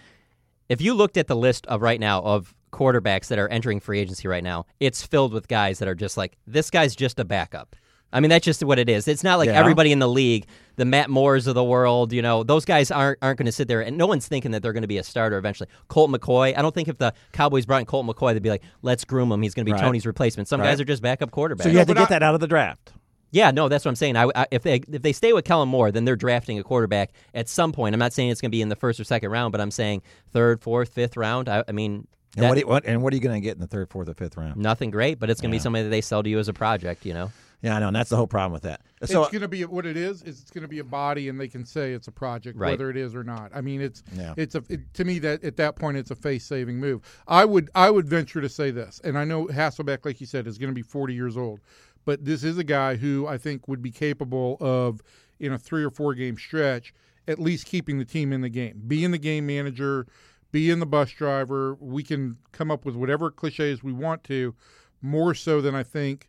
if 0.70 0.82
you 0.82 0.94
looked 0.94 1.18
at 1.18 1.28
the 1.28 1.36
list 1.36 1.66
of 1.68 1.82
right 1.82 2.00
now 2.00 2.22
of 2.22 2.56
quarterbacks 2.72 3.28
that 3.28 3.40
are 3.40 3.48
entering 3.48 3.80
free 3.80 4.00
agency 4.00 4.28
right 4.28 4.44
now, 4.44 4.66
it's 4.80 5.06
filled 5.06 5.32
with 5.32 5.48
guys 5.48 5.80
that 5.80 5.88
are 5.88 5.96
just 5.96 6.18
like, 6.18 6.38
this 6.48 6.70
guy's 6.70 6.96
just 6.96 7.20
a 7.20 7.26
backup. 7.26 7.76
I 8.14 8.20
mean, 8.20 8.30
that's 8.30 8.46
just 8.46 8.64
what 8.64 8.80
it 8.80 8.90
is. 8.90 9.08
It's 9.08 9.24
not 9.24 9.38
like 9.40 9.48
Yeah. 9.48 9.60
everybody 9.60 9.92
in 9.92 10.00
the 10.00 10.08
league, 10.08 10.46
the 10.76 10.86
Matt 10.86 11.10
Moores 11.10 11.48
of 11.48 11.56
the 11.56 11.64
world, 11.64 12.14
you 12.14 12.22
know, 12.22 12.44
those 12.44 12.64
guys 12.64 12.92
aren't 12.92 13.18
aren't 13.22 13.38
going 13.40 13.48
to 13.48 13.52
sit 13.52 13.68
there 13.68 13.82
and 13.82 13.98
no 13.98 14.06
one's 14.08 14.28
thinking 14.28 14.52
that 14.52 14.62
they're 14.62 14.72
going 14.74 14.84
to 14.84 14.88
be 14.88 14.98
a 15.00 15.04
starter 15.04 15.38
eventually. 15.38 15.68
Colt 15.88 16.10
McCoy, 16.12 16.58
I 16.58 16.62
don't 16.62 16.74
think 16.74 16.88
if 16.88 16.98
the 17.00 17.14
Cowboys 17.32 17.66
brought 17.66 17.80
in 17.80 17.86
Colt 17.86 18.06
McCoy, 18.06 18.34
they'd 18.34 18.44
be 18.44 18.50
like, 18.50 18.64
let's 18.84 19.04
groom 19.04 19.32
him. 19.32 19.42
He's 19.42 19.54
going 19.54 19.66
to 19.66 19.70
be 19.70 19.74
Right. 19.74 19.82
Tony's 19.82 20.06
replacement. 20.06 20.48
Some 20.48 20.62
Right. 20.62 20.68
guys 20.68 20.80
are 20.80 20.86
just 20.86 21.02
backup 21.02 21.32
quarterbacks. 21.32 21.64
So 21.64 21.70
you 21.70 21.78
had 21.80 21.88
to 21.88 21.94
get 21.96 22.10
that 22.10 22.24
out 22.24 22.36
of 22.36 22.40
the 22.40 22.48
draft. 22.48 22.94
Yeah, 23.32 23.50
no, 23.50 23.68
that's 23.68 23.84
what 23.84 23.90
I'm 23.90 23.96
saying. 23.96 24.16
I, 24.16 24.30
I, 24.36 24.46
if 24.52 24.62
they 24.62 24.76
if 24.76 25.02
they 25.02 25.12
stay 25.12 25.34
with 25.34 25.44
Kellen 25.44 25.68
Moore, 25.68 25.92
then 25.92 26.06
they're 26.06 26.16
drafting 26.16 26.60
a 26.60 26.64
quarterback 26.64 27.14
at 27.34 27.50
some 27.50 27.72
point. 27.72 27.96
I'm 27.96 28.00
not 28.00 28.14
saying 28.14 28.30
it's 28.30 28.40
going 28.42 28.52
to 28.52 28.56
be 28.56 28.62
in 28.62 28.70
the 28.70 28.76
first 28.76 29.00
or 29.00 29.04
second 29.06 29.32
round, 29.32 29.52
but 29.52 29.60
I'm 29.60 29.72
saying 29.72 30.04
third, 30.32 30.62
fourth, 30.62 30.90
fifth 30.90 31.18
round. 31.18 31.50
I, 31.50 31.64
I 31.68 31.72
mean, 31.72 32.08
And 32.38 32.48
what, 32.48 32.58
you, 32.60 32.68
what 32.68 32.86
and 32.86 33.02
what 33.02 33.12
are 33.12 33.16
you 33.16 33.22
going 33.24 33.42
to 33.42 33.44
get 33.44 33.56
in 33.56 33.60
the 33.62 33.66
third, 33.66 33.90
fourth, 33.90 34.08
or 34.08 34.14
fifth 34.14 34.38
round? 34.38 34.58
nothing 34.58 34.92
great, 34.92 35.18
but 35.20 35.32
it's 35.32 35.42
going 35.42 35.50
to 35.50 35.56
be 35.56 35.60
somebody 35.60 35.84
that 35.86 35.90
they 35.90 36.02
sell 36.02 36.22
to 36.22 36.30
you 36.30 36.38
as 36.38 36.48
a 36.48 36.54
project. 36.54 37.08
You 37.08 37.16
know, 37.16 37.32
Yeah, 37.64 37.78
I 37.78 37.80
know, 37.80 37.88
and 37.88 37.96
that's 37.96 38.10
the 38.10 38.18
whole 38.18 38.28
problem 38.28 38.52
with 38.52 38.64
that. 38.64 38.82
So 39.06 39.22
it's 39.24 39.32
going 39.32 39.42
to 39.42 39.48
be 39.48 39.64
what 39.64 39.86
it 39.86 39.96
is. 39.96 40.22
Is 40.24 40.42
it's 40.42 40.52
going 40.52 40.64
to 40.64 40.68
be 40.68 40.80
a 40.80 40.84
body, 40.84 41.30
and 41.30 41.40
they 41.40 41.48
can 41.48 41.66
say 41.66 41.94
it's 41.94 42.10
a 42.10 42.12
project, 42.12 42.58
Right. 42.60 42.72
whether 42.72 42.90
it 42.90 42.98
is 42.98 43.16
or 43.16 43.24
not. 43.24 43.52
I 43.56 43.62
mean, 43.62 43.80
it's 43.82 44.04
Yeah. 44.16 44.34
it's 44.36 44.54
a 44.56 44.64
it, 44.70 44.94
to 44.96 45.06
me 45.06 45.18
that 45.20 45.44
at 45.46 45.56
that 45.58 45.78
point 45.78 45.96
it's 45.98 46.12
a 46.12 46.16
face 46.16 46.44
saving 46.46 46.78
move. 46.80 47.02
I 47.26 47.46
would 47.46 47.70
I 47.74 47.90
would 47.90 48.08
venture 48.08 48.42
to 48.42 48.50
say 48.50 48.70
this, 48.70 49.00
and 49.06 49.18
I 49.18 49.24
know 49.24 49.48
Hasselbeck, 49.48 50.06
like 50.06 50.20
you 50.20 50.28
said, 50.28 50.46
is 50.46 50.58
going 50.58 50.72
to 50.72 50.76
be 50.76 50.82
40 50.82 51.14
years 51.14 51.38
old, 51.38 51.62
but 52.04 52.26
this 52.26 52.44
is 52.44 52.58
a 52.58 52.66
guy 52.66 52.98
who 52.98 53.26
I 53.28 53.38
think 53.38 53.68
would 53.70 53.82
be 53.82 53.92
capable 53.92 54.58
of 54.60 55.02
in 55.40 55.54
a 55.54 55.58
three 55.58 55.84
or 55.86 55.90
four 55.90 56.14
game 56.14 56.38
stretch 56.38 56.94
at 57.26 57.40
least 57.40 57.66
keeping 57.66 57.98
the 57.98 58.04
team 58.06 58.34
in 58.34 58.42
the 58.42 58.50
game, 58.50 58.82
being 58.86 59.12
the 59.12 59.18
game 59.18 59.46
manager, 59.46 60.06
being 60.52 60.80
the 60.80 60.86
bus 60.86 61.12
driver. 61.12 61.76
We 61.80 62.04
can 62.04 62.36
come 62.52 62.70
up 62.70 62.84
with 62.84 62.96
whatever 62.96 63.32
cliches 63.32 63.82
we 63.82 63.94
want 63.94 64.26
to, 64.26 64.54
more 65.02 65.34
so 65.34 65.62
than 65.62 65.74
I 65.74 65.84
think. 65.84 66.28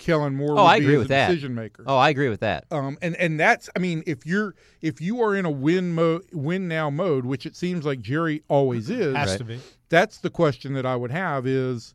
Kellen 0.00 0.34
Moore 0.34 0.50
Oh, 0.52 0.54
would 0.54 0.68
I 0.68 0.78
be 0.80 0.84
agree 0.86 0.94
as 0.96 0.98
with 1.00 1.08
that. 1.08 1.28
decision 1.28 1.54
maker. 1.54 1.84
oh, 1.86 1.96
I 1.96 2.10
agree 2.10 2.28
with 2.28 2.40
that. 2.40 2.64
Um, 2.70 2.98
and 3.00 3.14
and 3.16 3.38
that's 3.38 3.70
I 3.76 3.78
mean, 3.78 4.02
if 4.06 4.26
you're 4.26 4.54
if 4.80 5.00
you 5.00 5.22
are 5.22 5.36
in 5.36 5.44
a 5.44 5.50
win 5.50 5.92
mode, 5.94 6.24
win 6.32 6.66
now 6.66 6.90
mode, 6.90 7.24
which 7.24 7.46
it 7.46 7.54
seems 7.56 7.84
like 7.84 8.00
Jerry 8.00 8.42
always 8.48 8.90
is, 8.90 9.14
Has 9.14 9.36
to 9.36 9.44
be. 9.44 9.60
that's 9.88 10.18
the 10.18 10.30
question 10.30 10.72
that 10.74 10.84
I 10.86 10.96
would 10.96 11.10
have 11.12 11.46
is 11.46 11.94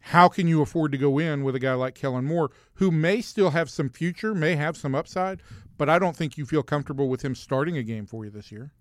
how 0.00 0.28
can 0.28 0.48
you 0.48 0.62
afford 0.62 0.92
to 0.92 0.98
go 0.98 1.18
in 1.18 1.44
with 1.44 1.54
a 1.54 1.58
guy 1.60 1.74
like 1.74 1.94
Kellen 1.94 2.24
Moore 2.24 2.50
who 2.74 2.90
may 2.90 3.20
still 3.20 3.50
have 3.50 3.68
some 3.68 3.90
future, 3.90 4.34
may 4.34 4.56
have 4.56 4.76
some 4.76 4.94
upside, 4.94 5.42
but 5.76 5.88
I 5.90 5.98
don't 5.98 6.16
think 6.16 6.38
you 6.38 6.46
feel 6.46 6.62
comfortable 6.62 7.08
with 7.08 7.22
him 7.22 7.34
starting 7.34 7.76
a 7.76 7.82
game 7.82 8.06
for 8.06 8.24
you 8.24 8.30
this 8.30 8.50
year. 8.50 8.72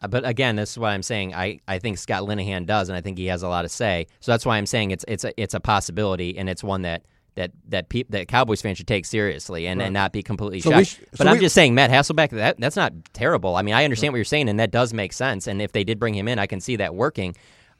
Uh, 0.00 0.06
But 0.08 0.24
again, 0.24 0.54
this 0.56 0.70
is 0.72 0.78
what 0.78 0.90
I'm 0.90 1.02
saying. 1.02 1.34
I, 1.34 1.58
I 1.66 1.80
think 1.80 1.98
Scott 1.98 2.22
Linehan 2.22 2.66
does, 2.66 2.88
and 2.88 2.96
I 2.96 3.00
think 3.00 3.18
he 3.18 3.26
has 3.26 3.42
a 3.42 3.48
lot 3.48 3.62
to 3.62 3.68
say. 3.68 4.06
So 4.20 4.30
that's 4.30 4.46
why 4.46 4.58
I'm 4.58 4.66
saying 4.66 4.92
it's 4.92 5.04
it's 5.08 5.24
a 5.24 5.32
it's 5.42 5.54
a 5.54 5.60
possibility, 5.60 6.38
and 6.38 6.48
it's 6.48 6.62
one 6.62 6.82
that 6.82 7.04
that 7.34 7.50
that 7.68 7.88
peop, 7.88 8.10
that 8.10 8.28
Cowboys 8.28 8.60
fans 8.62 8.76
should 8.78 8.86
take 8.86 9.04
seriously 9.06 9.66
and, 9.66 9.80
and 9.80 9.94
not 9.94 10.12
be 10.12 10.22
completely 10.22 10.60
So 10.60 10.70
shocked. 10.70 10.86
sh- 10.86 10.96
but 11.12 11.18
so 11.18 11.26
I'm 11.26 11.36
we- 11.36 11.40
just 11.40 11.54
saying, 11.54 11.74
Matt 11.74 11.90
Hasselbeck, 11.90 12.30
that 12.30 12.58
that's 12.60 12.76
not 12.76 12.92
terrible. 13.14 13.56
I 13.56 13.62
mean, 13.62 13.74
I 13.74 13.84
understand 13.84 14.12
what 14.12 14.18
you're 14.18 14.24
saying, 14.24 14.48
and 14.48 14.60
that 14.60 14.70
does 14.70 14.92
make 14.92 15.12
sense. 15.12 15.46
And 15.46 15.62
if 15.62 15.72
they 15.72 15.84
did 15.84 15.98
bring 15.98 16.14
him 16.14 16.28
in, 16.28 16.38
I 16.38 16.46
can 16.46 16.60
see 16.60 16.76
that 16.76 16.94
working. 16.94 17.34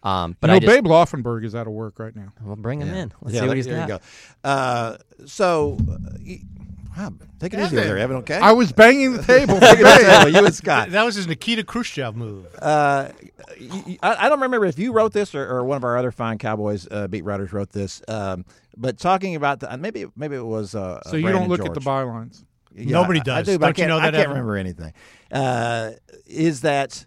Um, 0.04 0.36
but 0.40 0.48
you 0.48 0.52
know, 0.52 0.56
I 0.56 0.58
just 0.60 0.72
Babe 0.74 0.84
Laufenberg 0.86 1.44
is 1.44 1.54
out 1.54 1.66
of 1.68 1.72
work 1.74 1.98
right 2.00 2.16
now. 2.16 2.32
well, 2.42 2.56
bring 2.56 2.80
him 2.80 2.88
in. 2.92 3.12
Let's 3.20 3.34
yeah, 3.34 3.40
see 3.42 3.46
what 3.46 3.46
there- 3.48 3.56
he's 3.56 3.66
there 3.66 3.86
got. 3.86 3.88
you 3.88 3.98
go. 4.42 4.48
Uh, 4.48 4.96
so, 5.26 5.78
uh, 6.96 7.00
y- 7.00 7.04
wow, 7.04 7.12
take 7.38 7.54
it 7.54 7.60
easy 7.60 7.76
over 7.78 7.86
there, 7.86 7.98
Evan. 7.98 8.16
Okay. 8.18 8.36
I 8.38 8.52
was 8.52 8.72
banging 8.72 9.12
the 9.14 9.22
table. 9.22 9.58
Take 9.60 9.80
it 9.80 9.86
easy, 9.86 10.06
Evan, 10.06 10.34
you 10.34 10.44
and 10.46 10.54
Scott. 10.62 10.90
That 10.90 11.04
was 11.04 11.14
his 11.14 11.26
Nikita 11.26 11.64
Khrushchev 11.64 12.14
move. 12.16 12.46
Uh, 12.60 13.08
y- 13.60 13.82
y- 13.86 13.98
I, 14.02 14.26
I 14.26 14.28
don't 14.28 14.40
remember 14.40 14.66
if 14.66 14.78
you 14.78 14.92
wrote 14.92 15.12
this 15.12 15.34
or, 15.34 15.48
or 15.48 15.64
one 15.64 15.76
of 15.76 15.84
our 15.84 15.96
other 15.96 16.10
fine 16.12 16.38
Cowboys 16.38 16.86
uh, 16.90 17.08
beat 17.08 17.24
writers 17.24 17.52
wrote 17.52 17.70
this. 17.70 18.02
Um, 18.08 18.44
but 18.76 18.98
talking 18.98 19.34
about 19.36 19.60
the, 19.60 19.76
maybe 19.78 20.06
maybe 20.16 20.36
it 20.36 20.44
was 20.44 20.74
uh, 20.74 21.00
So 21.06 21.16
you 21.16 21.22
Brandon 21.24 21.42
don't 21.42 21.50
look 21.50 21.66
at 21.66 21.74
the 21.74 21.80
bylines. 21.80 22.44
Yeah, 22.74 22.92
Nobody 22.92 23.18
I- 23.20 23.22
I 23.22 23.24
does. 23.24 23.46
do, 23.46 23.58
but 23.58 23.66
I 23.66 23.68
Don't 23.68 23.78
you 23.78 23.82
can't- 23.82 23.88
know 23.90 23.96
that, 24.00 24.02
I 24.02 24.10
can't 24.10 24.14
Evan? 24.16 24.30
remember 24.30 24.56
anything. 24.56 24.92
Uh, 25.30 25.90
is 26.26 26.62
that 26.62 27.04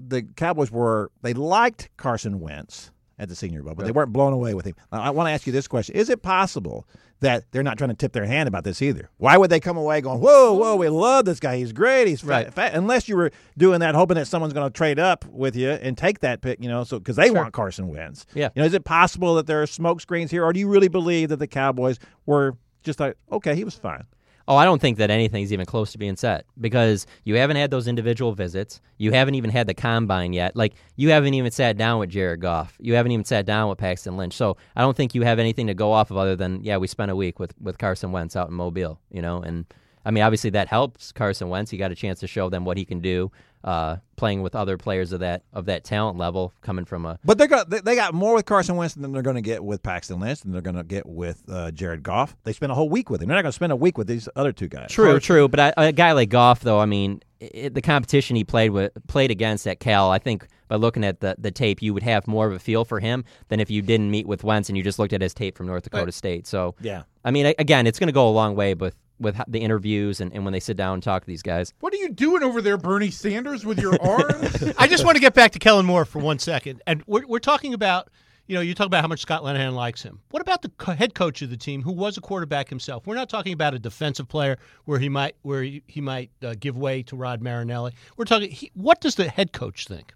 the 0.00 0.22
Cowboys 0.22 0.70
were 0.72 1.10
they 1.22 1.34
liked 1.34 1.88
Carson 1.96 2.40
Wentz 2.40 2.90
at 3.18 3.28
the 3.28 3.34
Senior 3.34 3.62
Bowl, 3.62 3.74
but 3.74 3.86
they 3.86 3.92
weren't 3.92 4.12
blown 4.12 4.32
away 4.32 4.54
with 4.54 4.66
him. 4.66 4.74
Now, 4.92 5.02
I 5.02 5.10
want 5.10 5.28
to 5.28 5.32
ask 5.32 5.46
you 5.46 5.52
this 5.52 5.68
question: 5.68 5.94
Is 5.94 6.10
it 6.10 6.22
possible 6.22 6.86
that 7.20 7.44
they're 7.52 7.62
not 7.62 7.78
trying 7.78 7.90
to 7.90 7.96
tip 7.96 8.12
their 8.12 8.26
hand 8.26 8.48
about 8.48 8.64
this 8.64 8.82
either? 8.82 9.08
Why 9.18 9.36
would 9.36 9.50
they 9.50 9.60
come 9.60 9.76
away 9.76 10.00
going, 10.00 10.20
"Whoa, 10.20 10.52
whoa, 10.54 10.76
we 10.76 10.88
love 10.88 11.24
this 11.24 11.40
guy. 11.40 11.56
He's 11.56 11.72
great. 11.72 12.06
He's 12.08 12.20
fat, 12.20 12.28
Right. 12.28 12.52
fat," 12.54 12.74
unless 12.74 13.08
you 13.08 13.16
were 13.16 13.30
doing 13.56 13.80
that, 13.80 13.94
hoping 13.94 14.16
that 14.16 14.26
someone's 14.26 14.52
going 14.52 14.68
to 14.70 14.76
trade 14.76 14.98
up 14.98 15.24
with 15.26 15.54
you 15.56 15.70
and 15.70 15.96
take 15.96 16.20
that 16.20 16.40
pick, 16.42 16.60
you 16.60 16.68
know, 16.68 16.84
so 16.84 16.98
because 16.98 17.16
they 17.16 17.30
want 17.30 17.52
Carson 17.52 17.88
Wentz. 17.88 18.26
Yeah. 18.34 18.50
You 18.54 18.62
know, 18.62 18.66
is 18.66 18.74
it 18.74 18.84
possible 18.84 19.36
that 19.36 19.46
there 19.46 19.62
are 19.62 19.66
smoke 19.66 20.00
screens 20.00 20.30
here, 20.30 20.44
or 20.44 20.52
do 20.52 20.60
you 20.60 20.68
really 20.68 20.88
believe 20.88 21.28
that 21.28 21.38
the 21.38 21.46
Cowboys 21.46 21.98
were 22.26 22.56
just 22.82 23.00
like, 23.00 23.16
okay, 23.32 23.54
he 23.54 23.64
was 23.64 23.74
fine? 23.74 24.04
Oh, 24.46 24.56
I 24.56 24.64
don't 24.64 24.80
think 24.80 24.98
that 24.98 25.10
anything's 25.10 25.52
even 25.52 25.64
close 25.64 25.92
to 25.92 25.98
being 25.98 26.16
set 26.16 26.44
because 26.60 27.06
you 27.24 27.36
haven't 27.36 27.56
had 27.56 27.70
those 27.70 27.88
individual 27.88 28.32
visits. 28.32 28.80
You 28.98 29.12
haven't 29.12 29.36
even 29.36 29.50
had 29.50 29.66
the 29.66 29.74
combine 29.74 30.32
yet. 30.32 30.54
Like 30.54 30.74
you 30.96 31.10
haven't 31.10 31.34
even 31.34 31.50
sat 31.50 31.76
down 31.76 32.00
with 32.00 32.10
Jared 32.10 32.40
Goff. 32.40 32.76
You 32.78 32.94
haven't 32.94 33.12
even 33.12 33.24
sat 33.24 33.46
down 33.46 33.68
with 33.68 33.78
Paxton 33.78 34.16
Lynch. 34.16 34.34
So 34.34 34.56
I 34.76 34.82
don't 34.82 34.96
think 34.96 35.14
you 35.14 35.22
have 35.22 35.38
anything 35.38 35.66
to 35.68 35.74
go 35.74 35.92
off 35.92 36.10
of 36.10 36.18
other 36.18 36.36
than 36.36 36.62
yeah, 36.62 36.76
we 36.76 36.86
spent 36.86 37.10
a 37.10 37.16
week 37.16 37.38
with 37.38 37.54
with 37.60 37.78
Carson 37.78 38.12
Wentz 38.12 38.36
out 38.36 38.48
in 38.48 38.54
Mobile. 38.54 39.00
You 39.10 39.22
know, 39.22 39.40
and 39.40 39.64
I 40.04 40.10
mean 40.10 40.22
obviously 40.22 40.50
that 40.50 40.68
helps 40.68 41.12
Carson 41.12 41.48
Wentz. 41.48 41.70
He 41.70 41.76
got 41.78 41.92
a 41.92 41.94
chance 41.94 42.20
to 42.20 42.26
show 42.26 42.48
them 42.48 42.64
what 42.64 42.76
he 42.76 42.84
can 42.84 43.00
do, 43.00 43.30
uh, 43.62 43.96
playing 44.16 44.42
with 44.42 44.54
other 44.54 44.76
players 44.76 45.12
of 45.12 45.20
that 45.20 45.42
of 45.52 45.66
that 45.66 45.84
talent 45.84 46.18
level, 46.18 46.52
coming 46.60 46.84
from 46.84 47.06
a 47.06 47.18
But 47.24 47.38
they're 47.38 47.48
going 47.48 47.64
they 47.68 47.80
they 47.80 47.94
got 47.94 48.14
more 48.14 48.34
with 48.34 48.44
Carson 48.44 48.76
Wentz 48.76 48.94
than 48.94 49.12
they're 49.12 49.22
going 49.22 49.36
to 49.36 49.42
get 49.42 49.64
with 49.64 49.82
Paxton 49.82 50.20
Lynch 50.20 50.40
than 50.42 50.52
they're 50.52 50.62
going 50.62 50.76
to 50.76 50.84
get 50.84 51.06
with 51.06 51.42
uh, 51.48 51.70
Jared 51.70 52.02
Goff. 52.02 52.36
They 52.44 52.52
spent 52.52 52.72
a 52.72 52.74
whole 52.74 52.88
week 52.88 53.08
with 53.10 53.22
him. 53.22 53.28
They're 53.28 53.36
not 53.36 53.42
going 53.42 53.52
to 53.52 53.56
spend 53.56 53.72
a 53.72 53.76
week 53.76 53.96
with 53.96 54.06
these 54.06 54.28
other 54.36 54.52
two 54.52 54.68
guys. 54.68 54.90
True, 54.90 55.18
true. 55.20 55.48
But 55.48 55.60
I, 55.60 55.72
a 55.76 55.92
guy 55.92 56.12
like 56.12 56.28
Goff, 56.28 56.60
though, 56.60 56.80
I 56.80 56.86
mean, 56.86 57.22
it, 57.40 57.74
the 57.74 57.82
competition 57.82 58.36
he 58.36 58.44
played 58.44 58.70
with, 58.70 58.92
played 59.06 59.30
against 59.30 59.66
at 59.66 59.80
Cal, 59.80 60.10
I 60.10 60.18
think 60.18 60.46
by 60.68 60.76
looking 60.76 61.04
at 61.04 61.20
the, 61.20 61.36
the 61.38 61.50
tape, 61.50 61.82
you 61.82 61.92
would 61.94 62.02
have 62.02 62.26
more 62.26 62.46
of 62.46 62.52
a 62.52 62.58
feel 62.58 62.84
for 62.84 63.00
him 63.00 63.24
than 63.48 63.60
if 63.60 63.70
you 63.70 63.82
didn't 63.82 64.10
meet 64.10 64.26
with 64.26 64.44
Wentz 64.44 64.68
and 64.68 64.76
you 64.78 64.84
just 64.84 64.98
looked 64.98 65.12
at 65.12 65.20
his 65.20 65.34
tape 65.34 65.56
from 65.56 65.66
North 65.66 65.84
Dakota 65.84 66.12
State. 66.12 66.46
So, 66.46 66.74
Yeah. 66.80 67.02
I 67.24 67.30
mean, 67.30 67.54
again, 67.58 67.86
it's 67.86 67.98
going 67.98 68.08
to 68.08 68.12
go 68.12 68.28
a 68.28 68.30
long 68.30 68.54
way 68.54 68.74
with 68.74 68.94
with 69.20 69.40
the 69.48 69.60
interviews 69.60 70.20
and, 70.20 70.32
and 70.32 70.44
when 70.44 70.52
they 70.52 70.60
sit 70.60 70.76
down 70.76 70.94
and 70.94 71.02
talk 71.02 71.22
to 71.22 71.26
these 71.26 71.42
guys. 71.42 71.72
What 71.80 71.92
are 71.92 71.96
you 71.96 72.10
doing 72.10 72.42
over 72.42 72.60
there, 72.60 72.76
Bernie 72.76 73.10
Sanders, 73.10 73.64
with 73.64 73.78
your 73.78 74.00
arms? 74.06 74.72
I 74.78 74.86
just 74.86 75.04
want 75.04 75.16
to 75.16 75.20
get 75.20 75.34
back 75.34 75.52
to 75.52 75.58
Kellen 75.58 75.86
Moore 75.86 76.04
for 76.04 76.18
one 76.18 76.38
second, 76.38 76.82
and 76.86 77.02
we're 77.06 77.26
we're 77.26 77.38
talking 77.38 77.74
about. 77.74 78.08
You 78.46 78.54
know, 78.56 78.60
you 78.60 78.74
talk 78.74 78.86
about 78.88 79.00
how 79.00 79.08
much 79.08 79.20
Scott 79.20 79.42
Linehan 79.42 79.72
likes 79.72 80.02
him. 80.02 80.20
What 80.28 80.42
about 80.42 80.60
the 80.60 80.68
co- 80.76 80.92
head 80.92 81.14
coach 81.14 81.40
of 81.40 81.48
the 81.48 81.56
team, 81.56 81.80
who 81.80 81.92
was 81.92 82.18
a 82.18 82.20
quarterback 82.20 82.68
himself? 82.68 83.06
We're 83.06 83.14
not 83.14 83.30
talking 83.30 83.54
about 83.54 83.72
a 83.72 83.78
defensive 83.78 84.28
player 84.28 84.58
where 84.84 84.98
he 84.98 85.08
might 85.08 85.34
where 85.40 85.62
he, 85.62 85.82
he 85.86 86.02
might 86.02 86.30
uh, 86.42 86.54
give 86.60 86.76
way 86.76 87.02
to 87.04 87.16
Rod 87.16 87.40
Marinelli. 87.40 87.92
We're 88.18 88.26
talking. 88.26 88.50
He, 88.50 88.70
what 88.74 89.00
does 89.00 89.14
the 89.14 89.30
head 89.30 89.54
coach 89.54 89.86
think? 89.86 90.12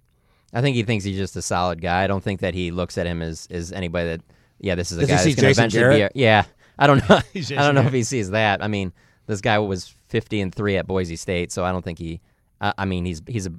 I 0.52 0.60
think 0.60 0.76
he 0.76 0.82
thinks 0.82 1.04
he's 1.04 1.16
just 1.16 1.36
a 1.36 1.42
solid 1.42 1.80
guy. 1.80 2.04
I 2.04 2.06
don't 2.06 2.22
think 2.22 2.40
that 2.40 2.54
he 2.54 2.70
looks 2.70 2.96
at 2.96 3.06
him 3.06 3.20
as, 3.20 3.46
as 3.50 3.70
anybody 3.72 4.08
that, 4.08 4.20
yeah, 4.60 4.74
this 4.74 4.90
is 4.90 4.98
a 4.98 5.00
Does 5.02 5.10
he 5.10 5.14
guy 5.16 5.22
see 5.22 5.34
that's 5.34 5.40
going 5.58 5.70
to 5.70 5.76
Jason 5.76 5.80
eventually 5.80 5.96
be. 5.96 6.02
A, 6.02 6.10
yeah, 6.14 6.44
I 6.78 6.86
don't 6.86 7.08
know. 7.08 7.20
He's 7.32 7.50
I 7.52 7.56
don't 7.56 7.74
know 7.74 7.82
if 7.82 7.92
he 7.92 8.02
sees 8.02 8.30
that. 8.30 8.62
I 8.62 8.68
mean, 8.68 8.92
this 9.26 9.40
guy 9.40 9.58
was 9.58 9.94
50 10.08 10.40
and 10.40 10.54
three 10.54 10.76
at 10.76 10.86
Boise 10.86 11.16
State, 11.16 11.52
so 11.52 11.64
I 11.64 11.72
don't 11.72 11.82
think 11.84 11.98
he. 11.98 12.20
I, 12.60 12.72
I 12.78 12.84
mean, 12.84 13.04
he's 13.04 13.22
he's 13.26 13.46
a 13.46 13.52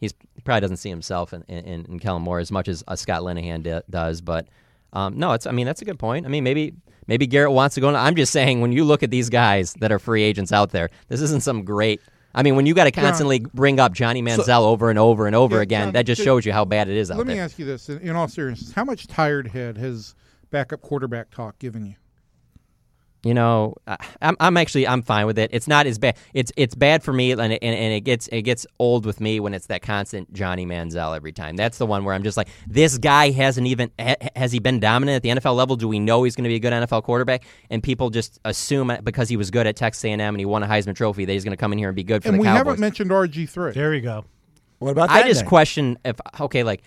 he's 0.00 0.14
he 0.34 0.40
probably 0.42 0.60
doesn't 0.62 0.78
see 0.78 0.88
himself 0.88 1.32
in 1.32 1.42
in, 1.48 1.84
in 1.86 1.98
Kellen 1.98 2.22
Moore 2.22 2.38
as 2.38 2.50
much 2.50 2.68
as 2.68 2.82
uh, 2.88 2.96
Scott 2.96 3.22
Linehan 3.22 3.62
d- 3.62 3.80
does. 3.88 4.20
But 4.20 4.48
um, 4.92 5.18
no, 5.18 5.32
it's 5.32 5.46
I 5.46 5.52
mean 5.52 5.66
that's 5.66 5.82
a 5.82 5.84
good 5.84 5.98
point. 5.98 6.26
I 6.26 6.28
mean 6.28 6.44
maybe 6.44 6.74
maybe 7.06 7.26
Garrett 7.26 7.52
wants 7.52 7.74
to 7.76 7.80
go. 7.80 7.94
I'm 7.94 8.16
just 8.16 8.32
saying 8.32 8.60
when 8.60 8.72
you 8.72 8.84
look 8.84 9.02
at 9.02 9.10
these 9.10 9.28
guys 9.30 9.74
that 9.74 9.92
are 9.92 9.98
free 9.98 10.22
agents 10.22 10.52
out 10.52 10.70
there, 10.70 10.90
this 11.08 11.20
isn't 11.20 11.42
some 11.42 11.64
great. 11.64 12.00
I 12.34 12.42
mean, 12.42 12.56
when 12.56 12.64
you 12.64 12.72
got 12.72 12.84
to 12.84 12.90
constantly 12.90 13.40
bring 13.40 13.78
up 13.78 13.92
Johnny 13.92 14.22
Manziel 14.22 14.62
over 14.62 14.88
and 14.88 14.98
over 14.98 15.26
and 15.26 15.36
over 15.36 15.56
Yeah, 15.56 15.62
again, 15.62 15.86
John, 15.88 15.92
that 15.92 16.06
just 16.06 16.22
shows 16.22 16.46
you 16.46 16.52
how 16.52 16.64
bad 16.64 16.88
it 16.88 16.96
is 16.96 17.10
out 17.10 17.18
Let 17.18 17.26
there. 17.26 17.36
me 17.36 17.40
ask 17.42 17.58
you 17.58 17.66
this: 17.66 17.90
in, 17.90 17.98
in 17.98 18.16
all 18.16 18.26
seriousness, 18.26 18.72
how 18.72 18.84
much 18.84 19.06
tired 19.06 19.48
head 19.48 19.76
has 19.76 20.14
backup 20.50 20.80
quarterback 20.80 21.30
talk 21.30 21.58
given 21.58 21.84
you? 21.84 21.94
You 23.24 23.34
know, 23.34 23.76
I- 23.86 23.96
I'm, 24.20 24.36
I'm 24.40 24.56
actually 24.56 24.86
I'm 24.88 25.00
fine 25.02 25.26
with 25.26 25.38
it. 25.38 25.50
It's 25.52 25.68
not 25.68 25.86
as 25.86 25.96
bad. 25.98 26.16
It's 26.34 26.50
it's 26.56 26.74
bad 26.74 27.04
for 27.04 27.12
me, 27.12 27.30
and 27.30 27.40
it, 27.52 27.60
and, 27.62 27.76
and 27.76 27.94
it 27.94 28.00
gets 28.00 28.26
it 28.28 28.42
gets 28.42 28.66
old 28.80 29.06
with 29.06 29.20
me 29.20 29.38
when 29.38 29.54
it's 29.54 29.66
that 29.66 29.80
constant 29.82 30.32
Johnny 30.32 30.66
Manziel 30.66 31.14
every 31.14 31.30
time. 31.30 31.54
That's 31.54 31.78
the 31.78 31.86
one 31.86 32.04
where 32.04 32.14
I'm 32.16 32.24
just 32.24 32.36
like, 32.36 32.48
this 32.66 32.98
guy 32.98 33.30
hasn't 33.30 33.68
even 33.68 33.92
ha, 33.96 34.14
has 34.34 34.50
he 34.50 34.58
been 34.58 34.80
dominant 34.80 35.16
at 35.16 35.22
the 35.22 35.28
NFL 35.40 35.54
level? 35.54 35.76
Do 35.76 35.86
we 35.86 36.00
know 36.00 36.24
he's 36.24 36.34
going 36.34 36.44
to 36.44 36.48
be 36.48 36.56
a 36.56 36.58
good 36.58 36.72
NFL 36.72 37.04
quarterback? 37.04 37.44
And 37.70 37.80
people 37.80 38.10
just 38.10 38.40
assume 38.44 38.92
because 39.04 39.28
he 39.28 39.36
was 39.36 39.52
good 39.52 39.68
at 39.68 39.76
Texas 39.76 40.04
A&M 40.04 40.20
and 40.20 40.38
he 40.38 40.44
won 40.44 40.64
a 40.64 40.66
Heisman 40.66 40.96
Trophy 40.96 41.24
that 41.24 41.32
he's 41.32 41.44
going 41.44 41.52
to 41.52 41.56
come 41.60 41.72
in 41.72 41.78
here 41.78 41.90
and 41.90 41.96
be 41.96 42.02
good 42.04 42.22
for 42.24 42.28
And 42.30 42.38
the 42.38 42.40
we 42.40 42.46
Cowboys. 42.46 42.58
haven't 42.58 42.80
mentioned 42.80 43.10
RG 43.12 43.48
three. 43.48 43.70
There 43.72 43.94
you 43.94 44.00
go. 44.00 44.24
What 44.80 44.90
about 44.90 45.10
I 45.10 45.28
just 45.28 45.42
then? 45.42 45.48
question 45.48 45.98
if 46.04 46.16
okay, 46.40 46.64
like 46.64 46.82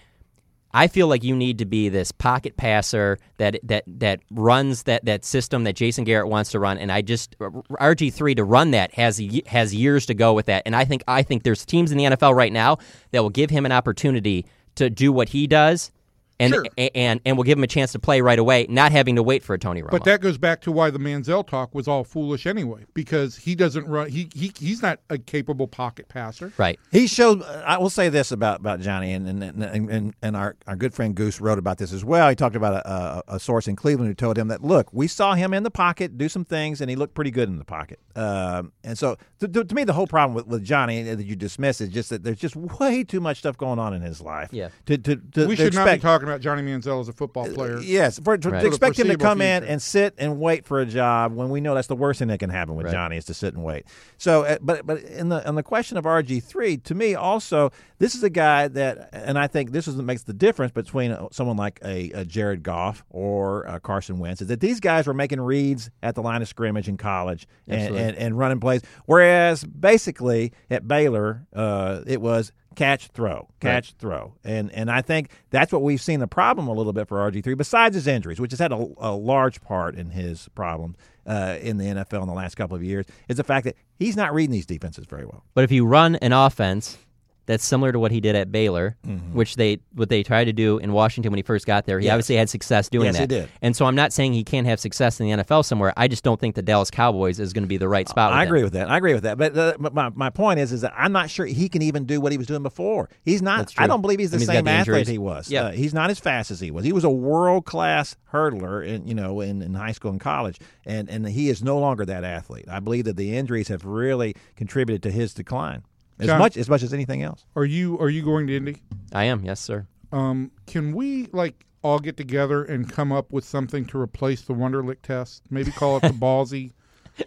I 0.75 0.87
feel 0.87 1.07
like 1.07 1.23
you 1.23 1.37
need 1.37 1.59
to 1.59 1.65
be 1.65 1.87
this 1.87 2.11
pocket 2.11 2.57
passer 2.57 3.17
that 3.37 3.57
that 3.63 3.85
that 3.87 4.19
runs 4.29 4.83
that 4.83 5.05
that 5.05 5.23
system 5.23 5.63
that 5.63 5.77
Jason 5.77 6.03
Garrett 6.03 6.27
wants 6.27 6.51
to 6.51 6.59
run, 6.59 6.77
and 6.77 6.91
I 6.91 7.01
just 7.01 7.37
RG 7.39 8.13
three 8.13 8.35
to 8.35 8.43
run 8.43 8.71
that 8.71 8.93
has 8.95 9.21
has 9.47 9.73
years 9.73 10.05
to 10.07 10.13
go 10.13 10.33
with 10.33 10.47
that, 10.47 10.63
and 10.65 10.75
I 10.75 10.83
think 10.83 11.01
I 11.07 11.23
think 11.23 11.43
there's 11.43 11.65
teams 11.65 11.93
in 11.93 11.97
the 11.97 12.03
NFL 12.03 12.35
right 12.35 12.51
now 12.51 12.77
that 13.11 13.23
will 13.23 13.29
give 13.29 13.49
him 13.49 13.65
an 13.65 13.71
opportunity 13.71 14.45
to 14.75 14.89
do 14.89 15.13
what 15.13 15.29
he 15.29 15.47
does. 15.47 15.93
And 16.39 16.53
Sure. 16.53 16.65
a- 16.77 16.95
and 16.97 17.21
and 17.25 17.37
will 17.37 17.43
give 17.43 17.57
him 17.57 17.63
a 17.63 17.67
chance 17.67 17.91
to 17.93 17.99
play 17.99 18.21
right 18.21 18.37
away, 18.39 18.65
not 18.69 18.91
having 18.91 19.15
to 19.15 19.23
wait 19.23 19.43
for 19.43 19.53
a 19.53 19.59
Tony 19.59 19.81
Romo. 19.81 19.91
But 19.91 20.03
that 20.05 20.21
goes 20.21 20.37
back 20.37 20.61
to 20.61 20.71
why 20.71 20.89
the 20.89 20.99
Manziel 20.99 21.45
talk 21.47 21.73
was 21.73 21.87
all 21.87 22.03
foolish 22.03 22.45
anyway, 22.45 22.85
because 22.93 23.37
he 23.37 23.55
doesn't 23.55 23.87
run. 23.87 24.09
He, 24.09 24.29
he 24.35 24.51
he's 24.59 24.81
not 24.81 24.99
a 25.09 25.17
capable 25.17 25.67
pocket 25.67 26.07
passer. 26.09 26.51
right. 26.57 26.79
He 26.91 27.07
showed. 27.07 27.41
I 27.43 27.77
will 27.77 27.89
say 27.89 28.09
this 28.09 28.31
about, 28.31 28.59
about 28.59 28.79
Johnny, 28.81 29.13
and 29.13 29.27
and, 29.27 29.43
and 29.63 29.89
and 29.89 30.13
and 30.21 30.35
our 30.35 30.55
our 30.67 30.75
good 30.75 30.93
friend 30.93 31.15
Goose 31.15 31.39
wrote 31.39 31.57
about 31.59 31.77
this 31.77 31.93
as 31.93 32.03
well. 32.03 32.29
He 32.29 32.35
talked 32.35 32.55
about 32.55 32.73
a, 32.73 32.89
a, 32.89 33.23
a 33.35 33.39
source 33.39 33.67
in 33.67 33.75
Cleveland 33.75 34.09
who 34.09 34.15
told 34.15 34.37
him 34.37 34.47
that 34.49 34.63
look, 34.63 34.87
we 34.91 35.07
saw 35.07 35.35
him 35.35 35.53
in 35.53 35.63
the 35.63 35.71
pocket 35.71 36.17
do 36.17 36.27
some 36.29 36.45
things, 36.45 36.81
and 36.81 36.89
he 36.89 36.95
looked 36.95 37.13
pretty 37.13 37.31
good 37.31 37.49
in 37.49 37.57
the 37.57 37.65
pocket. 37.65 37.99
Um, 38.15 38.71
and 38.83 38.97
so, 38.97 39.17
to, 39.39 39.47
to, 39.47 39.63
to 39.65 39.75
me, 39.75 39.83
the 39.83 39.93
whole 39.93 40.07
problem 40.07 40.33
with, 40.35 40.47
with 40.47 40.63
Johnny 40.63 41.03
that 41.03 41.23
you 41.25 41.35
dismiss 41.35 41.81
is 41.81 41.89
just 41.89 42.09
that 42.09 42.23
there's 42.23 42.37
just 42.39 42.55
way 42.55 43.03
too 43.03 43.19
much 43.19 43.37
stuff 43.39 43.57
going 43.57 43.79
on 43.79 43.93
in 43.93 44.01
his 44.01 44.21
life. 44.21 44.49
Yeah. 44.51 44.69
To 44.85 44.97
to, 44.97 45.15
to 45.15 45.47
We 45.47 45.55
to 45.55 45.63
should 45.65 45.73
not 45.73 45.85
be 45.85 45.91
expect, 45.91 46.01
talking 46.25 46.33
about 46.33 46.41
Johnny 46.41 46.61
Manziel 46.61 46.99
as 47.01 47.07
a 47.07 47.13
football 47.13 47.47
player. 47.47 47.79
Yes, 47.79 48.19
for, 48.19 48.37
to, 48.37 48.49
Right. 48.49 48.61
to 48.61 48.67
expect 48.67 48.99
him 48.99 49.07
to 49.07 49.17
come 49.17 49.41
in 49.41 49.63
and 49.63 49.81
sit 49.81 50.13
and 50.17 50.39
wait 50.39 50.65
for 50.65 50.79
a 50.79 50.85
job 50.85 51.33
when 51.33 51.49
we 51.49 51.61
know 51.61 51.75
that's 51.75 51.87
the 51.87 51.95
worst 51.95 52.19
thing 52.19 52.27
that 52.29 52.39
can 52.39 52.49
happen 52.49 52.75
with 52.75 52.85
Right. 52.87 52.93
Johnny 52.93 53.17
is 53.17 53.25
to 53.25 53.33
sit 53.33 53.53
and 53.53 53.63
wait. 53.63 53.85
So, 54.17 54.43
uh, 54.43 54.57
but 54.61 54.85
but 54.85 55.01
in 55.03 55.29
the 55.29 55.47
on 55.47 55.55
the 55.55 55.63
question 55.63 55.97
of 55.97 56.05
RG 56.05 56.43
three, 56.43 56.77
to 56.77 56.95
me 56.95 57.15
also, 57.15 57.71
this 57.99 58.15
is 58.15 58.23
a 58.23 58.29
guy 58.29 58.67
that, 58.69 59.09
and 59.13 59.37
I 59.37 59.47
think 59.47 59.71
this 59.71 59.87
is 59.87 59.95
what 59.95 60.05
makes 60.05 60.23
the 60.23 60.33
difference 60.33 60.71
between 60.71 61.11
uh, 61.11 61.27
someone 61.31 61.57
like 61.57 61.79
a, 61.83 62.11
a 62.11 62.25
Jared 62.25 62.63
Goff 62.63 63.03
or 63.09 63.67
uh, 63.67 63.79
Carson 63.79 64.19
Wentz 64.19 64.41
is 64.41 64.47
that 64.47 64.59
these 64.59 64.79
guys 64.79 65.07
were 65.07 65.13
making 65.13 65.39
reads 65.41 65.89
at 66.03 66.15
the 66.15 66.21
line 66.21 66.41
of 66.41 66.47
scrimmage 66.47 66.87
in 66.87 66.97
college 66.97 67.47
and, 67.67 67.95
and, 67.95 68.15
and 68.17 68.37
running 68.37 68.59
plays, 68.59 68.81
whereas 69.05 69.63
basically 69.63 70.51
at 70.69 70.87
Baylor, 70.87 71.45
uh, 71.53 72.01
it 72.05 72.21
was 72.21 72.51
catch 72.75 73.07
throw 73.07 73.47
catch 73.59 73.93
throw. 73.93 74.33
And 74.43 74.71
and 74.71 74.91
i 74.91 75.01
think 75.01 75.29
that's 75.49 75.71
what 75.71 75.81
we've 75.81 76.01
seen 76.01 76.19
the 76.19 76.27
problem 76.27 76.67
a 76.67 76.73
little 76.73 76.93
bit 76.93 77.07
for 77.07 77.17
rg3 77.17 77.57
besides 77.57 77.95
his 77.95 78.07
injuries 78.07 78.39
which 78.39 78.51
has 78.51 78.59
had 78.59 78.71
a, 78.71 78.87
a 78.97 79.11
large 79.11 79.61
part 79.61 79.95
in 79.95 80.11
his 80.11 80.49
problem 80.55 80.95
uh, 81.25 81.57
in 81.61 81.77
the 81.77 81.85
nfl 81.85 82.21
in 82.21 82.27
the 82.27 82.33
last 82.33 82.55
couple 82.55 82.75
of 82.75 82.83
years 82.83 83.05
is 83.27 83.37
the 83.37 83.43
fact 83.43 83.65
that 83.65 83.75
he's 83.97 84.15
not 84.15 84.33
reading 84.33 84.51
these 84.51 84.65
defenses 84.65 85.05
very 85.05 85.25
well. 85.25 85.43
But 85.53 85.63
if 85.63 85.71
you 85.71 85.85
run 85.85 86.15
an 86.17 86.33
offense 86.33 86.97
that's 87.45 87.63
similar 87.65 87.91
to 87.91 87.99
what 87.99 88.11
he 88.11 88.19
did 88.19 88.35
at 88.35 88.51
Baylor, 88.51 88.95
Mm-hmm. 89.05 89.33
which 89.35 89.55
they 89.55 89.79
what 89.93 90.09
they 90.09 90.23
tried 90.23 90.45
to 90.45 90.53
do 90.53 90.77
in 90.79 90.91
Washington 90.93 91.31
when 91.31 91.37
he 91.37 91.43
first 91.43 91.65
got 91.65 91.85
there, 91.85 91.99
he 91.99 92.05
Yes. 92.05 92.13
obviously 92.13 92.35
had 92.35 92.49
success 92.49 92.89
doing 92.89 93.05
Yes, 93.05 93.15
that. 93.15 93.21
he 93.21 93.27
did. 93.27 93.49
And 93.61 93.75
so 93.75 93.85
I'm 93.85 93.95
not 93.95 94.13
saying 94.13 94.33
he 94.33 94.43
can't 94.43 94.67
have 94.67 94.79
success 94.79 95.19
in 95.19 95.27
the 95.27 95.43
NFL 95.43 95.63
somewhere. 95.65 95.93
I 95.97 96.07
just 96.07 96.23
don't 96.23 96.39
think 96.39 96.55
the 96.55 96.61
Dallas 96.61 96.89
Cowboys 96.91 97.39
is 97.39 97.53
going 97.53 97.63
to 97.63 97.67
be 97.67 97.77
the 97.77 97.87
right 97.87 98.07
spot. 98.09 98.33
I 98.33 98.39
with 98.41 98.47
agree 98.47 98.63
with 98.63 98.73
that. 98.73 98.89
I 98.89 98.97
agree 98.97 99.13
with 99.13 99.23
that. 99.23 99.37
But, 99.37 99.57
uh, 99.57 99.73
my, 99.91 100.09
my 100.09 100.29
point 100.29 100.59
is, 100.59 100.71
is 100.71 100.81
that 100.81 100.93
I'm 100.97 101.11
not 101.11 101.29
sure 101.29 101.45
he 101.45 101.69
can 101.69 101.81
even 101.81 102.05
do 102.05 102.19
what 102.21 102.31
he 102.31 102.37
was 102.37 102.47
doing 102.47 102.63
before. 102.63 103.09
He's 103.23 103.41
not. 103.41 103.73
I 103.77 103.87
don't 103.87 104.01
believe 104.01 104.19
he's 104.19 104.31
the 104.31 104.37
I 104.37 104.39
mean, 104.39 104.47
he's 104.49 104.55
same 104.55 104.65
the 104.65 104.71
athlete 104.71 105.07
he 105.07 105.17
was. 105.17 105.49
Yeah. 105.49 105.63
Uh, 105.65 105.71
he's 105.71 105.93
not 105.93 106.09
as 106.09 106.19
fast 106.19 106.51
as 106.51 106.59
he 106.59 106.71
was. 106.71 106.83
He 106.85 106.93
was 106.93 107.03
a 107.03 107.09
world 107.09 107.65
class 107.65 108.15
hurdler, 108.33 108.85
in, 108.85 109.07
you 109.07 109.13
know, 109.15 109.41
in, 109.41 109.61
in 109.61 109.73
high 109.73 109.91
school 109.93 110.11
and 110.11 110.19
college, 110.19 110.59
and 110.85 111.09
and 111.09 111.27
he 111.27 111.49
is 111.49 111.63
no 111.63 111.79
longer 111.79 112.05
that 112.05 112.23
athlete. 112.23 112.65
I 112.69 112.79
believe 112.79 113.05
that 113.05 113.15
the 113.17 113.35
injuries 113.37 113.67
have 113.69 113.85
really 113.85 114.35
contributed 114.55 115.03
to 115.03 115.11
his 115.11 115.33
decline 115.33 115.83
as 116.19 116.27
Jon- 116.27 116.39
much 116.39 116.57
as 116.57 116.69
much 116.69 116.83
as 116.83 116.93
anything 116.93 117.21
else. 117.23 117.45
Are 117.55 117.65
you 117.65 117.97
are 117.99 118.09
you 118.09 118.21
going 118.23 118.47
to 118.47 118.55
Indy? 118.55 118.77
I 119.13 119.25
am, 119.25 119.43
yes, 119.43 119.59
sir. 119.59 119.87
Um, 120.11 120.51
can 120.67 120.93
we 120.93 121.27
like 121.33 121.65
all 121.83 121.99
get 121.99 122.17
together 122.17 122.63
and 122.63 122.91
come 122.91 123.11
up 123.11 123.31
with 123.31 123.43
something 123.43 123.85
to 123.85 123.99
replace 123.99 124.41
the 124.41 124.53
Wonderlic 124.53 125.01
test? 125.03 125.43
Maybe 125.49 125.71
call 125.71 125.97
it 125.97 126.01
the 126.01 126.07
Ballzy, 126.13 126.71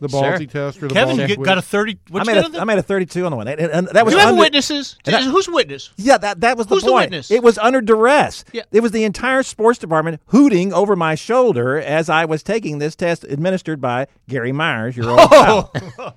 the 0.01 0.09
Sure. 0.09 0.22
Ballzy 0.22 0.48
test, 0.51 0.83
or 0.83 0.88
the 0.88 0.94
Kevin, 0.94 1.16
Ballzy 1.18 1.29
you 1.31 1.37
got 1.44 1.59
a 1.59 1.62
thirty. 1.62 1.98
I 2.14 2.24
made 2.24 2.37
the 2.53 2.59
a, 2.59 2.61
I 2.62 2.64
made 2.64 2.79
a 2.79 2.83
32 2.83 3.24
on 3.24 3.31
the 3.31 3.37
one, 3.37 3.48
and, 3.48 3.61
and 3.61 3.88
that 3.88 4.05
was 4.05 4.14
you 4.14 4.20
have 4.20 4.31
under- 4.31 4.40
witnesses? 4.40 4.96
and 5.07 5.16
I- 5.16 5.22
Who's 5.22 5.48
witness? 5.48 5.90
Yeah, 5.96 6.18
that 6.18 6.40
that 6.40 6.57
was 6.57 6.66
the 6.66 6.77
Who's 6.77 6.85
the 6.85 6.90
point. 6.90 7.11
witness? 7.11 7.31
It 7.31 7.42
was 7.42 7.59
under 7.59 7.81
duress. 7.81 8.44
Yeah. 8.53 8.62
It 8.72 8.81
was 8.81 8.92
the 8.92 9.05
entire 9.05 9.42
sports 9.42 9.79
department 9.79 10.20
hooting 10.27 10.72
over 10.72 10.96
my 10.96 11.14
shoulder 11.14 11.79
as 11.79 12.09
I 12.09 12.24
was 12.24 12.42
taking 12.42 12.79
this 12.79 12.96
test 12.96 13.24
administered 13.24 13.81
by 13.81 14.07
Gary 14.29 14.53
Myers, 14.53 14.96
your 14.96 15.11
old 15.11 15.18
pal. 15.31 15.72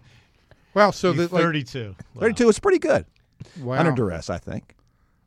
wow. 0.74 0.92
So 0.92 1.12
You 1.12 1.18
that 1.18 1.32
like, 1.34 1.42
Thirty-two. 1.44 1.96
Wow. 2.16 2.20
32 2.22 2.46
was 2.48 2.60
pretty 2.60 2.80
good. 2.80 3.06
wow. 3.62 3.78
Under 3.80 3.92
duress, 3.92 4.30
I 4.30 4.38
think. 4.38 4.76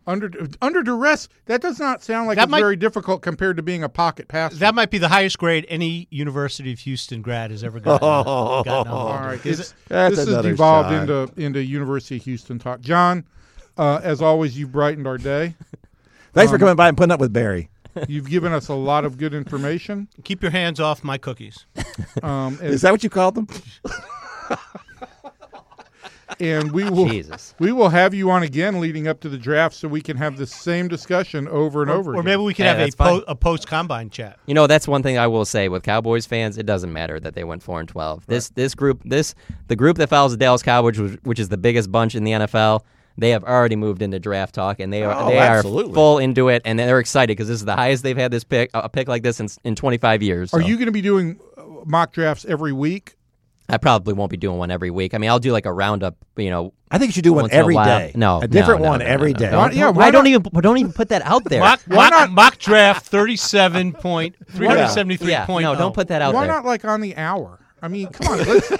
under 0.06 0.30
under 0.62 0.82
duress. 0.82 1.28
That 1.46 1.60
does 1.62 1.78
not 1.80 2.02
sound 2.02 2.26
like 2.28 2.36
That 2.36 2.44
it's 2.44 2.50
might- 2.50 2.60
very 2.60 2.76
difficult 2.76 3.22
compared 3.22 3.56
to 3.56 3.62
being 3.62 3.82
a 3.82 3.88
pocket 3.88 4.28
passer. 4.28 4.56
That 4.56 4.74
might 4.74 4.90
be 4.90 4.98
the 4.98 5.08
highest 5.08 5.38
grade 5.38 5.64
any 5.68 6.06
University 6.10 6.72
of 6.72 6.78
Houston 6.80 7.22
grad 7.22 7.50
has 7.50 7.64
ever 7.64 7.80
gotten. 7.80 8.00
gotten 8.64 8.92
all 8.92 9.08
on. 9.08 9.24
right. 9.24 9.46
Is 9.46 9.60
It's, 9.60 9.70
it- 9.70 9.76
That's 9.88 10.10
this 10.16 10.18
has 10.20 10.28
another 10.28 10.50
devolved 10.50 10.90
shot. 10.90 11.08
into 11.08 11.32
into 11.40 11.62
University 11.62 12.16
of 12.18 12.22
Houston 12.24 12.58
talk. 12.58 12.80
Jon, 12.80 13.24
uh, 13.78 14.00
as 14.02 14.20
always, 14.22 14.58
you've 14.58 14.72
brightened 14.72 15.06
our 15.06 15.18
day. 15.18 15.54
Thanks 16.34 16.50
Um, 16.50 16.56
for 16.56 16.58
coming 16.58 16.76
by 16.76 16.88
and 16.88 16.96
putting 16.96 17.12
up 17.12 17.20
with 17.20 17.32
Barry. 17.32 17.70
You've 18.08 18.28
given 18.28 18.52
us 18.52 18.66
a 18.68 18.74
lot 18.74 19.04
of 19.04 19.16
good 19.18 19.32
information. 19.34 20.08
Keep 20.24 20.42
your 20.42 20.50
hands 20.50 20.80
off 20.80 21.04
my 21.04 21.16
cookies. 21.16 21.64
Um, 22.24 22.58
Is 22.62 22.82
that 22.82 22.90
what 22.90 23.04
you 23.04 23.08
called 23.10 23.36
them? 23.36 23.46
and 26.40 26.72
we 26.72 26.88
will 26.88 27.06
Jesus. 27.08 27.54
we 27.58 27.72
will 27.72 27.88
have 27.88 28.14
you 28.14 28.30
on 28.30 28.42
again 28.42 28.80
leading 28.80 29.08
up 29.08 29.20
to 29.20 29.28
the 29.28 29.38
draft, 29.38 29.74
so 29.74 29.88
we 29.88 30.00
can 30.00 30.16
have 30.16 30.36
the 30.36 30.46
same 30.46 30.88
discussion 30.88 31.48
over 31.48 31.82
and 31.82 31.90
over. 31.90 32.12
Or 32.12 32.14
again. 32.14 32.24
maybe 32.24 32.42
we 32.42 32.54
can 32.54 32.64
Yeah, 32.66 32.74
have 32.74 32.88
a, 32.88 32.96
po- 32.96 33.24
a 33.28 33.34
post 33.34 33.66
combine 33.66 34.10
chat. 34.10 34.38
You 34.46 34.54
know, 34.54 34.66
that's 34.66 34.88
one 34.88 35.02
thing 35.02 35.18
I 35.18 35.26
will 35.26 35.44
say 35.44 35.68
with 35.68 35.82
Cowboys 35.82 36.26
fans. 36.26 36.58
It 36.58 36.66
doesn't 36.66 36.92
matter 36.92 37.18
that 37.20 37.34
they 37.34 37.44
went 37.44 37.62
four 37.62 37.80
and 37.80 37.88
twelve. 37.88 38.26
This 38.26 38.50
this 38.50 38.74
group, 38.74 39.02
this 39.04 39.34
the 39.68 39.76
group 39.76 39.96
that 39.98 40.08
follows 40.08 40.32
the 40.32 40.38
Dallas 40.38 40.62
Cowboys, 40.62 40.98
which, 40.98 41.18
which 41.22 41.38
is 41.38 41.48
the 41.48 41.58
biggest 41.58 41.90
bunch 41.92 42.14
in 42.14 42.24
the 42.24 42.32
NFL. 42.32 42.82
They 43.16 43.30
have 43.30 43.44
already 43.44 43.76
moved 43.76 44.02
into 44.02 44.18
draft 44.18 44.56
talk, 44.56 44.80
and 44.80 44.92
they 44.92 45.04
are 45.04 45.14
Oh, 45.14 45.28
they 45.28 45.38
are 45.38 45.62
full 45.62 46.18
into 46.18 46.48
it, 46.48 46.62
and 46.64 46.76
they're 46.78 46.98
excited 46.98 47.28
because 47.36 47.46
this 47.46 47.60
is 47.60 47.64
the 47.64 47.76
highest 47.76 48.02
they've 48.02 48.16
had 48.16 48.32
this 48.32 48.42
pick 48.42 48.70
a 48.74 48.88
pick 48.88 49.06
like 49.06 49.22
this 49.22 49.38
in 49.38 49.48
in 49.62 49.76
25 49.76 50.22
years. 50.22 50.52
Are 50.52 50.60
you 50.60 50.74
going 50.76 50.86
to 50.86 50.92
be 50.92 51.00
doing 51.00 51.38
uh, 51.56 51.62
mock 51.84 52.12
drafts 52.12 52.44
every 52.44 52.72
week? 52.72 53.14
I 53.68 53.78
probably 53.78 54.12
won't 54.12 54.30
be 54.30 54.36
doing 54.36 54.58
one 54.58 54.70
every 54.70 54.90
week. 54.90 55.14
I 55.14 55.18
mean, 55.18 55.30
I'll 55.30 55.38
do 55.38 55.50
like 55.52 55.64
a 55.64 55.72
roundup. 55.72 56.16
You 56.36 56.50
know, 56.50 56.74
I 56.90 56.98
think 56.98 57.08
you 57.08 57.12
should 57.14 57.24
do 57.24 57.32
one 57.32 57.44
once 57.44 57.52
in 57.54 57.58
a 57.58 57.62
every 57.62 57.74
while. 57.74 57.98
day. 57.98 58.12
No, 58.14 58.40
a 58.42 58.48
different 58.48 58.80
no, 58.80 58.84
no, 58.86 58.90
one 58.90 58.98
no, 59.00 59.06
every 59.06 59.32
no, 59.32 59.50
no. 59.50 59.58
Why- 59.58 59.68
Don't, 59.68 59.76
yeah, 59.76 59.86
why 59.86 59.92
why 59.92 60.10
don't 60.10 60.24
not- 60.24 60.30
even 60.30 60.42
don't 60.62 60.76
even 60.78 60.92
put 60.92 61.08
that 61.08 61.22
out 61.22 61.44
there? 61.44 61.60
Mock, 61.60 61.80
Why 61.86 61.96
mock, 61.96 62.10
not- 62.10 62.30
mock 62.30 62.58
draft 62.58 63.10
37.373 63.10 65.20
yeah, 65.28 65.46
point. 65.46 65.64
no, 65.64 65.72
oh. 65.72 65.76
don't 65.76 65.94
put 65.94 66.08
that 66.08 66.20
out 66.22 66.34
Why 66.34 66.46
there. 66.46 66.54
not 66.54 66.64
like 66.64 66.84
on 66.84 67.00
the 67.00 67.16
hour? 67.16 67.58
I 67.82 67.88
mean, 67.88 68.06
come 68.08 68.32
on, 68.32 68.38
let's 68.46 68.72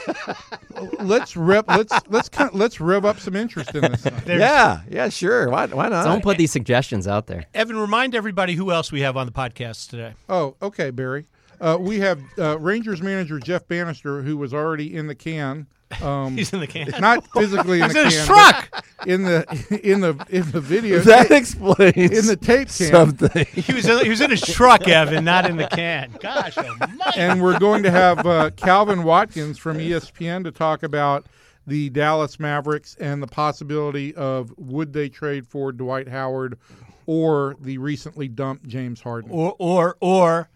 let's 1.01 1.37
rip 1.37 1.66
let's 1.68 1.92
let's 2.09 2.31
let's 2.55 2.81
rev 2.81 3.05
up 3.05 3.18
some 3.20 3.37
interest 3.37 3.75
in 3.75 3.83
this. 3.83 4.07
Yeah, 4.27 4.81
yeah, 4.88 5.11
sure. 5.11 5.51
Why, 5.51 5.66
why 5.66 5.90
not? 5.90 6.05
Don't 6.05 6.23
put 6.23 6.38
these 6.38 6.53
suggestions 6.53 7.07
out 7.07 7.27
there. 7.27 7.44
Evan, 7.53 7.77
remind 7.77 8.14
everybody 8.14 8.55
who 8.55 8.73
else 8.73 8.90
we 8.90 9.03
have 9.03 9.18
on 9.18 9.27
the 9.27 9.33
podcast 9.33 9.90
today. 9.90 10.14
Oh, 10.29 10.57
okay, 10.62 10.90
Barry. 10.90 11.27
Uh, 11.60 11.76
we 11.80 12.00
have 12.00 12.20
uh, 12.38 12.58
Rangers 12.58 13.02
manager 13.02 13.38
Jeff 13.38 13.66
Banister, 13.68 14.22
who 14.22 14.36
was 14.36 14.52
already 14.54 14.94
in 14.94 15.06
the 15.06 15.14
can. 15.14 15.66
Um, 16.02 16.36
He's 16.36 16.52
in 16.52 16.60
the 16.60 16.66
can. 16.66 16.88
not 17.00 17.26
physically 17.32 17.80
in 17.80 17.84
He's 17.90 17.94
the 17.94 18.02
in 18.04 18.10
can, 18.10 18.26
truck. 18.26 18.84
in 19.06 19.22
the 19.22 19.80
in 19.82 20.00
the 20.00 20.26
in 20.30 20.50
the 20.50 20.60
video 20.60 20.98
that 21.00 21.30
explains 21.30 21.96
in 21.96 22.26
the 22.26 22.36
tape 22.36 22.68
can. 22.68 22.90
something. 22.90 23.46
He 23.52 23.72
was 23.72 23.86
in, 23.86 23.98
he 24.04 24.08
was 24.10 24.20
in 24.20 24.30
his 24.30 24.40
truck, 24.42 24.88
Evan, 24.88 25.24
not 25.24 25.48
in 25.48 25.56
the 25.56 25.68
can. 25.68 26.16
Gosh, 26.20 26.56
almighty. 26.58 26.92
and 27.16 27.40
we're 27.42 27.58
going 27.58 27.82
to 27.84 27.90
have 27.90 28.26
uh, 28.26 28.50
Calvin 28.56 29.04
Watkins 29.04 29.58
from 29.58 29.78
ESPN 29.78 30.42
to 30.44 30.50
talk 30.50 30.82
about 30.82 31.26
the 31.66 31.88
Dallas 31.90 32.38
Mavericks 32.40 32.94
and 33.00 33.22
the 33.22 33.26
possibility 33.26 34.14
of 34.16 34.52
would 34.58 34.92
they 34.92 35.08
trade 35.08 35.46
for 35.46 35.70
Dwight 35.72 36.08
Howard 36.08 36.58
or 37.06 37.56
the 37.60 37.78
recently 37.78 38.28
dumped 38.28 38.66
James 38.66 39.00
Harden. 39.00 39.30
or 39.30 39.54
or 39.58 39.96
or 40.00 40.48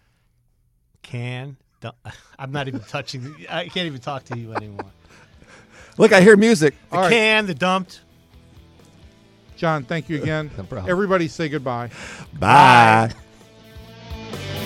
can. 1.09 1.57
Don't, 1.81 1.95
I'm 2.39 2.51
not 2.51 2.67
even 2.67 2.81
touching. 2.81 3.35
I 3.49 3.67
can't 3.67 3.87
even 3.87 3.99
talk 4.01 4.23
to 4.25 4.37
you 4.37 4.53
anymore. 4.53 4.91
Look, 5.97 6.13
I 6.13 6.21
hear 6.21 6.37
music. 6.37 6.75
The 6.91 7.09
can, 7.09 7.45
the 7.45 7.53
dumped. 7.53 8.01
Jon, 9.57 9.83
thank 9.83 10.07
you 10.07 10.21
again. 10.21 10.49
No 10.71 10.85
Everybody 10.87 11.27
say 11.27 11.49
goodbye. 11.49 11.89
Bye. 12.33 13.11
Bye. 13.11 14.65